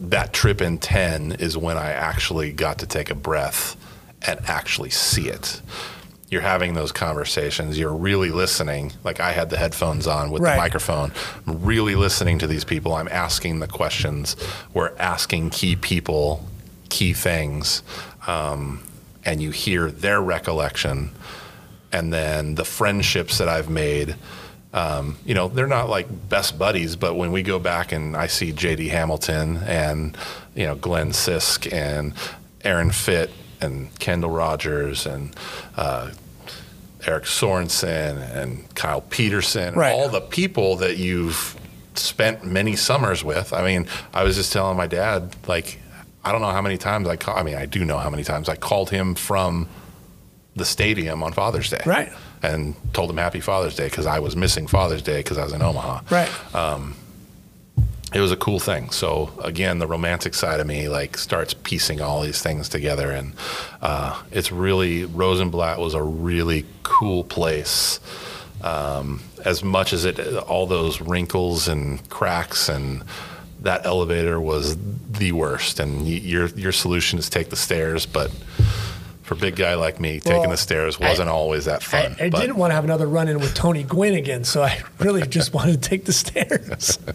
[0.00, 3.76] that trip in 10 is when I actually got to take a breath
[4.26, 5.60] and actually see it.
[6.30, 8.92] You're having those conversations, you're really listening.
[9.02, 10.52] Like I had the headphones on with Right.
[10.52, 11.12] the microphone.
[11.46, 12.94] I'm really listening to these people.
[12.94, 14.36] I'm asking the questions.
[14.74, 16.44] We're asking key people
[16.90, 17.82] key things.
[18.26, 18.82] Um,
[19.24, 21.10] and you hear their recollection
[21.92, 24.16] and then the friendships that I've made.
[24.74, 28.26] Um, you know, they're not like best buddies, but when we go back and I
[28.26, 30.16] see JD Hamilton and,
[30.54, 32.12] you know, Glenn Sisk and
[32.64, 33.30] Aaron Fitt
[33.60, 35.34] and Kendall Rogers and
[35.76, 36.10] uh,
[37.06, 39.92] Eric Sorensen and Kyle Peterson, Right.
[39.92, 41.56] all the people that you've
[41.94, 43.52] spent many summers with.
[43.52, 45.80] I mean, I was just telling my dad, like,
[46.24, 48.24] I don't know how many times I call, I mean, I do know how many
[48.24, 49.68] times I called him from
[50.56, 51.82] the stadium on Father's Day.
[51.86, 52.12] Right.
[52.42, 55.52] And told him Happy Father's Day because I was missing Father's Day because I was
[55.52, 56.00] in Omaha.
[56.10, 56.28] Right.
[58.14, 58.90] It was a cool thing.
[58.90, 63.34] So again, the romantic side of me like starts piecing all these things together, and
[63.82, 68.00] uh, it's really Rosenblatt was a really cool place.
[68.62, 73.04] Um, as much as it, all those wrinkles and cracks and
[73.60, 74.76] that elevator was
[75.10, 75.78] the worst.
[75.78, 78.30] And y- your your solution is take the stairs, but
[79.28, 82.16] for a big guy like me, taking Well, the stairs wasn't always that fun.
[82.18, 84.80] I, I didn't want to have another run in with Tony Gwynn again, so I
[84.98, 86.98] really just wanted to take the stairs.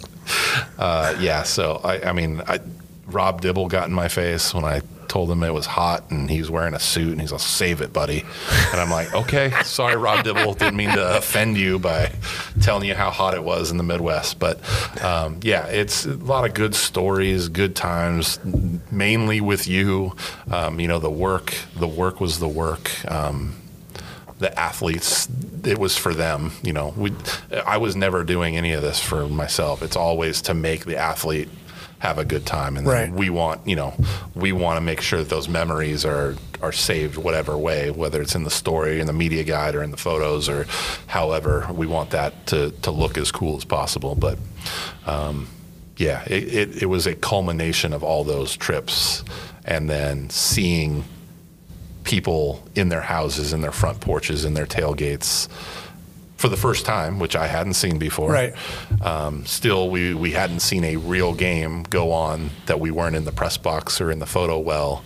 [0.78, 2.60] Uh, yeah, so I, I mean, I,
[3.06, 4.82] Rob Dibble got in my face when I
[5.14, 7.82] told him it was hot and he was wearing a suit and he's like, save
[7.82, 8.26] it, buddy.
[8.72, 10.56] And I'm like, okay, sorry, Rob Dibble.
[10.56, 12.12] Didn't mean to offend you by
[12.62, 14.40] telling you how hot it was in the Midwest.
[14.40, 14.60] But
[15.04, 18.40] um, yeah, it's a lot of good stories, good times,
[18.92, 20.16] mainly with you.
[20.50, 22.90] Um, you know, the work, the work was the work.
[23.10, 23.56] Um,
[24.40, 25.30] the athletes
[25.64, 27.14] it was for them you know we
[27.66, 31.48] i was never doing any of this for myself it's always to make the athlete
[32.04, 33.14] have a good time and then Right.
[33.18, 33.94] we want you know
[34.36, 38.36] we want to make sure that those memories are are saved whatever way whether it's
[38.36, 40.66] in the story in the media guide or in the photos or
[41.08, 44.38] however we want that to to look as cool as possible but
[45.06, 45.48] um,
[45.96, 49.24] yeah it, it, it was a culmination of all those trips
[49.64, 51.06] and then seeing
[52.04, 55.48] people in their houses, in their front porches, in their tailgates
[56.44, 58.30] for the first time, which I hadn't seen before.
[58.30, 58.54] Right.
[59.02, 63.24] Um, still, we, we hadn't seen a real game go on that we weren't in
[63.24, 65.06] the press box or in the photo well.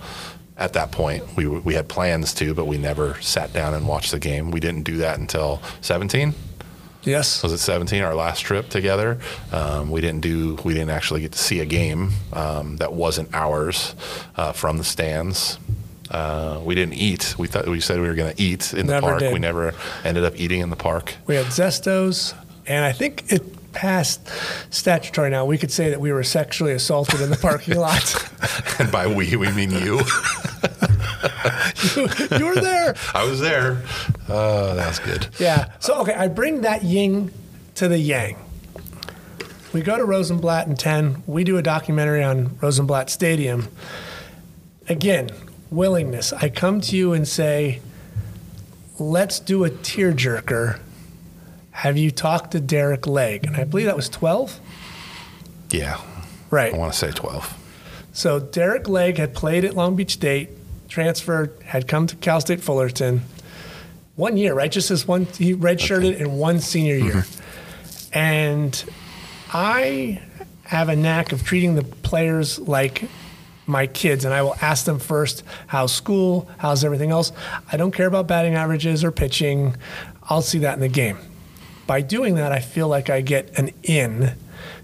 [0.58, 4.14] At that point, we, we had plans to, but we never sat down and watched
[4.14, 4.50] the game.
[4.50, 6.34] We didn't do that until 17
[7.04, 7.44] yes.
[7.44, 9.20] was it 17 our last trip together
[9.52, 13.30] um, we didn't do we didn't actually get to see a game um, that wasn't
[13.34, 13.96] ours
[14.36, 15.60] uh, from the stands
[16.12, 19.00] uh, we didn't eat we thought we said we were going to eat in the
[19.02, 19.34] park did.
[19.34, 19.74] we never
[20.04, 22.34] ended up eating in the park We had Zestos,
[22.66, 23.44] and I think it
[23.74, 24.28] passed
[24.74, 25.46] statutory now.
[25.46, 28.16] We could say that we were sexually assaulted in the parking lot.
[28.80, 30.00] and by we we mean you
[31.96, 32.96] you were there.
[33.14, 33.84] i was there
[34.30, 35.72] uh, that's good Yeah.
[35.80, 37.32] So, okay, I bring that ying
[37.76, 38.36] to the yang.
[39.74, 41.24] We go to Rosenblatt in 10.
[41.28, 43.68] We do a documentary on Rosenblatt Stadium.
[44.90, 45.30] Again,
[45.70, 46.34] willingness.
[46.34, 47.82] I come to you and say,
[49.00, 50.80] let's do a tearjerker.
[51.72, 53.46] Have you talked to Derek Legg?
[53.46, 54.60] And I believe that was 12?
[55.72, 56.00] yeah
[56.50, 56.74] Right.
[56.74, 57.54] i want to say 12
[58.14, 60.50] So Derek Legg had played at Long Beach State,
[60.88, 63.22] transferred, had come to Cal State Fullerton.
[64.16, 64.72] One year, right?
[64.72, 67.14] Just as one, he redshirted in one senior year.
[67.14, 68.18] Mm-hmm.
[68.18, 68.84] And
[69.54, 70.22] I
[70.64, 73.04] have a knack of treating the players like
[73.68, 76.50] my kids, and I will ask them first, how's school?
[76.58, 77.32] How's everything else?
[77.72, 79.76] I don't care about batting averages or pitching.
[80.24, 81.18] I'll see that in the game.
[81.86, 84.34] By doing that, I feel like I get an in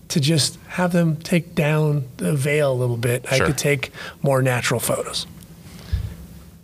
[0.10, 3.26] to just have them take down the veil a little bit.
[3.32, 3.92] I could take
[4.22, 5.26] more natural photos.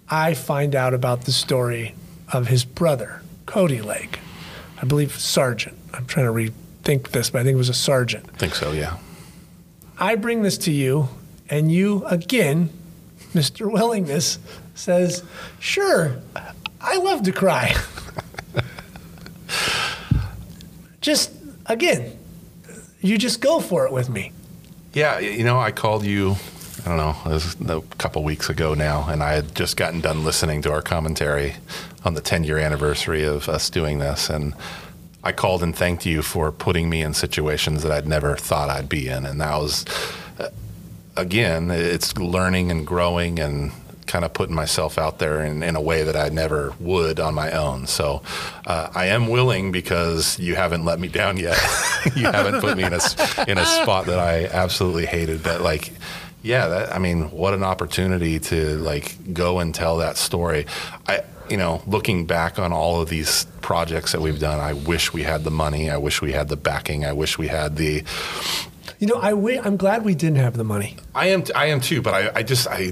[0.09, 1.95] I find out about the story
[2.31, 4.19] of his brother, Cody Legg.
[4.81, 5.77] I believe sergeant.
[5.93, 8.25] I'm trying to rethink this, but I think it was a sergeant.
[8.33, 8.97] i think so yeah
[10.01, 11.09] I bring this to you,
[11.49, 12.69] and you again,
[13.33, 13.71] Mr.
[13.71, 14.39] Willingness,
[14.75, 15.23] says,
[15.59, 16.17] Sure,
[16.81, 17.75] I love to cry.
[21.01, 21.31] just
[21.65, 22.17] again,
[23.01, 24.31] you just go for it with me.
[24.93, 26.35] Yeah, you know, I called you.
[26.85, 30.61] I don't know, a couple weeks ago now, and I had just gotten done listening
[30.61, 31.55] to our commentary
[32.05, 34.53] on the 10 year anniversary of us doing this, and
[35.21, 38.87] I called and thanked you for putting me in situations that I'd never thought I'd
[38.87, 39.85] be in, and that was,
[41.19, 43.71] again, it's learning and growing and
[44.09, 47.35] kind of putting myself out there in, in a way that I never would on
[47.35, 47.85] my own.
[47.85, 48.23] So
[48.65, 51.59] uh, I am willing because you haven't let me down yet.
[52.15, 52.99] you haven't put me in a
[53.47, 55.43] in a spot that I absolutely hated.
[55.43, 55.93] But like,
[56.41, 60.65] yeah, that, I mean, what an opportunity to like go and tell that story.
[61.07, 65.13] I you know, looking back on all of these projects that we've done, I wish
[65.13, 65.89] we had the money.
[65.89, 67.05] I wish we had the backing.
[67.05, 68.03] I wish we had the
[68.99, 72.01] You know, I I'm glad we didn't have the money I am, I am too,
[72.01, 72.91] but I, I just, I,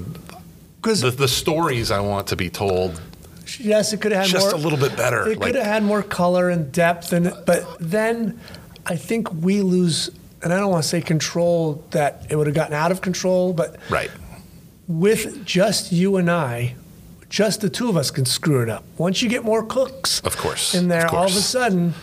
[0.80, 3.00] because the, the stories I want to be told
[3.58, 5.28] yes, it could have had just more, a little bit better.
[5.28, 8.38] It Like, could have had more color and depth, and but then
[8.86, 10.10] I think we lose,
[10.42, 13.52] and I don't want to say control that it would have gotten out of control,
[13.52, 14.10] but right.
[14.86, 16.74] with just you and I,
[17.28, 18.84] just the two of us can screw it up.
[18.96, 21.94] Once you get more cooks Of course, in there, of all of a sudden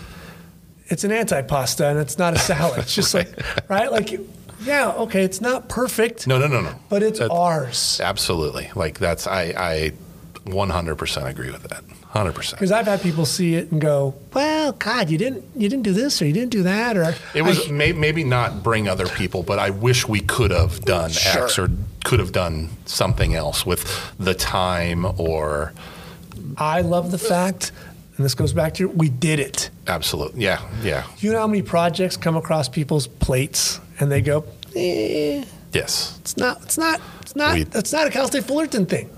[0.88, 2.80] it's an antipasta and it's not a salad.
[2.80, 3.30] It's just like
[3.70, 4.20] right, like
[4.62, 6.74] yeah, okay, it's not perfect, No, no, no, no.
[6.90, 8.00] but it's That- ours.
[8.04, 8.72] Absolutely.
[8.76, 9.92] Like that's, I, I
[10.46, 11.84] 100% agree with that.
[12.14, 12.52] 100%.
[12.52, 15.92] Because I've had people see it and go, "Well, God, you didn't, you didn't do
[15.92, 19.06] this or you didn't do that," or It was I- may, maybe not bring other
[19.08, 21.44] people, but I wish we could have done Sure.
[21.44, 21.70] X or
[22.06, 23.84] could have done something else with
[24.18, 25.74] the time or
[26.58, 27.74] I love the fact,
[28.18, 29.70] and this goes back to we did it.
[29.88, 30.44] Absolutely.
[30.44, 35.44] Yeah, yeah, You know how many projects come across people's plates and they go, eh,
[35.74, 39.10] yes, it's not, it's not, it's not, We- it's not a Cal State Fullerton thing.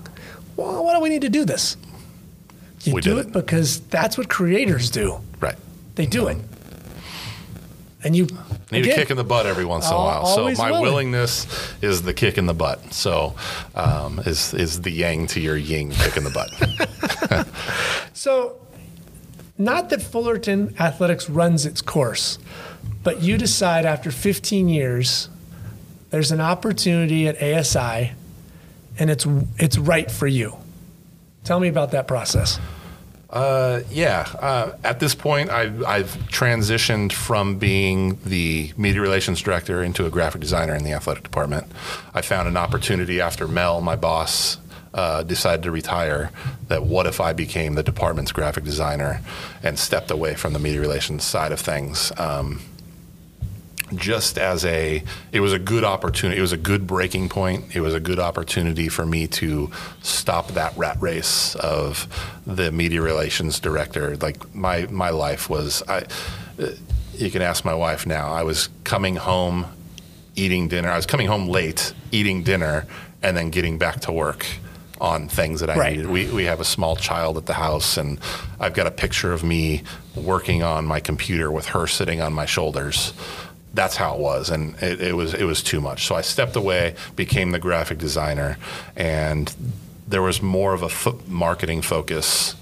[0.56, 1.76] Well, why do we need to do this?
[2.82, 3.32] You We do it it.
[3.32, 5.20] because that's what creators do.
[5.40, 5.56] right.
[5.96, 6.36] They do it,
[8.04, 8.26] and you
[8.70, 10.26] Need again, a kick in the butt every once in a while.
[10.26, 10.82] So my willing.
[10.82, 11.46] willingness
[11.82, 12.92] is the kick in the butt.
[12.92, 13.34] So
[13.74, 17.48] um, is is the yang to your ying kick in the butt.
[18.12, 18.56] So,
[19.58, 22.38] not that Fullerton athletics runs its course,
[23.02, 25.28] but you decide after 15 years,
[26.10, 28.12] there's an opportunity at ASI,
[28.98, 29.26] and it's
[29.58, 30.56] it's right for you.
[31.44, 32.58] Tell me about that process.
[33.30, 34.26] Uh, yeah.
[34.40, 40.10] Uh, at this point, I've, I've transitioned from being the media relations director into a
[40.10, 41.66] graphic designer in the athletic department.
[42.14, 44.56] I found an opportunity after Mel, my boss,
[44.98, 46.32] uh, decided to retire.
[46.66, 49.20] That what if I became the department's graphic designer
[49.62, 52.10] and stepped away from the media relations side of things?
[52.18, 52.60] Um,
[53.94, 55.02] just as a
[55.32, 58.18] it was a good opportunity it was a good breaking point it was a good
[58.18, 59.70] opportunity for me to
[60.02, 62.06] stop that rat race of
[62.46, 66.00] the media relations director like my my life was i
[66.60, 66.66] uh,
[67.14, 69.64] you can ask my wife now i was coming home
[70.36, 72.86] eating dinner i was coming home late eating dinner
[73.22, 74.44] and then getting back to work
[75.00, 75.92] on things that I Right.
[75.96, 76.10] needed.
[76.10, 78.18] We, we have a small child at the house, and
[78.60, 79.82] I've got a picture of me
[80.14, 83.12] working on my computer with her sitting on my shoulders.
[83.74, 86.06] That's how it was, and it, it was it was too much.
[86.06, 88.56] So I stepped away, became the graphic designer,
[88.96, 89.54] and
[90.08, 92.56] there was more of a fo- marketing focus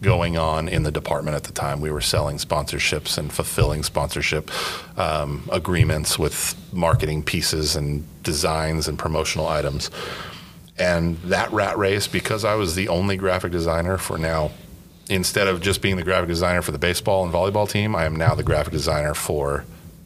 [0.00, 1.80] going on in the department at the time.
[1.80, 4.50] We were selling sponsorships and fulfilling sponsorship
[4.96, 9.90] um, agreements with marketing pieces and designs and promotional items.
[10.78, 14.52] And that rat race, because I was the only graphic designer for now,
[15.10, 18.14] instead of just being the graphic designer for the baseball and volleyball team, I am
[18.14, 19.64] now the graphic designer for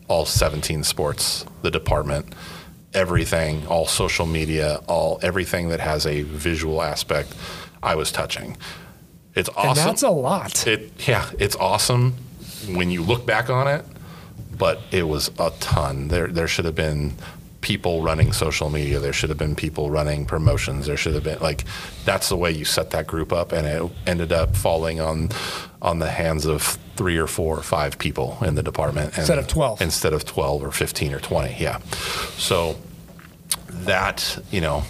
[0.08, 2.34] all 17 sports, the department,
[2.94, 7.34] everything, all social media, all everything that has a visual aspect.
[7.82, 8.56] I was touching.
[9.34, 9.68] It's awesome.
[9.68, 10.66] And that's a lot.
[10.66, 12.14] It yeah, it's awesome
[12.68, 13.84] when you look back on it,
[14.56, 16.08] but it was a ton.
[16.08, 17.14] There there should have been
[17.62, 18.98] people running social media.
[19.00, 20.84] There should have been people running promotions.
[20.86, 21.64] There should have been like
[22.04, 25.30] that's the way you set that group up, and it ended up falling on
[25.80, 26.62] on the hands of
[26.96, 29.80] three or four or five people in the department and- Instead of 12.
[29.80, 31.78] Instead of twelve or fifteen or twenty, yeah.
[32.36, 32.76] So
[33.86, 34.82] that you know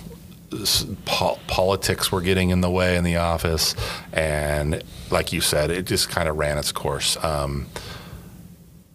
[1.05, 3.75] po- politics were getting in the way in the office,
[4.13, 7.17] and like you said, it just kind of ran its course.
[7.23, 7.67] Um,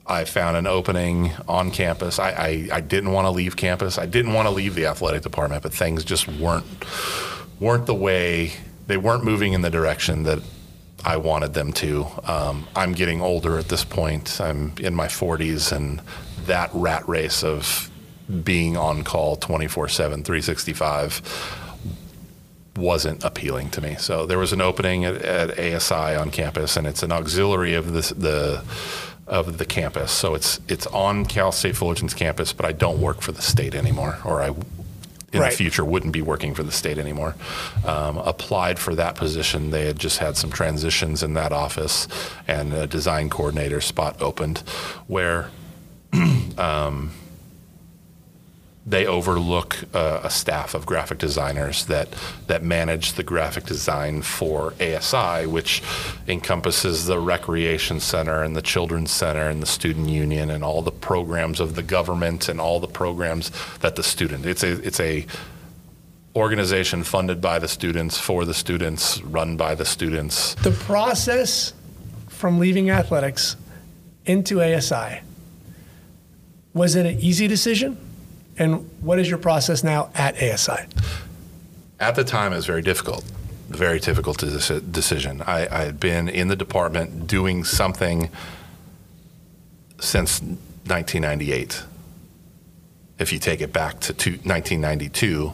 [0.07, 2.17] I found an opening on campus.
[2.19, 3.97] I, I, I didn't want to leave campus.
[3.97, 6.65] I didn't want to leave the athletic department, but things just weren't
[7.59, 8.53] weren't the way
[8.85, 10.39] they weren't moving in the direction that
[11.03, 12.05] I wanted them to.
[12.23, 14.39] Um, I'm getting older at this point.
[14.39, 16.01] I'm in my 40s, and
[16.45, 17.89] that rat race of
[18.43, 21.21] being on call 24 7, 365
[22.75, 23.95] wasn't appealing to me.
[23.95, 27.93] So there was an opening at, at ASI on campus, and it's an auxiliary of
[27.93, 28.63] this, the
[29.27, 30.11] of the campus.
[30.11, 33.75] So it's it's on Cal State Fullerton's campus, but I don't work for the state
[33.75, 34.53] anymore, or I
[35.33, 35.51] in Right.
[35.51, 37.35] the future wouldn't be working for the state anymore.
[37.85, 39.71] Um, applied for that position.
[39.71, 42.07] They had just had some transitions in that office,
[42.47, 44.59] and a design coordinator spot opened,
[45.07, 45.49] where
[46.57, 47.11] um,
[48.87, 52.07] they overlook uh, a staff of graphic designers that
[52.47, 55.83] that manage the graphic design for ASI, which
[56.27, 60.91] encompasses the recreation center and the children's center and the student union and all the
[60.91, 64.45] programs of the government and all the programs that the student.
[64.45, 65.25] It's a it's a
[66.33, 70.55] organization funded by the students for the students, run by the students.
[70.55, 71.73] The process
[72.29, 73.57] from leaving athletics
[74.25, 75.21] into ASI
[76.73, 77.97] was it an easy decision?
[78.57, 80.87] And what is your process now at ASI?
[81.99, 83.23] At the time, it was very difficult,
[83.69, 85.41] very difficult deci- decision.
[85.41, 88.29] I, I had been in the department doing something
[89.99, 91.83] since 1998.
[93.19, 95.53] If you take it back to two, 1992,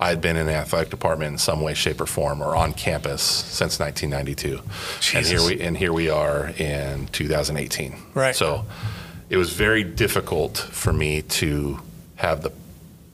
[0.00, 2.72] I had been in the athletic department in some way, shape, or form, or on
[2.72, 4.60] campus since 1992.
[5.16, 7.96] And here we and here we are in 2018.
[8.14, 8.34] Right.
[8.34, 8.64] So
[9.28, 11.78] it was very difficult for me to
[12.22, 12.52] have the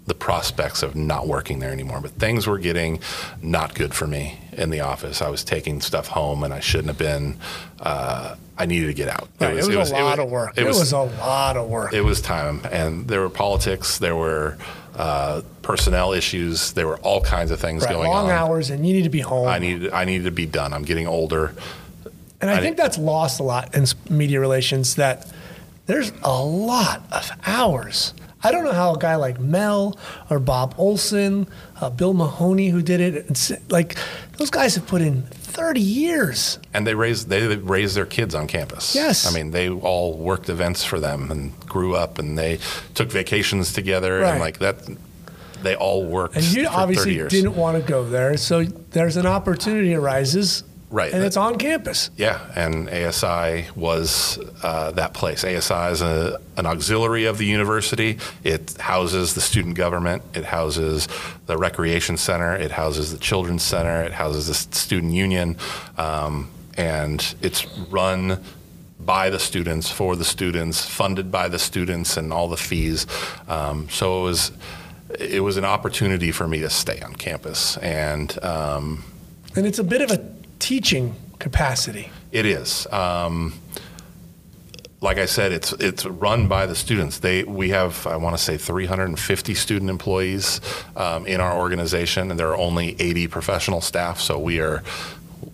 [0.08, 2.00] the prospects of not working there anymore.
[2.00, 3.00] But things were getting
[3.42, 5.20] not good for me in the office.
[5.20, 7.36] I was taking stuff home, and I shouldn't have been.
[7.78, 9.28] Uh, I needed to get out.
[9.40, 10.58] Right, it was, a lot of work.
[10.58, 11.92] It, was, a lot of work.
[11.92, 14.58] it was time, and there were politics, there were
[14.96, 18.30] uh, personnel issues, there were all kinds of things right, going long on.
[18.30, 19.46] hours, and you need to be home.
[19.46, 20.72] I needed, I needed to be done.
[20.72, 21.54] I'm getting older.
[22.40, 25.30] And I, I think that's lost a lot in media relations that
[25.86, 28.12] there's a lot of hours.
[28.42, 29.98] I don't know how a guy like Mel
[30.30, 31.48] or Bob Olson,
[31.80, 33.96] uh, Bill Mahoney, who did it, and s- like
[34.36, 36.58] those guys have put in 30 years.
[36.72, 38.94] And they raised they raised their kids on campus.
[38.94, 39.26] Yes.
[39.26, 42.58] I mean they all worked events for them and grew up and they
[42.94, 44.30] took vacations together Right.
[44.32, 44.76] and like that.
[45.60, 48.36] They all worked And you for 30 obviously didn't want to go there.
[48.36, 48.62] So
[48.92, 50.62] there's an opportunity arises.
[50.90, 51.12] Right.
[51.12, 52.10] And it's on campus.
[52.16, 55.44] Yeah, and ASI was uh, that place.
[55.44, 58.18] ASI is a, an auxiliary of the university.
[58.42, 60.22] It houses the student government.
[60.34, 61.06] It houses
[61.44, 62.54] the recreation center.
[62.56, 64.02] It houses the children's center.
[64.02, 65.58] It houses the student union,
[65.98, 66.48] um,
[66.78, 68.42] and it's run
[68.98, 73.06] by the students for the students, funded by the students, and all the fees.
[73.46, 74.52] Um, so it was
[75.18, 78.42] it was an opportunity for me to stay on campus and.
[78.42, 79.04] Um,
[79.54, 82.10] And it's a bit of a teaching capacity.
[82.32, 82.86] It is.
[82.92, 83.54] Um,
[85.00, 87.18] like I said, it's it's run by the students.
[87.20, 90.60] They we have I want to say 350 student employees
[90.96, 94.20] um, in our organization, and there are only 80 professional staff.
[94.20, 94.82] So we are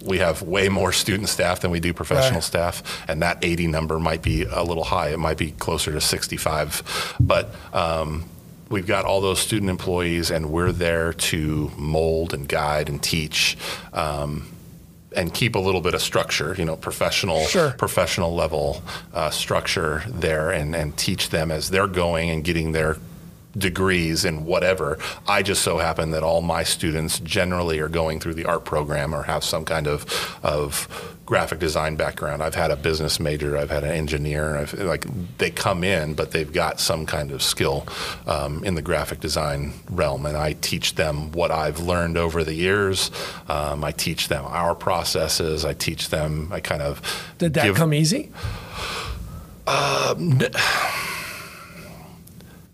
[0.02, 2.44] we have way more student staff than we do professional Right.
[2.44, 5.08] staff, and that 80 number might be a little high.
[5.10, 7.54] It might be closer to 65, but.
[7.74, 8.24] Um,
[8.70, 13.58] We've got all those student employees, and we're there to mold and guide and teach.
[13.92, 14.48] Um,
[15.16, 17.70] and keep a little bit of structure, you know, professional, Sure.
[17.72, 18.82] professional level
[19.12, 22.96] uh, structure there, and and teach them as they're going and getting their
[23.56, 24.98] degrees in whatever.
[25.26, 29.14] I just so happen that all my students generally are going through the art program
[29.14, 30.04] or have some kind of
[30.42, 32.42] of graphic design background.
[32.42, 34.58] I've had a business major, I've had an engineer.
[34.58, 35.06] I've, like
[35.38, 37.86] they come in, but they've got some kind of skill
[38.26, 42.52] um, in the graphic design realm, and I teach them what I've learned over the
[42.52, 43.10] years.
[43.48, 45.64] Um, I teach them our processes.
[45.64, 46.50] I teach them.
[46.52, 47.00] I kind of
[47.38, 48.30] Did that give- come easy?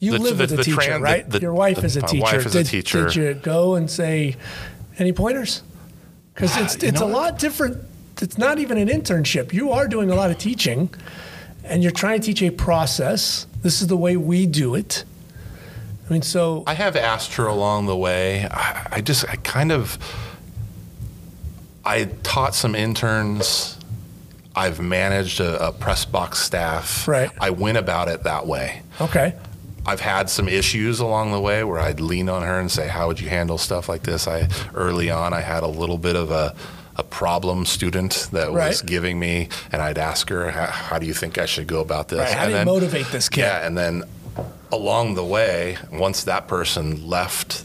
[0.01, 1.41] You the- live the- with a the teacher, tran- right?
[1.43, 2.23] Your wife is a teacher.
[2.23, 3.05] wife is a did, teacher.
[3.07, 4.37] Did you go and say
[4.99, 5.63] any pointers?
[6.35, 7.13] Because ah, it's You it's a what?
[7.13, 7.79] lot different.
[8.21, 9.53] It's not even an internship.
[9.53, 10.93] You are doing a lot of teaching,
[11.65, 13.47] and you're trying to teach a process.
[13.63, 15.05] This is the way we do it.
[16.09, 18.47] I mean, so I have asked her along the way.
[18.51, 19.97] I, I just, I kind of,
[21.85, 23.77] I taught some interns.
[24.57, 27.07] I've managed a, a press box staff.
[27.07, 27.31] Right.
[27.41, 28.83] I went about it that way.
[29.01, 29.35] okay,
[29.91, 33.09] I've had some issues along the way where I'd lean on her and say, "How
[33.09, 36.31] would you handle stuff like this?" I early on, I had a little bit of
[36.31, 36.55] a
[36.97, 41.15] a problem student that was giving me, and I'd ask her, "How, how do you
[41.15, 42.29] think I should go about this?" right.
[42.31, 43.41] How And do you then- motivate this kid?
[43.41, 44.05] yeah, and then
[44.71, 47.65] along the way, once that person left,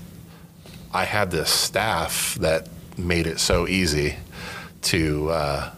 [0.93, 4.15] I had this staff that made it so easy
[4.83, 5.69] to uh,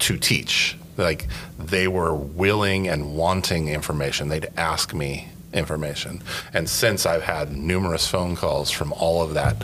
[0.00, 0.76] to teach.
[0.96, 1.26] Like
[1.58, 4.28] they were willing and wanting information.
[4.28, 6.22] They'd ask me information.
[6.52, 9.62] And since I've had numerous phone calls from all of that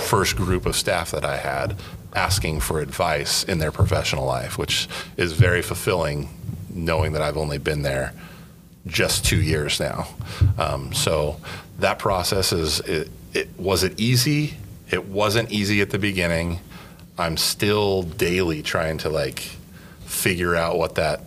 [0.00, 1.76] first group of staff that I had
[2.14, 6.28] asking for advice in their professional life, which is very fulfilling
[6.72, 8.12] knowing that I've only been there
[8.86, 10.08] just two years now.
[10.58, 11.40] Um, so
[11.78, 14.54] that process is it, it was it easy?
[14.90, 16.60] It wasn't easy at the beginning.
[17.18, 19.56] I'm still daily trying to like
[20.10, 21.20] figure out what that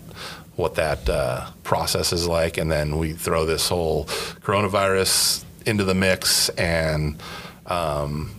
[0.56, 4.06] what that uh, process is like, and then we throw this whole
[4.42, 7.22] coronavirus into the mix, and
[7.66, 8.36] um,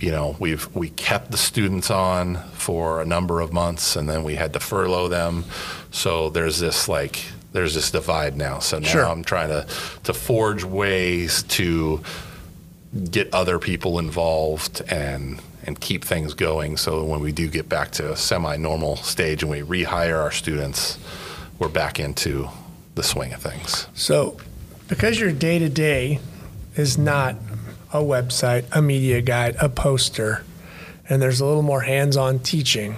[0.00, 4.24] you know we've we kept the students on for a number of months, and then
[4.24, 5.44] we had to furlough them.
[5.90, 7.22] So there's this like
[7.52, 8.60] there's this divide now.
[8.60, 9.06] So now Sure.
[9.06, 9.66] I'm trying to
[10.04, 12.00] to forge ways to
[13.10, 15.40] get other people involved and
[15.70, 19.50] and keep things going so when we do get back to a semi-normal stage and
[19.50, 20.98] we rehire our students
[21.60, 22.48] we're back into
[22.96, 24.36] the swing of things So,
[24.88, 26.18] because your day to day
[26.74, 27.36] is not
[27.92, 30.44] a website, a media guide, a poster,
[31.08, 32.96] and there's a little more hands on teaching,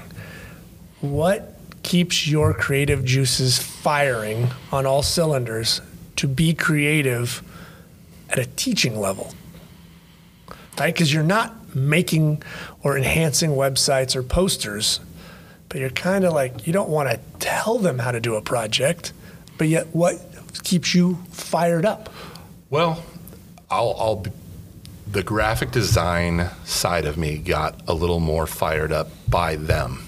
[1.01, 5.83] what keeps your creative juices firing on all cylinders
[6.17, 7.43] to be creative
[8.31, 9.35] at a teaching level?
[10.79, 10.95] Right?
[10.95, 12.43] Because you're not making
[12.83, 15.01] or enhancing websites or posters,
[15.69, 18.43] but you're kind of like, you don't want to tell them how to do a
[18.43, 19.13] project,
[19.59, 20.21] but yet what
[20.63, 22.13] keeps you fired up?
[22.73, 23.05] well
[23.71, 24.31] i'll, I'll be,
[25.07, 30.02] the graphic design side of me got a little more fired up by them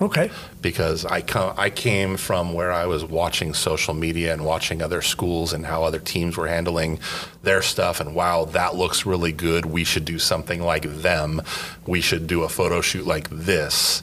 [0.00, 0.30] Okay.
[0.60, 5.00] because I come I came from where I was watching social media and watching other
[5.02, 6.98] schools and how other teams were handling
[7.44, 11.40] their stuff and wow that looks really good we should do something like them
[11.86, 14.02] we should do a photo shoot like this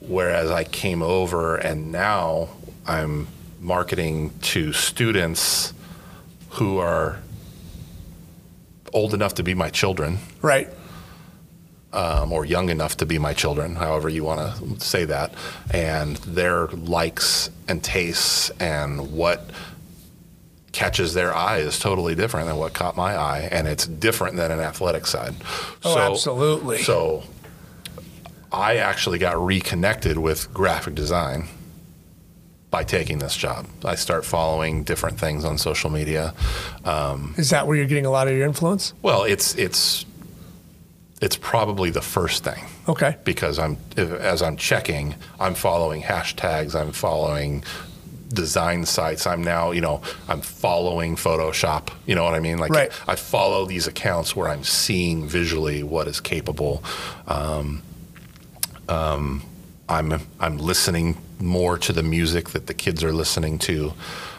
[0.00, 2.48] whereas I came over and now
[2.86, 3.26] I'm
[3.60, 5.74] marketing to students
[6.50, 7.18] who are
[8.92, 10.68] old enough to be my children Right.
[11.96, 15.32] Um, or young enough to be my children, however you want to say that,
[15.70, 19.50] and their likes and tastes and what
[20.72, 24.52] catches their eye is totally different than what caught my eye, and it's different than
[24.52, 25.34] an athletic side.
[25.84, 26.78] Oh, absolutely.
[26.78, 27.22] So
[28.52, 31.48] I actually got reconnected with graphic design
[32.70, 33.66] by taking this job.
[33.86, 36.34] I start following different things on social media.
[36.84, 38.92] Um, Is that where you're getting a lot of your influence?
[39.00, 40.04] well, it's it's
[41.20, 43.16] it's probably the first thing Okay.
[43.24, 47.64] because I'm as I'm checking, I'm following hashtags, I'm following
[48.28, 49.24] design sites.
[49.26, 51.88] I'm now, you know, I'm following Photoshop.
[52.06, 52.58] You know what I mean?
[52.58, 52.90] Like Right.
[53.06, 56.82] I follow these accounts where I'm seeing visually what is capable.
[57.28, 57.82] Um,
[58.88, 59.42] um,
[59.88, 63.92] I'm I'm listening more to the music that the kids are listening to.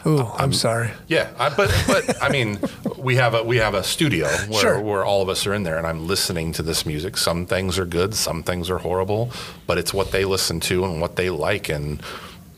[0.06, 0.90] Ooh, um, I'm, sorry.
[1.06, 2.58] Yeah, I, but but I mean,
[2.96, 4.80] we have a we have a studio where, Sure.
[4.80, 7.16] where all of us are in there, and I'm listening to this music.
[7.16, 9.30] Some things are good, some things are horrible,
[9.66, 11.68] but it's what they listen to and what they like.
[11.68, 12.02] And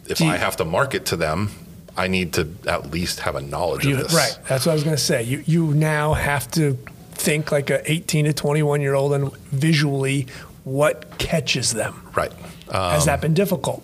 [0.09, 1.51] if you- I have to market to them,
[1.97, 4.15] I need to at least have a knowledge You- of this.
[4.15, 4.37] right.
[4.49, 5.23] That's what I was going to say.
[5.23, 6.77] You you now have to
[7.13, 10.27] think like a 18 to 21 year old and visually
[10.65, 11.95] what catches them.
[12.15, 12.33] Right.
[12.69, 13.83] Uh, Has that been difficult?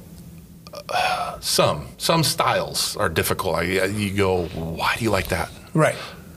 [1.41, 3.57] some some styles are difficult.
[3.57, 5.51] I, you go, why do you like that?
[5.75, 5.97] Right.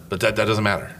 [0.09, 0.95] But that that doesn't matter.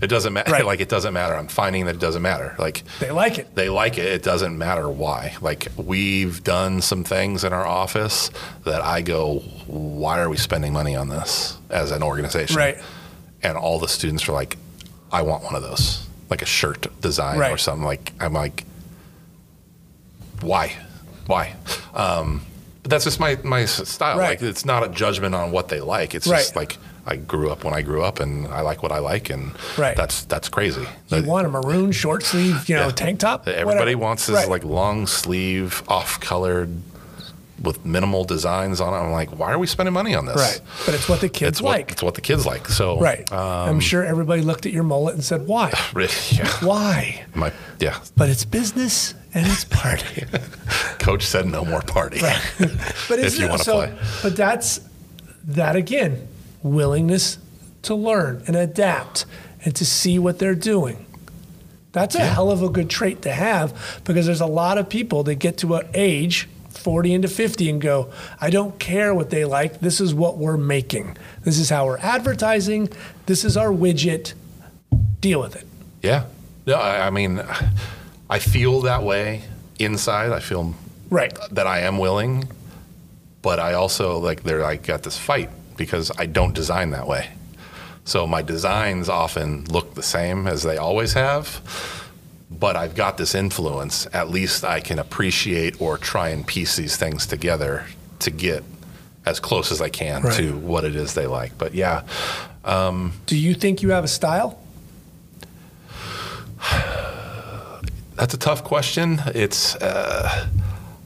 [0.00, 0.50] It doesn't matter.
[0.52, 0.64] Right.
[0.64, 1.34] Like it doesn't matter.
[1.34, 2.54] I'm finding that it doesn't matter.
[2.58, 3.54] Like They like it.
[3.54, 4.06] they like it.
[4.06, 5.34] It doesn't matter why.
[5.42, 8.30] Like we've done some things in our office
[8.64, 12.56] that I go, why are we spending money on this as an organization?
[12.56, 12.78] Right.
[13.42, 14.56] And all the students are like,
[15.12, 17.84] I want one of those, like a shirt design or something.
[17.84, 18.64] Like I'm like,
[20.40, 20.74] why,
[21.26, 21.54] why?
[21.94, 22.42] Um,
[22.82, 24.18] but that's just my my style.
[24.18, 24.30] Right.
[24.30, 26.14] Like it's not a judgment on what they like.
[26.14, 28.98] It's just like I grew up when I grew up, and I like what I
[28.98, 29.96] like, and Right.
[29.96, 30.86] that's that's crazy.
[31.08, 32.90] You want a maroon short sleeve, you know, Yeah.
[32.92, 33.48] tank top?
[33.48, 33.98] Everybody Whatever.
[33.98, 34.48] wants this Right.
[34.48, 36.70] like long sleeve, off colored,
[37.60, 38.96] with minimal designs on it.
[38.96, 40.36] I'm like, why are we spending money on this?
[40.36, 40.60] Right.
[40.86, 41.92] But it's what the kids It's what, like.
[41.92, 42.68] it's what the kids like.
[42.68, 43.30] So right.
[43.32, 45.72] um, I'm sure everybody looked at your mullet and said, why?
[46.30, 47.24] yeah, why?
[47.34, 48.00] my yeah.
[48.16, 50.24] But it's business and it's party.
[50.98, 52.20] Coach said no more party.
[52.20, 52.40] Right.
[53.08, 53.98] But If you wanna so, play.
[54.22, 54.80] But that's
[55.44, 56.28] that again,
[56.62, 57.38] willingness
[57.82, 59.26] to learn and adapt
[59.64, 61.06] and to see what they're doing.
[61.92, 65.24] That's a hell of a good trait to have because there's a lot of people
[65.24, 66.48] that get to an age,
[66.80, 69.80] 40 into 50, and go, I don't care what they like.
[69.80, 71.16] This is what we're making.
[71.44, 72.88] This is how we're advertising.
[73.26, 74.34] This is our widget.
[75.20, 75.66] Deal with it.
[76.02, 76.24] Yeah.
[76.66, 77.42] No, I, I mean,
[78.28, 79.42] I feel that way
[79.78, 80.32] inside.
[80.32, 80.74] I feel
[81.10, 81.36] Right.
[81.50, 82.48] that I am willing,
[83.42, 84.64] but I also like there.
[84.64, 87.30] I got this fight because I don't design that way.
[88.04, 91.60] So my designs often look the same as they always have,
[92.50, 94.06] but I've got this influence.
[94.12, 97.86] At least I can appreciate or try and piece these things together
[98.20, 98.64] to get
[99.24, 100.36] as close as I can Right.
[100.36, 101.56] to what it is they like.
[101.58, 102.02] But yeah,
[102.64, 104.58] Do you think you have a style?
[108.16, 109.20] That's a tough question.
[109.34, 110.48] It's uh,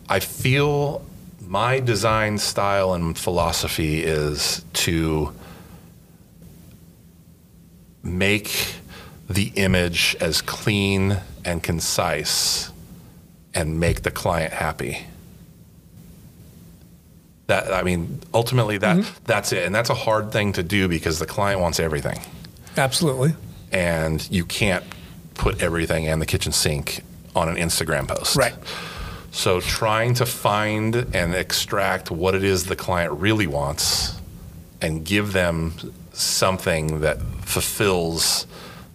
[0.09, 1.05] I feel
[1.47, 5.33] my design style and philosophy is to
[8.03, 8.75] make
[9.31, 12.71] the image as clean and concise
[13.55, 15.07] and make the client happy.
[17.47, 19.25] That I mean, ultimately that mm-hmm.
[19.25, 19.65] that's it.
[19.65, 22.19] And that's a hard thing to do because the client wants everything.
[22.77, 23.35] Absolutely.
[23.71, 24.85] And you can't
[25.35, 27.03] put everything in the kitchen sink
[27.37, 28.37] on an Instagram post.
[28.37, 28.55] Right.
[29.33, 34.19] So trying to find and extract what it is the client really wants
[34.81, 35.75] and give them
[36.13, 38.47] something that fulfills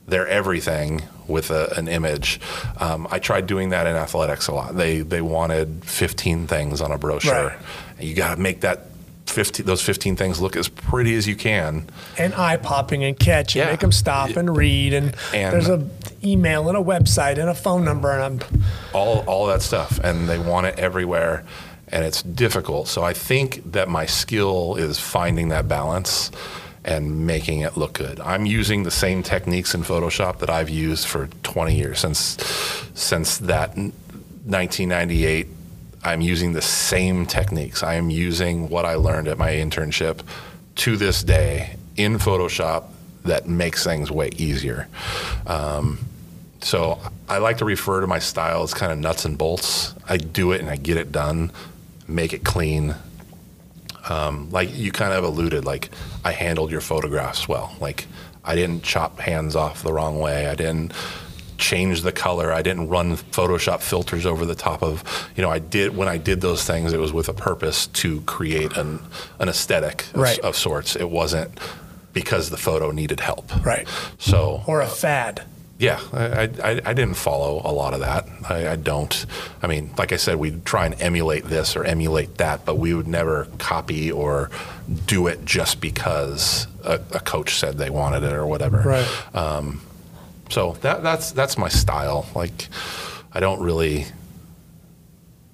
[0.07, 2.39] their everything with a, an image.
[2.77, 4.75] Um, I tried doing that in athletics a lot.
[4.75, 7.31] They they wanted 15 things on a brochure.
[7.47, 7.57] Right.
[7.99, 8.87] And you got to make that
[9.27, 11.87] 15 those 15 things look as pretty as you can.
[12.17, 13.71] And eye popping and catch and Yeah.
[13.71, 14.93] make them stop and read.
[14.93, 15.87] And, And- there's a
[16.23, 18.11] email and a website and a phone number.
[18.11, 21.43] And I'm, all all that stuff, and they want it everywhere,
[21.89, 22.87] and it's difficult.
[22.87, 26.31] So I think that my skill is finding that balance
[26.85, 28.19] and making it look good.
[28.19, 32.37] I'm using the same techniques in Photoshop that I've used for 20 years since
[32.93, 35.47] since that 1998.
[36.03, 37.83] I'm using the same techniques.
[37.83, 40.21] I am using what I learned at my internship
[40.75, 42.85] to this day in Photoshop
[43.25, 44.87] that makes things way easier.
[45.45, 45.99] Um,
[46.61, 49.93] so I like to refer to my style as kind of nuts and bolts.
[50.07, 51.51] I do it and I get it done,
[52.07, 52.95] make it clean.
[54.07, 55.89] Um, like you kind of alluded, like
[56.23, 57.75] I handled your photographs well.
[57.79, 58.05] Like
[58.43, 60.47] I didn't chop hands off the wrong way.
[60.47, 60.93] I didn't
[61.57, 62.53] change the color.
[62.53, 65.03] I didn't run Photoshop filters over the top of.
[65.35, 66.93] You know, I did when I did those things.
[66.93, 68.99] It was with a purpose to create an
[69.39, 70.39] an aesthetic of, Right.
[70.39, 70.95] of sorts.
[70.95, 71.59] It wasn't
[72.13, 73.51] because the photo needed help.
[73.65, 73.87] right.
[74.17, 75.43] So Or a fad.
[75.79, 78.27] Yeah, I, I, I didn't follow a lot of that.
[78.47, 79.25] I, I don't.
[79.63, 82.93] I mean, like I said, we'd try and emulate this or emulate that, but we
[82.93, 84.51] would never copy or
[85.07, 88.81] do it just because a, a coach said they wanted it or whatever.
[88.81, 89.07] Right.
[90.49, 92.27] So that that's that's my style.
[92.35, 92.67] Like,
[93.31, 94.05] I don't really.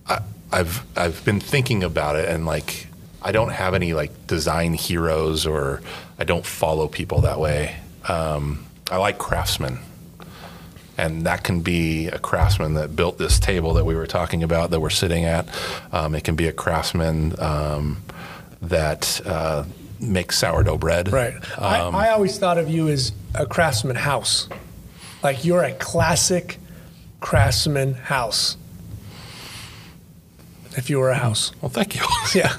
[0.08, 0.22] I,
[0.52, 2.88] I've I've been thinking about it, and like,
[3.22, 5.82] I don't have any like design heroes, or
[6.18, 7.76] I don't follow people that way.
[8.08, 9.80] Um, I like craftsmen,
[10.98, 14.72] and that can be a craftsman that built this table that we were talking about
[14.72, 15.48] that we're sitting at.
[15.92, 18.02] Um, it can be a craftsman um,
[18.62, 19.66] that uh,
[20.00, 21.12] makes sourdough bread.
[21.12, 21.36] Right.
[21.58, 24.48] Um, I, I always thought of you as a craftsman house.
[25.24, 26.60] Like you're a classic
[27.20, 28.58] craftsman house.
[30.78, 31.52] If you were a house.
[31.62, 32.02] Well, thank you.
[32.36, 32.56] Yeah.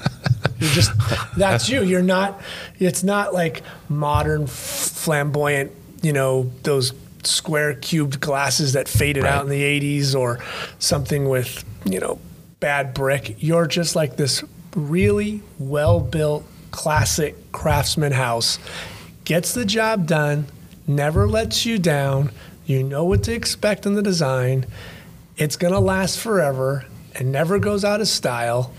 [0.59, 0.91] You're just,
[1.37, 1.83] that's you.
[1.83, 2.41] You're not,
[2.79, 6.93] it's not like modern, flamboyant, you know, those
[7.27, 9.33] square cubed glasses that faded Right.
[9.33, 10.39] out in the 80s or
[10.79, 12.19] something with, you know,
[12.59, 13.35] bad brick.
[13.39, 14.43] You're just like this
[14.75, 18.59] really well built, classic craftsman house.
[19.25, 20.47] Gets the job done,
[20.87, 22.31] never lets you down.
[22.65, 24.65] You know what to expect in the design.
[25.37, 26.85] It's going to last forever
[27.15, 28.73] and never goes out of style.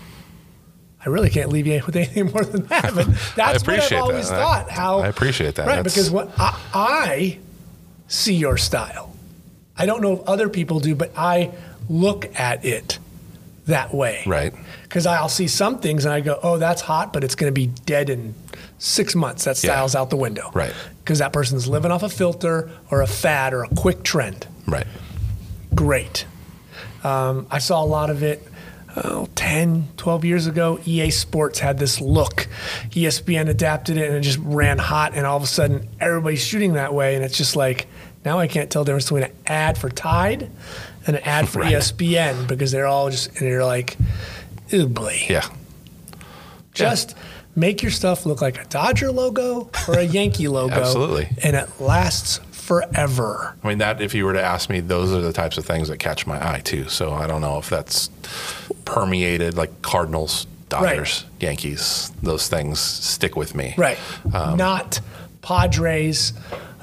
[1.05, 2.93] I really can't leave you with anything more than that.
[2.93, 3.93] But that's what I've that.
[4.01, 4.69] always I- thought.
[4.69, 5.65] How I appreciate that.
[5.67, 7.39] Right, That's- because what I, I
[8.09, 9.15] see your style.
[9.77, 11.51] I don't know if other people do, but I
[11.87, 12.99] look at it
[13.67, 14.23] that way.
[14.25, 14.53] Right.
[14.83, 17.55] Because I'll see some things and I go, oh, that's hot, but it's going to
[17.55, 18.33] be dead in
[18.79, 19.45] six months.
[19.45, 19.71] That Yeah.
[19.71, 20.49] style's out the window.
[20.53, 20.73] Right.
[21.03, 24.87] Because that person's living off a filter or a fad or a quick trend Right.
[25.73, 26.25] great.
[27.03, 28.43] Um, I saw a lot of it
[28.97, 30.79] oh, 10, 12 years ago.
[30.85, 32.47] EA Sports had this look.
[32.91, 36.73] ESPN adapted it and it just ran hot, and all of a sudden everybody's shooting
[36.73, 37.15] that way.
[37.15, 37.87] And it's just like,
[38.25, 40.49] now I can't tell the difference between an ad for Tide
[41.07, 41.73] and an ad for Right.
[41.73, 43.97] ESPN because they're all just, and you're like,
[44.73, 45.17] ooh, boy.
[45.29, 45.47] Yeah.
[46.73, 47.15] Just
[47.55, 50.73] make your stuff look like a Dodger logo or a Yankee logo.
[50.75, 51.29] Absolutely.
[51.43, 53.55] And it lasts forever.
[53.63, 55.87] I mean, that if you were to ask me, those are the types of things
[55.87, 56.87] that catch my eye too.
[56.87, 58.09] So I don't know if that's
[58.85, 62.11] permeated like Cardinals, Dodgers, Yankees.
[62.21, 63.73] Those things stick with me.
[63.75, 63.97] Right.
[64.33, 65.01] Um, Not
[65.41, 66.33] Padres,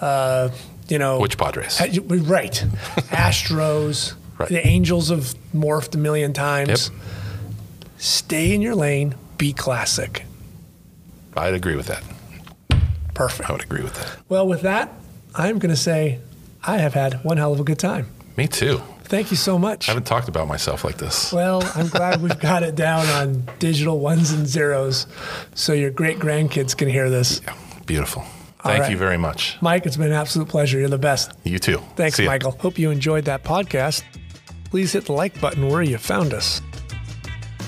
[0.01, 0.51] uh,
[0.89, 1.21] you know.
[1.21, 1.81] Which Padres?
[1.81, 1.91] Right.
[3.11, 4.15] Astros.
[4.39, 4.49] Right.
[4.49, 6.91] The Angels have morphed a million times.
[6.91, 7.01] Yep.
[7.99, 9.15] Stay in your lane.
[9.39, 10.25] Be classic.
[11.37, 12.03] I'd agree with that.
[13.15, 13.49] Perfect.
[13.49, 14.19] I would agree with that.
[14.29, 14.93] Well, with that,
[15.35, 16.21] I'm going to say
[16.63, 18.09] I have had one hell of a good time.
[18.37, 18.83] Me too.
[19.05, 19.89] Thank you so much.
[19.89, 21.33] I haven't talked about myself like this.
[21.33, 25.07] Well, I'm glad we've got it down on digital ones and zeros
[25.55, 27.41] so your great grandkids can hear this.
[27.45, 27.55] Yeah,
[27.87, 28.25] beautiful.
[28.67, 28.91] Thank right.
[28.91, 29.57] you very much.
[29.61, 30.79] Mike, it's been an absolute pleasure.
[30.79, 31.33] You're the best.
[31.45, 31.79] You too.
[31.97, 32.19] Thanks.
[32.21, 32.53] Michael.
[32.53, 34.03] Hope you enjoyed that podcast.
[34.71, 36.61] Please hit the like button where you found us.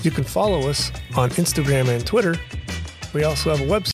[0.03, 2.35] You can follow us on Instagram and Twitter.
[3.13, 3.87] We also have a website.